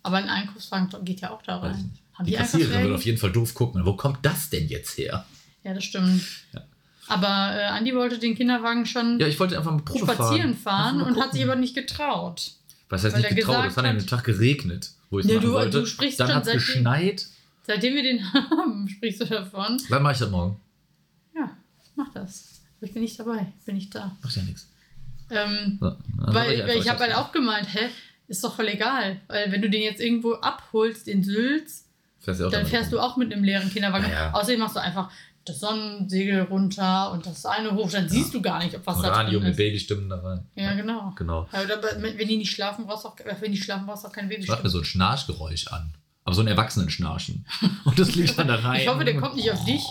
Aber 0.02 0.16
ein 0.16 0.28
Einkaufswagen 0.28 1.04
geht 1.04 1.20
ja 1.20 1.30
auch 1.30 1.42
da 1.42 1.58
rein. 1.58 1.92
Haben 2.14 2.26
Die 2.26 2.32
die, 2.32 2.36
Kassiererin 2.36 2.84
wird 2.84 2.94
auf 2.94 3.04
jeden 3.04 3.18
Fall 3.18 3.32
doof 3.32 3.54
gucken. 3.54 3.84
Wo 3.84 3.94
kommt 3.96 4.18
das 4.22 4.50
denn 4.50 4.68
jetzt 4.68 4.96
her? 4.96 5.24
Ja, 5.62 5.74
das 5.74 5.84
stimmt. 5.84 6.22
Ja. 6.52 6.62
Aber 7.08 7.26
äh, 7.54 7.64
Andi 7.66 7.94
wollte 7.94 8.18
den 8.18 8.34
Kinderwagen 8.34 8.86
schon 8.86 9.18
Ja, 9.20 9.26
ich 9.26 9.38
wollte 9.38 9.56
einfach 9.58 9.72
mal 9.72 9.82
Probe 9.82 10.10
spazieren 10.12 10.56
fahren 10.56 10.98
mal 10.98 11.04
und 11.12 11.20
hat 11.20 11.32
sich 11.32 11.42
aber 11.42 11.56
nicht 11.56 11.74
getraut. 11.74 12.52
Was 12.88 13.04
heißt 13.04 13.16
nicht 13.16 13.28
getraut? 13.36 13.66
Es 13.66 13.76
hat 13.76 13.84
an 13.84 13.98
dem 13.98 14.06
Tag 14.06 14.24
geregnet, 14.24 14.90
wo 15.10 15.18
ich 15.18 15.26
machen 15.26 15.40
du- 15.40 15.52
wollte. 15.52 15.80
du 15.80 15.86
sprichst 15.86 16.20
Dann 16.20 16.34
hat 16.34 16.46
es 16.46 16.52
geschneit. 16.52 17.26
Seitdem 17.66 17.94
wir 17.94 18.02
den 18.02 18.32
haben, 18.32 18.88
sprichst 18.88 19.20
du 19.22 19.24
davon. 19.26 19.80
Wann 19.88 20.02
mache 20.02 20.12
ich 20.14 20.18
das 20.18 20.30
morgen? 20.30 20.58
Ja, 21.34 21.50
mach 21.96 22.12
das. 22.12 22.60
Aber 22.78 22.86
ich 22.86 22.92
bin 22.92 23.02
nicht 23.02 23.18
dabei, 23.18 23.46
bin 23.64 23.74
nicht 23.76 23.94
da. 23.94 24.16
Macht 24.22 24.36
ja 24.36 24.42
nichts. 24.42 24.68
Ähm, 25.30 25.78
So, 25.80 25.96
weil, 26.18 26.60
einfach, 26.62 26.74
ich 26.74 26.88
habe 26.88 27.00
halt 27.00 27.14
auch 27.14 27.32
gemeint, 27.32 27.66
hä, 27.72 27.88
ist 28.28 28.44
doch 28.44 28.54
voll 28.54 28.68
egal. 28.68 29.20
Weil 29.28 29.50
wenn 29.52 29.62
du 29.62 29.70
den 29.70 29.82
jetzt 29.82 30.00
irgendwo 30.00 30.34
abholst 30.34 31.08
in 31.08 31.22
Sülz, 31.24 31.84
Fährst 32.20 32.40
dann 32.40 32.64
fährst 32.66 32.92
du 32.92 32.98
auch 33.00 33.16
mit 33.18 33.32
einem 33.32 33.44
leeren 33.44 33.70
Kinderwagen. 33.70 34.06
Ja, 34.08 34.26
ja. 34.26 34.32
Außerdem 34.34 34.60
machst 34.60 34.76
du 34.76 34.80
einfach 34.80 35.10
das 35.44 35.60
Sonnensegel 35.60 36.42
runter 36.42 37.12
und 37.12 37.26
das 37.26 37.44
eine 37.46 37.72
hoch, 37.74 37.90
dann 37.90 38.08
siehst 38.08 38.32
du 38.34 38.40
gar 38.42 38.62
nicht, 38.64 38.74
ob 38.76 38.86
was 38.86 39.00
da 39.02 39.08
Radio 39.08 39.38
drin 39.40 39.42
mit 39.42 39.50
ist. 39.52 39.56
Babystimmen 39.58 40.08
da 40.08 40.20
rein. 40.20 40.46
Ja, 40.54 40.74
genau. 40.74 41.12
Genau. 41.16 41.48
Aber 41.52 41.82
wenn 42.00 42.28
die 42.28 42.36
nicht 42.38 42.50
schlafen, 42.50 42.86
brauchst 42.86 43.04
du 43.04 43.08
auch, 43.08 43.16
wenn 43.40 43.52
die 43.52 43.58
schlafen, 43.60 43.86
brauchst 43.86 44.04
du 44.04 44.08
auch 44.08 44.12
kein 44.12 44.24
Schreib 44.24 44.38
mir 44.38 44.44
Babystimme. 44.46 44.68
so 44.70 44.78
ein 44.78 44.84
Schnarchgeräusch 44.84 45.68
an. 45.68 45.92
Aber 46.24 46.34
so 46.34 46.40
ein 46.40 46.46
Erwachsenen-Schnarchen. 46.46 47.44
Und 47.84 47.98
das 47.98 48.14
liegt 48.14 48.38
dann 48.38 48.48
da 48.48 48.54
rein. 48.56 48.80
Ich 48.80 48.88
hoffe, 48.88 49.04
der 49.04 49.16
kommt 49.18 49.36
nicht 49.36 49.50
auf 49.52 49.62
dich. 49.64 49.82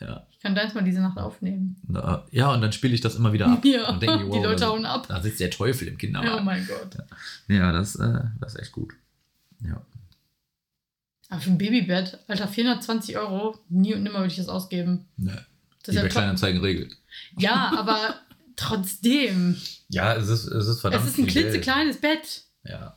Ja. 0.00 0.26
Ich 0.32 0.40
kann 0.40 0.54
deins 0.54 0.74
mal 0.74 0.82
diese 0.84 1.00
Nacht 1.00 1.16
aufnehmen. 1.18 1.76
Na, 1.86 2.26
ja, 2.30 2.52
und 2.52 2.60
dann 2.60 2.72
spiele 2.72 2.92
ich 2.94 3.00
das 3.00 3.14
immer 3.14 3.32
wieder 3.32 3.46
ab. 3.46 3.64
Ja, 3.64 3.88
und 3.88 4.02
denke, 4.02 4.24
die 4.24 4.30
wow, 4.30 4.44
Leute 4.44 4.60
da- 4.60 4.66
hauen 4.68 4.84
ab. 4.84 5.06
Da 5.08 5.22
sitzt 5.22 5.40
der 5.40 5.50
Teufel 5.50 5.88
im 5.88 5.94
Oh 5.94 5.96
Kinderwagen. 5.98 6.44
mein 6.44 6.66
Gott. 6.66 6.98
Ja, 7.48 7.72
das, 7.72 7.96
äh, 7.96 8.20
das 8.40 8.54
ist 8.54 8.60
echt 8.60 8.72
gut. 8.72 8.92
Ja. 9.60 9.80
Aber 11.28 11.40
für 11.40 11.50
ein 11.50 11.58
Babybett, 11.58 12.18
Alter, 12.28 12.48
420 12.48 13.16
Euro, 13.18 13.58
nie 13.68 13.94
und 13.94 14.02
nimmer 14.02 14.18
würde 14.18 14.28
ich 14.28 14.36
das 14.36 14.48
ausgeben. 14.48 15.08
Ne. 15.16 15.44
Das 15.82 15.94
ist 15.94 16.00
bei 16.00 16.06
ja. 16.06 16.12
Kleinanzeigen 16.12 16.60
regelt. 16.60 16.96
Ja, 17.38 17.72
aber 17.76 18.16
trotzdem. 18.56 19.60
Ja, 19.88 20.14
es 20.14 20.28
ist, 20.28 20.46
es 20.46 20.66
ist 20.66 20.80
verdammt 20.80 21.04
es 21.04 21.12
ist 21.12 21.18
ein 21.18 21.26
Geld. 21.26 21.46
klitzekleines 21.46 22.00
Bett. 22.00 22.42
Ja. 22.64 22.96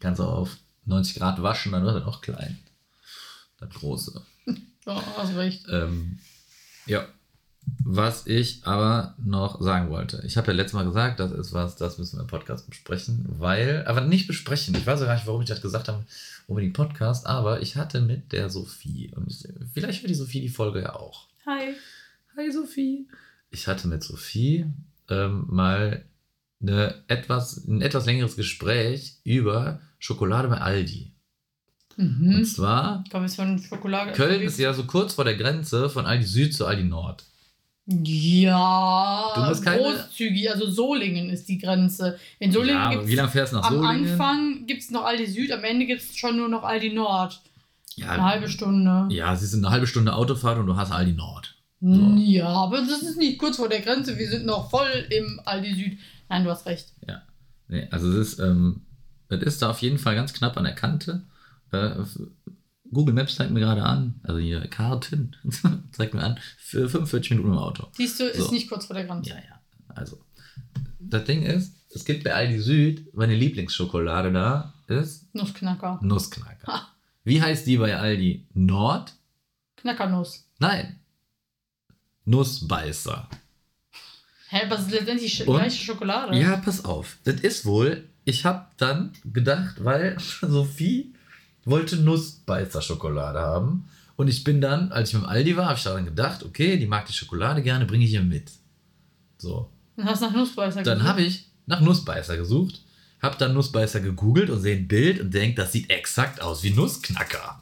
Kannst 0.00 0.20
du 0.20 0.24
auf 0.24 0.56
90 0.86 1.16
Grad 1.16 1.42
waschen, 1.42 1.72
dann 1.72 1.84
wird 1.84 1.96
das 1.96 2.04
auch 2.04 2.20
klein. 2.20 2.58
Das 3.58 3.70
große. 3.70 4.22
Oh, 4.86 5.00
hast 5.16 5.34
recht. 5.34 5.64
Ähm, 5.70 6.18
ja. 6.84 7.08
Was 7.86 8.26
ich 8.26 8.66
aber 8.66 9.14
noch 9.22 9.60
sagen 9.60 9.90
wollte. 9.90 10.22
Ich 10.26 10.36
habe 10.38 10.48
ja 10.48 10.54
letztes 10.54 10.72
Mal 10.72 10.84
gesagt, 10.86 11.20
das 11.20 11.32
ist 11.32 11.52
was, 11.52 11.76
das 11.76 11.98
müssen 11.98 12.16
wir 12.16 12.22
im 12.22 12.28
Podcast 12.28 12.68
besprechen, 12.68 13.26
weil, 13.38 13.84
aber 13.86 14.00
nicht 14.00 14.26
besprechen. 14.26 14.74
Ich 14.74 14.86
weiß 14.86 15.02
auch 15.02 15.06
gar 15.06 15.14
nicht, 15.14 15.26
warum 15.26 15.42
ich 15.42 15.48
das 15.48 15.60
gesagt 15.60 15.88
habe, 15.88 16.04
unbedingt 16.46 16.74
Podcast, 16.74 17.26
aber 17.26 17.60
ich 17.60 17.76
hatte 17.76 18.00
mit 18.00 18.32
der 18.32 18.48
Sophie, 18.48 19.12
und 19.14 19.30
ich, 19.30 19.46
vielleicht 19.74 20.00
hört 20.02 20.10
die 20.10 20.14
Sophie 20.14 20.40
die 20.40 20.48
Folge 20.48 20.80
ja 20.80 20.94
auch. 20.94 21.28
Hi. 21.46 21.74
Hi 22.36 22.50
Sophie. 22.50 23.06
Ich 23.50 23.68
hatte 23.68 23.86
mit 23.86 24.02
Sophie 24.02 24.64
ähm, 25.10 25.44
mal 25.48 26.04
eine 26.62 26.94
etwas, 27.08 27.66
ein 27.68 27.82
etwas 27.82 28.06
längeres 28.06 28.36
Gespräch 28.36 29.18
über 29.24 29.80
Schokolade 29.98 30.48
bei 30.48 30.58
Aldi. 30.58 31.12
Und 31.96 32.18
Mhm. 32.38 32.44
zwar, 32.44 33.02
Ich 33.04 33.12
komme 33.12 33.26
jetzt 33.26 33.36
von 33.36 33.58
Schokolade. 33.58 34.12
Köln 34.12 34.40
ist 34.40 34.58
ja 34.58 34.72
so 34.72 34.84
kurz 34.84 35.14
vor 35.14 35.24
der 35.24 35.36
Grenze 35.36 35.88
von 35.90 36.06
Aldi 36.06 36.24
Süd 36.24 36.54
zu 36.54 36.66
Aldi 36.66 36.84
Nord. 36.84 37.24
Ja, 37.86 39.52
großzügig. 39.62 40.50
Also 40.50 40.70
Solingen 40.70 41.28
ist 41.28 41.48
die 41.48 41.58
Grenze. 41.58 42.18
In 42.38 42.50
Solingen 42.50 42.76
ja, 42.80 42.88
gibt 42.88 43.00
aber 43.00 43.08
wie 43.08 43.14
lange 43.14 43.28
fährst 43.28 43.52
du 43.52 43.56
nach 43.56 43.70
am 43.70 43.74
Solingen? 43.74 44.10
Anfang 44.12 44.66
gibt 44.66 44.82
es 44.82 44.90
noch 44.90 45.04
Aldi 45.04 45.26
Süd, 45.26 45.52
am 45.52 45.64
Ende 45.64 45.84
gibt 45.86 46.00
es 46.00 46.16
schon 46.16 46.36
nur 46.36 46.48
noch 46.48 46.62
Aldi 46.62 46.94
Nord. 46.94 47.42
ja, 47.96 48.10
Eine 48.10 48.24
halbe 48.24 48.48
Stunde. 48.48 49.06
Ja, 49.10 49.36
sie 49.36 49.46
sind 49.46 49.64
eine 49.64 49.72
halbe 49.72 49.86
Stunde 49.86 50.14
Autofahrt 50.14 50.58
und 50.58 50.66
du 50.66 50.76
hast 50.76 50.92
Aldi 50.92 51.12
Nord. 51.12 51.54
Ja, 51.80 52.48
aber 52.48 52.78
das 52.78 53.02
ist 53.02 53.18
nicht 53.18 53.38
kurz 53.38 53.56
vor 53.58 53.68
der 53.68 53.80
Grenze. 53.80 54.16
Wir 54.16 54.30
sind 54.30 54.46
noch 54.46 54.70
voll 54.70 55.06
im 55.10 55.40
Aldi 55.44 55.74
Süd. 55.74 55.98
Nein, 56.30 56.44
du 56.44 56.50
hast 56.50 56.64
recht. 56.64 56.92
Ja. 57.06 57.20
Nee, 57.68 57.86
also 57.90 58.10
es 58.10 58.32
ist, 58.32 58.38
ähm, 58.38 58.80
es 59.28 59.42
ist 59.42 59.60
da 59.60 59.68
auf 59.70 59.82
jeden 59.82 59.98
Fall 59.98 60.14
ganz 60.14 60.32
knapp 60.32 60.56
an 60.56 60.64
der 60.64 60.74
Kante. 60.74 61.24
Äh, 61.72 61.90
Google 62.94 63.14
Maps 63.14 63.34
zeigt 63.36 63.50
mir 63.50 63.60
gerade 63.60 63.82
an, 63.82 64.20
also 64.22 64.38
hier 64.40 64.60
Karten 64.68 65.36
zeigt 65.92 66.14
mir 66.14 66.22
an, 66.22 66.38
für 66.58 66.88
45 66.88 67.30
Minuten 67.32 67.50
im 67.52 67.58
Auto. 67.58 67.88
Siehst 67.96 68.18
du, 68.20 68.24
ist 68.24 68.46
So. 68.46 68.52
nicht 68.52 68.68
kurz 68.68 68.86
vor 68.86 68.94
der 68.94 69.04
Grenze. 69.04 69.30
Ja, 69.30 69.36
ja. 69.36 69.60
Also, 69.88 70.24
das 70.98 71.24
Ding 71.24 71.42
ist, 71.42 71.74
es 71.90 72.04
gibt 72.04 72.24
bei 72.24 72.34
Aldi 72.34 72.58
Süd, 72.60 73.14
meine 73.14 73.34
Lieblingsschokolade 73.36 74.32
da 74.32 74.74
ist 74.88 75.34
Nussknacker. 75.34 75.98
Nussknacker. 76.02 76.66
Ha. 76.66 76.88
Wie 77.24 77.40
heißt 77.42 77.66
die 77.66 77.76
bei 77.78 77.96
Aldi 77.96 78.46
Nord? 78.54 79.14
Knackernuss. 79.76 80.46
Nein. 80.58 80.98
Nussbeißer. 82.24 83.28
Hä, 84.48 84.60
aber 84.66 84.76
es 84.76 84.82
ist 84.82 84.90
letztendlich 84.92 85.46
Und? 85.48 85.56
gleiche 85.56 85.82
Schokolade. 85.84 86.38
Ja, 86.38 86.56
pass 86.56 86.84
auf. 86.84 87.18
Das 87.24 87.36
ist 87.40 87.64
wohl, 87.64 88.08
ich 88.24 88.44
habe 88.44 88.66
dann 88.76 89.12
gedacht, 89.24 89.82
weil 89.84 90.16
Sophie 90.40 91.13
wollte 91.66 91.96
Nussbeißer-Schokolade 91.96 93.40
haben. 93.40 93.88
Und 94.16 94.28
ich 94.28 94.44
bin 94.44 94.60
dann, 94.60 94.92
als 94.92 95.08
ich 95.08 95.14
mit 95.14 95.24
dem 95.24 95.28
Aldi 95.28 95.56
war, 95.56 95.66
habe 95.66 95.76
ich 95.78 95.84
daran 95.84 96.04
gedacht, 96.04 96.44
okay, 96.44 96.76
die 96.78 96.86
mag 96.86 97.06
die 97.06 97.12
Schokolade 97.12 97.62
gerne, 97.62 97.84
bringe 97.84 98.04
ich 98.04 98.12
ihr 98.12 98.22
mit. 98.22 98.50
So. 99.38 99.70
Dann 99.96 100.06
hast 100.06 100.22
du 100.22 100.26
nach 100.26 100.34
Nussbeißer 100.34 100.82
Dann 100.82 100.98
gesucht. 100.98 101.08
habe 101.08 101.22
ich 101.22 101.46
nach 101.66 101.80
Nussbeißer 101.80 102.36
gesucht, 102.36 102.80
hab 103.20 103.38
dann 103.38 103.54
Nussbeißer 103.54 104.00
gegoogelt 104.00 104.50
und 104.50 104.60
sehe 104.60 104.76
ein 104.76 104.86
Bild 104.88 105.20
und 105.20 105.32
denk, 105.34 105.56
das 105.56 105.72
sieht 105.72 105.90
exakt 105.90 106.42
aus 106.42 106.62
wie 106.62 106.70
Nussknacker. 106.70 107.60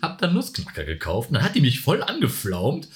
Hab 0.00 0.18
dann 0.18 0.32
Nussknacker 0.34 0.84
gekauft 0.84 1.28
und 1.30 1.34
dann 1.34 1.42
hat 1.42 1.54
die 1.54 1.60
mich 1.60 1.80
voll 1.80 2.02
angeflaumt, 2.02 2.88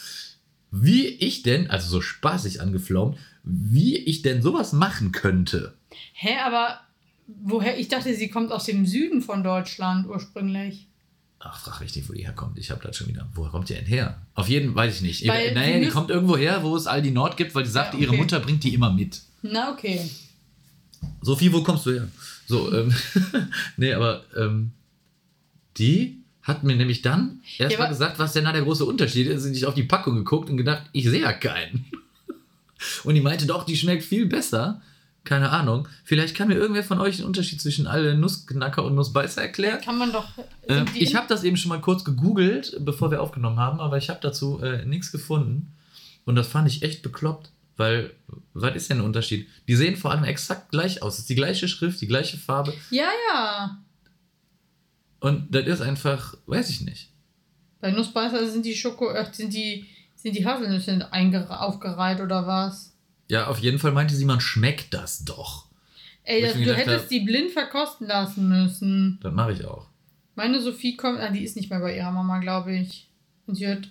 wie 0.71 1.07
ich 1.07 1.43
denn, 1.43 1.71
also 1.71 1.89
so 1.89 2.01
spaßig 2.01 2.61
angeflaumt, 2.61 3.19
wie 3.43 3.97
ich 3.97 4.23
denn 4.23 4.43
sowas 4.43 4.73
machen 4.73 5.13
könnte. 5.13 5.75
Hä, 6.13 6.37
aber 6.45 6.81
woher? 7.29 7.79
Ich 7.79 7.89
dachte, 7.89 8.15
sie 8.15 8.29
kommt 8.29 8.51
aus 8.51 8.65
dem 8.65 8.87
Süden 8.87 9.23
von 9.23 9.45
Deutschland 9.45 10.07
ursprünglich. 10.09 10.87
Ach, 11.41 11.61
frag 11.61 11.81
richtig, 11.81 12.09
wo 12.09 12.13
die 12.15 12.25
herkommt. 12.25 12.59
Ich 12.59 12.71
habe 12.73 12.83
das 12.83 12.97
schon 12.97 13.07
wieder. 13.07 13.29
Woher 13.35 13.51
kommt 13.53 13.69
die 13.69 13.75
denn 13.75 13.87
her? 13.87 14.21
Auf 14.35 14.49
jeden 14.49 14.75
weiß 14.75 14.97
ich 14.97 15.03
nicht. 15.03 15.29
Weil 15.29 15.55
naja, 15.55 15.79
die 15.79 15.85
die 15.85 15.91
kommt 15.91 16.11
irgendwo 16.11 16.37
her, 16.37 16.65
wo 16.65 16.75
es 16.75 16.89
Aldi 16.89 17.13
Nord 17.13 17.37
gibt, 17.37 17.55
weil 17.55 17.63
die 17.63 17.71
sagte, 17.71 17.97
Ja, 17.97 18.03
ihre 18.03 18.11
okay. 18.13 18.21
Mutter 18.21 18.41
bringt 18.41 18.65
die 18.65 18.75
immer 18.75 18.93
mit. 18.93 19.23
Na, 19.43 19.73
okay. 19.73 20.11
Sophie, 21.23 21.53
wo 21.53 21.63
kommst 21.63 21.87
du 21.87 21.93
her? 21.93 22.09
So, 22.47 22.73
ähm, 22.75 22.93
nee, 23.77 23.93
aber 23.93 24.25
ähm, 24.37 24.73
die 25.77 26.19
hat 26.43 26.65
mir 26.65 26.75
nämlich 26.75 27.03
dann 27.03 27.41
erst 27.59 27.79
Ja, 27.79 27.87
gesagt, 27.89 28.19
was 28.19 28.33
denn 28.33 28.45
da 28.45 28.53
der 28.53 28.63
große 28.63 28.85
Unterschied 28.85 29.29
ist. 29.29 29.45
Und 29.45 29.55
ich 29.55 29.67
auf 29.67 29.75
die 29.75 29.85
Packung 29.85 30.17
geguckt 30.17 30.51
und 30.51 30.57
gedacht, 30.57 30.85
ich 30.93 31.05
sehe 31.05 31.23
ja 31.23 31.33
keinen. 31.33 31.85
Und 33.05 33.15
die 33.15 33.21
meinte 33.21 33.45
doch, 33.47 33.65
die 33.65 33.77
schmeckt 33.77 34.05
viel 34.05 34.27
besser. 34.27 34.81
Keine 35.25 35.51
Ahnung. 35.51 35.89
Vielleicht 36.05 36.35
kann 36.35 36.49
mir 36.49 36.55
irgendwer 36.55 36.85
von 36.85 37.01
euch 37.01 37.19
den 37.19 37.27
Unterschied 37.27 37.61
zwischen 37.61 37.87
alle 37.87 38.17
Nussknacker 38.17 38.85
und 38.85 38.95
Nussbeißer 38.95 39.43
erklären. 39.43 39.81
Kann 39.85 39.99
man 39.99 40.13
doch. 40.13 40.27
Die 40.69 41.03
ich 41.03 41.15
habe 41.15 41.27
das 41.29 41.45
eben 41.45 41.57
schon 41.57 41.69
mal 41.69 41.81
kurz 41.81 42.05
gegoogelt, 42.05 42.77
bevor 42.81 43.11
wir 43.11 43.21
aufgenommen 43.23 43.59
haben, 43.59 43.81
aber 43.81 43.99
ich 43.99 44.09
habe 44.09 44.21
dazu 44.23 44.61
äh, 44.63 44.85
nichts 44.87 45.13
gefunden. 45.13 45.75
Und 46.25 46.37
das 46.37 46.47
fand 46.47 46.69
ich 46.69 46.83
echt 46.83 47.03
bekloppt, 47.03 47.51
weil, 47.77 48.15
was 48.55 48.75
ist 48.75 48.91
denn 48.91 48.99
der 48.99 49.07
Unterschied? 49.07 49.49
Die 49.67 49.77
sehen 49.77 49.97
vor 49.97 50.11
allem 50.11 50.25
exakt 50.25 50.71
gleich 50.71 51.03
aus. 51.03 51.15
Es 51.15 51.21
ist 51.21 51.31
die 51.31 51.35
gleiche 51.35 51.69
Schrift, 51.69 52.01
die 52.01 52.07
gleiche 52.07 52.39
Farbe. 52.39 52.75
Ja, 52.91 53.09
ja. 53.31 53.79
Und 55.21 55.55
das 55.55 55.67
ist 55.67 55.81
einfach, 55.81 56.37
weiß 56.47 56.71
ich 56.71 56.83
nicht. 56.83 57.11
Bei 57.81 57.91
Nussbeißer 57.91 58.49
sind 58.49 58.65
die 58.67 58.75
Schoko, 58.75 59.11
äh, 59.11 59.27
sind 59.33 59.53
die, 59.53 59.87
sind 60.15 60.37
die 60.37 60.47
Haselnüsse 60.47 61.09
aufgereiht 61.13 62.21
oder 62.21 62.47
was? 62.47 62.95
Ja, 63.29 63.47
auf 63.49 63.59
jeden 63.59 63.79
Fall 63.79 63.93
meinte 63.93 64.15
sie, 64.15 64.25
man 64.25 64.41
schmeckt 64.41 64.93
das 64.95 65.25
doch. 65.25 65.67
Ey, 66.25 66.43
das, 66.43 66.55
du 66.55 66.61
gedacht 66.61 66.79
hättest 66.79 67.03
hab- 67.05 67.09
die 67.09 67.21
blind 67.21 67.51
verkosten 67.53 68.07
lassen 68.07 68.49
müssen. 68.49 69.19
Das 69.23 69.33
mache 69.33 69.53
ich 69.53 69.65
auch. 69.65 69.87
Meine 70.35 70.61
Sophie 70.61 70.97
kommt, 70.97 71.19
ah, 71.21 71.31
die 71.31 71.43
ist 71.45 71.57
nicht 71.57 71.69
mehr 71.71 71.81
bei 71.81 71.97
ihrer 71.97 72.13
Mama, 72.13 72.39
glaube 72.39 72.75
ich. 72.77 73.09
Und 73.47 73.55
sie 73.57 73.67
hört, 73.67 73.91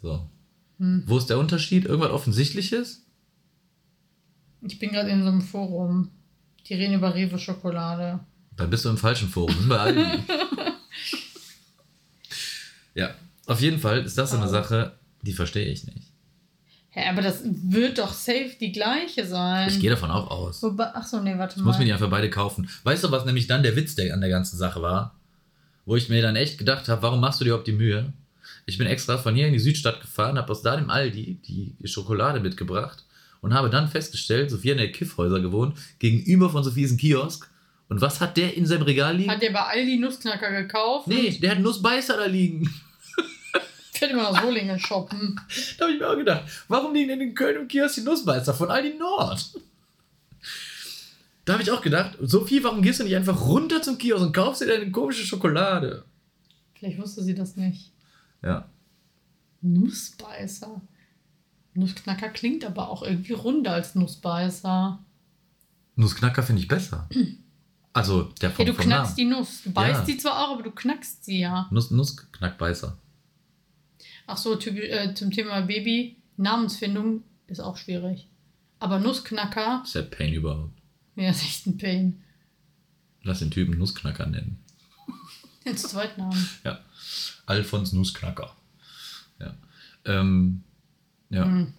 So. 0.00 0.28
Hm. 0.78 1.04
Wo 1.06 1.18
ist 1.18 1.30
der 1.30 1.38
Unterschied? 1.38 1.84
Irgendwas 1.84 2.10
Offensichtliches? 2.10 2.98
ich 4.64 4.78
bin 4.78 4.90
gerade 4.92 5.10
in 5.10 5.22
so 5.22 5.28
einem 5.28 5.40
Forum. 5.42 6.10
Die 6.68 6.74
reden 6.74 6.94
über 6.94 7.14
Rewe 7.14 7.38
Schokolade. 7.38 8.20
Dann 8.56 8.70
bist 8.70 8.84
du 8.84 8.88
im 8.90 8.96
falschen 8.98 9.28
Forum. 9.28 9.68
Wir 9.68 9.80
Aldi. 9.80 10.04
ja, 12.94 13.14
auf 13.46 13.60
jeden 13.60 13.78
Fall 13.80 14.04
ist 14.04 14.16
das 14.18 14.30
so 14.30 14.36
eine 14.36 14.46
Oh. 14.46 14.50
Sache, 14.50 14.96
die 15.22 15.32
verstehe 15.32 15.66
ich 15.66 15.84
nicht. 15.86 16.11
Hä, 16.94 17.08
aber 17.08 17.22
das 17.22 17.40
wird 17.44 17.98
doch 17.98 18.12
safe 18.12 18.50
die 18.60 18.70
gleiche 18.70 19.26
sein. 19.26 19.66
Ich 19.68 19.80
gehe 19.80 19.88
davon 19.90 20.10
auch 20.10 20.30
aus. 20.30 20.62
Wobei, 20.62 20.90
ach 20.92 21.06
so, 21.06 21.20
nee, 21.20 21.36
warte 21.38 21.54
Ich 21.56 21.62
mal. 21.62 21.70
muss 21.70 21.78
mir 21.78 21.86
die 21.86 21.92
einfach 21.92 22.10
beide 22.10 22.28
kaufen. 22.28 22.68
Weißt 22.84 23.02
du, 23.02 23.10
was 23.10 23.24
nämlich 23.24 23.46
dann 23.46 23.62
der 23.62 23.74
Witz 23.76 23.94
der 23.94 24.12
an 24.12 24.20
der 24.20 24.28
ganzen 24.28 24.58
Sache 24.58 24.82
war? 24.82 25.14
Wo 25.86 25.96
ich 25.96 26.10
mir 26.10 26.20
dann 26.20 26.36
echt 26.36 26.58
gedacht 26.58 26.88
habe, 26.88 27.00
warum 27.02 27.20
machst 27.20 27.40
du 27.40 27.44
dir 27.44 27.50
überhaupt 27.50 27.66
die 27.66 27.72
Mühe? 27.72 28.12
Ich 28.66 28.76
bin 28.78 28.86
extra 28.86 29.16
von 29.16 29.34
hier 29.34 29.46
in 29.46 29.54
die 29.54 29.58
Südstadt 29.58 30.00
gefahren, 30.02 30.36
habe 30.36 30.52
aus 30.52 30.62
da 30.62 30.76
dem 30.76 30.90
Aldi 30.90 31.38
die 31.48 31.74
Schokolade 31.88 32.40
mitgebracht 32.40 33.04
und 33.40 33.54
habe 33.54 33.70
dann 33.70 33.88
festgestellt, 33.88 34.50
Sophia 34.50 34.72
in 34.72 34.78
der 34.78 34.92
Kiffhäuser 34.92 35.40
gewohnt, 35.40 35.76
gegenüber 35.98 36.50
von 36.50 36.62
Sophies 36.62 36.92
ein 36.92 36.98
Kiosk. 36.98 37.48
Und 37.88 38.00
was 38.00 38.20
hat 38.20 38.36
der 38.36 38.54
in 38.56 38.66
seinem 38.66 38.82
Regal 38.82 39.16
liegen? 39.16 39.30
Hat 39.30 39.42
der 39.42 39.50
bei 39.50 39.60
Aldi 39.62 39.96
Nussknacker 39.96 40.50
gekauft? 40.62 41.08
nee, 41.08 41.30
der 41.30 41.52
hat 41.52 41.58
Nussbeißer 41.58 42.16
da 42.18 42.26
liegen. 42.26 42.72
Ich 44.02 44.08
hätte 44.08 44.16
mal 44.16 44.32
nach 44.32 44.42
Solingen 44.42 44.80
shoppen. 44.80 45.40
Da 45.78 45.84
habe 45.84 45.94
ich 45.94 46.00
mir 46.00 46.10
auch 46.10 46.16
gedacht, 46.16 46.42
warum 46.66 46.92
liegen 46.92 47.06
denn 47.10 47.20
in 47.20 47.36
Köln 47.36 47.54
im 47.62 47.68
Kiosk 47.68 47.94
die 47.94 48.00
Nussbeißer 48.00 48.52
von 48.52 48.68
Aldi 48.68 48.94
Nord? 48.98 49.54
Da 51.44 51.52
habe 51.52 51.62
ich 51.62 51.70
auch 51.70 51.82
gedacht, 51.82 52.18
Sophie, 52.20 52.64
warum 52.64 52.82
gehst 52.82 52.98
du 52.98 53.04
nicht 53.04 53.14
einfach 53.14 53.40
runter 53.42 53.80
zum 53.80 53.98
Kiosk 53.98 54.24
und 54.26 54.32
kaufst 54.32 54.60
dir 54.60 54.66
deine 54.66 54.90
komische 54.90 55.24
Schokolade? 55.24 56.04
Vielleicht 56.74 56.98
wusste 57.00 57.22
sie 57.22 57.32
das 57.36 57.54
nicht. 57.54 57.92
Ja. 58.42 58.68
Nussbeißer. 59.60 60.80
Nussknacker 61.74 62.30
klingt 62.30 62.64
aber 62.64 62.88
auch 62.88 63.04
irgendwie 63.04 63.34
runder 63.34 63.72
als 63.74 63.94
Nussbeißer. 63.94 64.98
Nussknacker 65.94 66.42
finde 66.42 66.60
ich 66.62 66.66
besser. 66.66 67.08
Also 67.92 68.24
der 68.40 68.50
vom, 68.50 68.66
du 68.66 68.74
vom 68.74 68.84
knackst 68.84 69.16
Namen. 69.16 69.30
die 69.30 69.36
Nuss. 69.36 69.62
Du 69.62 69.70
beißt 69.70 70.00
Ja. 70.00 70.04
die 70.06 70.16
zwar 70.18 70.44
auch, 70.44 70.54
aber 70.54 70.64
du 70.64 70.72
knackst 70.72 71.24
sie 71.24 71.38
ja. 71.38 71.68
Nuss, 71.70 71.92
Nussknackbeißer. 71.92 72.98
Ach 74.26 74.36
so, 74.38 74.56
typ, 74.56 74.76
äh, 74.78 75.14
zum 75.14 75.30
Thema 75.30 75.60
Baby. 75.62 76.16
Namensfindung 76.36 77.22
ist 77.46 77.60
auch 77.60 77.76
schwierig. 77.76 78.28
Aber 78.78 78.98
Nussknacker, 78.98 79.82
Ist 79.84 79.94
der 79.94 80.02
Pain 80.02 80.32
überhaupt. 80.32 80.72
ja, 81.16 81.30
ist 81.30 81.42
echt 81.42 81.66
ein 81.66 81.76
Pain. 81.78 82.22
Lass 83.22 83.38
den 83.38 83.50
Typen 83.50 83.78
Nussknacker 83.78 84.26
nennen. 84.26 84.58
Jetzt 85.64 85.88
Zweitnamen. 85.88 86.48
Ja. 86.64 86.80
Alfons 87.46 87.92
Nussknacker. 87.92 88.56
Ja. 89.38 89.54
Ähm, 90.04 90.64
ja. 91.30 91.44
Hm. 91.44 91.72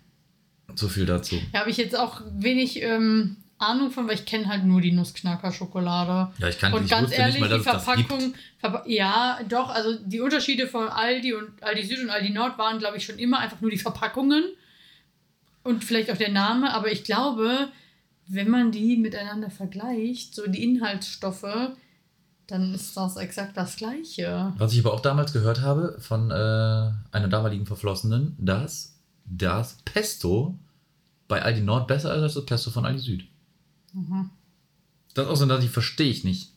So 0.75 0.87
viel 0.87 1.05
dazu. 1.05 1.35
Ja, 1.51 1.59
habe 1.61 1.69
ich 1.69 1.77
jetzt 1.77 1.95
auch 1.95 2.21
wenig 2.31 2.81
ähm, 2.81 3.35
Ahnung 3.65 3.91
von, 3.91 4.07
weil 4.07 4.15
ich 4.15 4.25
kenne 4.25 4.47
halt 4.47 4.63
nur 4.63 4.81
die 4.81 4.91
Nussknacker-Schokolade. 4.91 6.31
Ja, 6.37 6.47
ich 6.47 6.59
kann 6.59 6.73
Und 6.73 6.85
ich 6.85 6.89
ganz 6.91 7.11
ehrlich, 7.11 7.39
mal, 7.39 7.49
die. 7.49 7.59
Verpackung, 7.59 8.33
Verpa 8.57 8.83
ja, 8.85 9.39
doch, 9.47 9.69
also 9.69 9.97
die 10.05 10.19
Unterschiede 10.19 10.67
von 10.67 10.87
Aldi 10.87 11.33
und 11.33 11.61
Aldi 11.61 11.83
Süd 11.83 11.99
und 11.99 12.09
Aldi 12.09 12.31
Nord 12.31 12.57
waren, 12.57 12.79
glaube 12.79 12.97
ich, 12.97 13.05
schon 13.05 13.19
immer 13.19 13.39
einfach 13.39 13.61
nur 13.61 13.71
die 13.71 13.77
Verpackungen 13.77 14.43
und 15.63 15.83
vielleicht 15.83 16.11
auch 16.11 16.17
der 16.17 16.31
Name, 16.31 16.73
aber 16.73 16.91
ich 16.91 17.03
glaube, 17.03 17.69
wenn 18.27 18.49
man 18.49 18.71
die 18.71 18.97
miteinander 18.97 19.49
vergleicht, 19.49 20.35
so 20.35 20.47
die 20.47 20.63
Inhaltsstoffe, 20.63 21.71
dann 22.47 22.73
ist 22.73 22.95
das 22.97 23.15
exakt 23.15 23.55
das 23.55 23.77
Gleiche. 23.77 24.53
Was 24.57 24.73
ich 24.73 24.79
aber 24.79 24.93
auch 24.93 24.99
damals 24.99 25.33
gehört 25.33 25.61
habe 25.61 25.97
von 25.99 26.29
äh, 26.29 26.33
einer 26.33 27.27
damaligen 27.29 27.65
Verflossenen, 27.65 28.35
dass 28.37 28.99
das 29.25 29.77
Pesto 29.85 30.57
bei 31.27 31.41
Aldi 31.41 31.61
Nord 31.61 31.87
besser 31.87 32.13
ist 32.15 32.21
als 32.21 32.33
das 32.33 32.45
Pesto 32.45 32.69
von 32.71 32.85
Aldi 32.85 32.99
Süd. 32.99 33.25
Mhm. 33.93 34.29
Das 35.13 35.39
so, 35.39 35.45
dass 35.45 35.63
ich 35.63 35.69
verstehe 35.69 36.09
ich 36.09 36.23
nicht. 36.23 36.51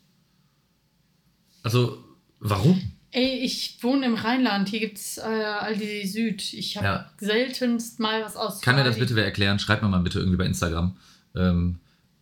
Also, 1.62 2.02
warum? 2.40 2.80
Ey, 3.10 3.38
ich 3.40 3.78
wohne 3.82 4.06
im 4.06 4.14
Rheinland, 4.14 4.68
hier 4.68 4.80
gibt 4.80 4.98
es 4.98 5.18
äh, 5.18 5.22
Aldi 5.22 6.06
Süd. 6.06 6.52
Ich 6.52 6.76
habe 6.76 6.86
Ja. 6.86 7.10
seltenst 7.18 7.98
mal 8.00 8.22
was 8.22 8.36
aus. 8.36 8.60
Kann 8.60 8.76
mir 8.76 8.84
das 8.84 8.98
bitte 8.98 9.14
wer 9.16 9.24
erklären? 9.24 9.58
Schreibt 9.58 9.82
mir 9.82 9.88
mal 9.88 10.00
bitte 10.00 10.18
irgendwie 10.18 10.36
bei 10.38 10.44
Instagram. 10.46 10.96
Ähm, 11.34 11.78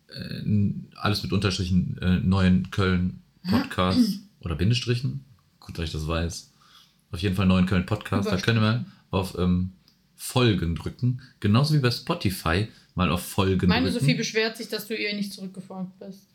äh, 0.09 0.73
alles 0.97 1.23
mit 1.23 1.33
Unterstrichen, 1.33 1.99
äh, 2.01 2.21
neuen 2.21 2.71
Köln 2.71 3.23
Podcast 3.49 4.21
oder 4.41 4.55
Bindestrichen. 4.55 5.25
Gut, 5.61 5.79
dass 5.79 5.87
ich 5.87 5.93
das 5.93 6.07
weiß. 6.07 6.51
Auf 7.11 7.21
jeden 7.21 7.35
Fall 7.37 7.47
neuen 7.47 7.67
Köln 7.67 7.87
Podcast. 7.87 8.29
Da 8.29 8.37
können 8.37 8.61
wir 8.61 8.85
auf 9.11 9.37
ähm, 9.39 9.73
Folgen 10.17 10.75
drücken. 10.75 11.23
Genauso 11.41 11.75
wie 11.75 11.79
bei 11.79 11.91
Spotify 11.91 12.69
mal 12.95 13.11
auf 13.11 13.27
Folgen 13.27 13.69
Meine 13.69 13.87
drücken. 13.91 14.01
Sophie 14.01 14.15
beschwert 14.15 14.57
sich, 14.57 14.69
dass 14.69 14.87
du 14.87 14.95
ihr 14.97 15.15
nicht 15.15 15.33
zurückgefolgt 15.33 15.99
bist. 15.99 16.29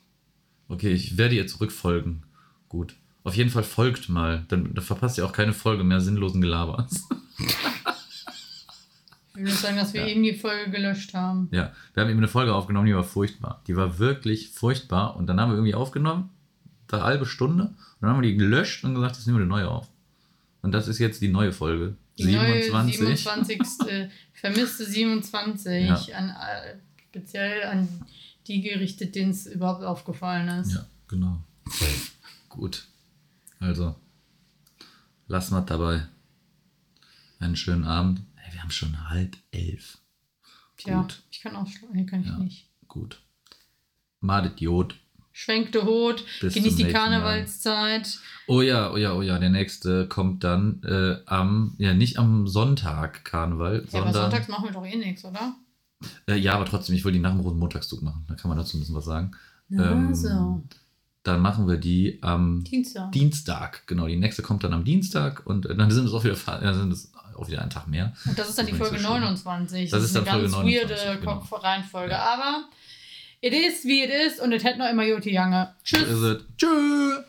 Okay, 0.68 0.92
ich 0.92 1.18
werde 1.18 1.36
ihr 1.36 1.48
zurückfolgen. 1.48 2.24
Gut. 2.68 2.96
Auf 3.24 3.36
jeden 3.36 3.50
Fall 3.50 3.64
folgt 3.64 4.10
mal. 4.10 4.46
Dann, 4.50 4.74
dann 4.74 4.84
verpasst 4.84 5.18
ihr 5.18 5.26
auch 5.26 5.34
keine 5.34 5.54
Folge 5.54 5.84
mehr 5.84 6.00
sinnlosen 6.02 6.42
Gelabers. 6.42 7.08
Ich 9.34 9.46
will 9.46 9.52
nur 9.52 9.54
sagen, 9.54 9.78
dass 9.78 9.94
wir 9.94 10.02
Ja. 10.02 10.08
eben 10.08 10.22
die 10.24 10.34
Folge 10.34 10.70
gelöscht 10.70 11.14
haben. 11.14 11.48
Ja, 11.52 11.72
wir 11.94 12.04
haben 12.04 12.10
eben 12.10 12.20
eine 12.20 12.28
Folge 12.28 12.54
aufgenommen, 12.54 12.88
die 12.88 12.94
war 12.96 13.06
furchtbar. 13.06 13.62
Die 13.68 13.76
war 13.78 13.98
wirklich 13.98 14.50
furchtbar. 14.50 15.16
Und 15.16 15.28
dann 15.28 15.40
haben 15.40 15.50
wir 15.52 15.56
irgendwie 15.56 15.76
aufgenommen, 15.76 16.30
eine 16.92 17.04
halbe 17.04 17.26
Stunde. 17.26 17.64
Und 17.68 17.76
dann 18.02 18.10
haben 18.10 18.22
wir 18.22 18.30
die 18.30 18.36
gelöscht 18.36 18.84
und 18.84 18.96
gesagt, 18.96 19.16
jetzt 19.16 19.28
nehmen 19.28 19.38
wir 19.38 19.44
eine 19.44 19.50
neue 19.50 19.70
auf. 19.70 19.88
Und 20.62 20.74
das 20.74 20.90
ist 20.90 21.00
jetzt 21.00 21.22
die 21.22 21.30
neue 21.30 21.54
Folge. 21.54 21.96
Die 22.20 22.24
27. 22.26 23.00
neue 23.02 23.16
27. 23.18 24.10
vermisste 24.34 24.86
27 24.86 25.88
Ja. 26.08 26.18
an, 26.18 26.30
äh, 26.30 26.78
speziell 27.10 27.64
an 27.64 27.88
die 28.48 28.62
gerichtet, 28.62 29.16
denen 29.16 29.32
es 29.32 29.46
überhaupt 29.48 29.84
aufgefallen 29.84 30.48
ist. 30.60 30.74
Ja, 30.74 30.86
genau. 31.08 31.42
Gut. 32.50 32.88
Also, 33.60 33.96
lassen 35.28 35.54
wir 35.56 35.62
dabei. 35.62 36.08
Einen 37.40 37.56
schönen 37.56 37.84
Abend. 37.86 38.22
Hey, 38.36 38.54
wir 38.54 38.62
haben 38.64 38.72
schon 38.72 39.10
halb 39.10 39.38
elf. 39.52 40.00
Tja, 40.78 41.02
Gut. 41.02 41.22
ich 41.32 41.42
kann 41.42 41.56
ausschlagen. 41.56 41.96
Nee, 41.96 42.06
kann 42.06 42.22
ich 42.22 42.28
Ja. 42.28 42.38
nicht. 42.38 42.68
Gut. 42.88 43.22
Madet 44.20 44.60
Jod. 44.62 44.96
Schwenkte 45.42 45.86
Hut, 45.86 46.26
Bis 46.42 46.54
genießt 46.54 46.80
die. 46.80 46.92
Karnevalszeit. 46.92 48.20
Oh 48.46 48.62
ja, 48.62 48.92
oh 48.92 48.98
ja, 48.98 49.14
oh 49.14 49.22
ja. 49.22 49.40
Der 49.40 49.50
nächste 49.50 50.06
kommt 50.06 50.44
dann 50.44 50.84
äh, 50.84 51.16
am, 51.28 51.76
ja, 51.78 51.94
nicht 51.94 52.20
am 52.20 52.46
Sonntag 52.46 53.24
Karneval, 53.24 53.76
Ja, 53.76 54.02
aber 54.02 54.12
sondern. 54.12 54.14
sonntags 54.32 54.48
machen 54.50 54.66
wir 54.66 54.72
doch 54.74 54.86
eh 54.86 54.98
nichts, 54.98 55.24
oder? 55.24 55.56
Äh, 56.28 56.36
ja, 56.36 56.56
aber 56.56 56.66
trotzdem, 56.66 56.94
ich 56.96 57.06
will 57.06 57.14
die 57.14 57.20
nach 57.20 57.32
dem 57.32 57.40
Rosenmontagszug 57.40 58.02
machen. 58.02 58.26
Da 58.28 58.36
kann 58.36 58.50
man 58.50 58.58
dazu 58.58 58.76
ein 58.76 58.82
bisschen 58.82 58.96
was 58.96 59.06
sagen. 59.06 59.32
Ja, 59.70 59.92
Ähm, 59.92 60.14
so. 60.14 60.62
Dann 61.24 61.42
machen 61.42 61.70
wir 61.70 61.78
die 61.78 62.20
am 62.22 62.66
Dienstag. 62.66 63.12
Dienstag. 63.14 63.88
Genau, 63.88 64.08
die 64.08 64.18
nächste 64.18 64.42
kommt 64.42 64.66
dann 64.66 64.74
am 64.74 64.84
Dienstag 64.84 65.46
und 65.46 65.68
äh, 65.68 65.76
dann 65.76 65.90
sind 65.90 66.06
es 66.06 66.12
auch 66.14 66.26
wieder, 66.26 66.36
sind 66.74 66.92
es 66.92 67.14
auch 67.38 67.48
wieder 67.48 67.62
ein 67.62 67.70
Tag 67.70 67.88
mehr. 67.88 68.12
Und 68.26 68.38
das 68.38 68.50
ist 68.50 68.58
dann 68.58 68.66
die 68.66 68.74
Das 68.74 68.82
ist 68.82 68.88
Folge 68.90 69.02
so 69.02 69.08
schlimm. 69.08 69.22
29. 69.22 69.90
Das 69.90 70.04
ist 70.04 70.18
eine 70.18 70.26
dann 70.26 70.34
Folge 70.34 70.50
ganz 70.52 70.58
29, 70.66 70.90
weirde 71.08 71.20
genau. 71.22 71.56
Reihenfolge. 71.56 72.12
Ja. 72.12 72.34
Aber 72.34 72.66
it 73.42 73.54
is, 73.54 73.86
wie 73.86 74.04
it 74.04 74.10
is 74.10 74.40
und 74.40 74.52
es 74.52 74.64
hätte 74.64 74.80
noch 74.80 74.90
immer 74.90 75.04
Joti 75.04 75.32
Jange. 75.32 75.76
Tschüss. 75.84 76.44
Tschüss! 76.58 77.24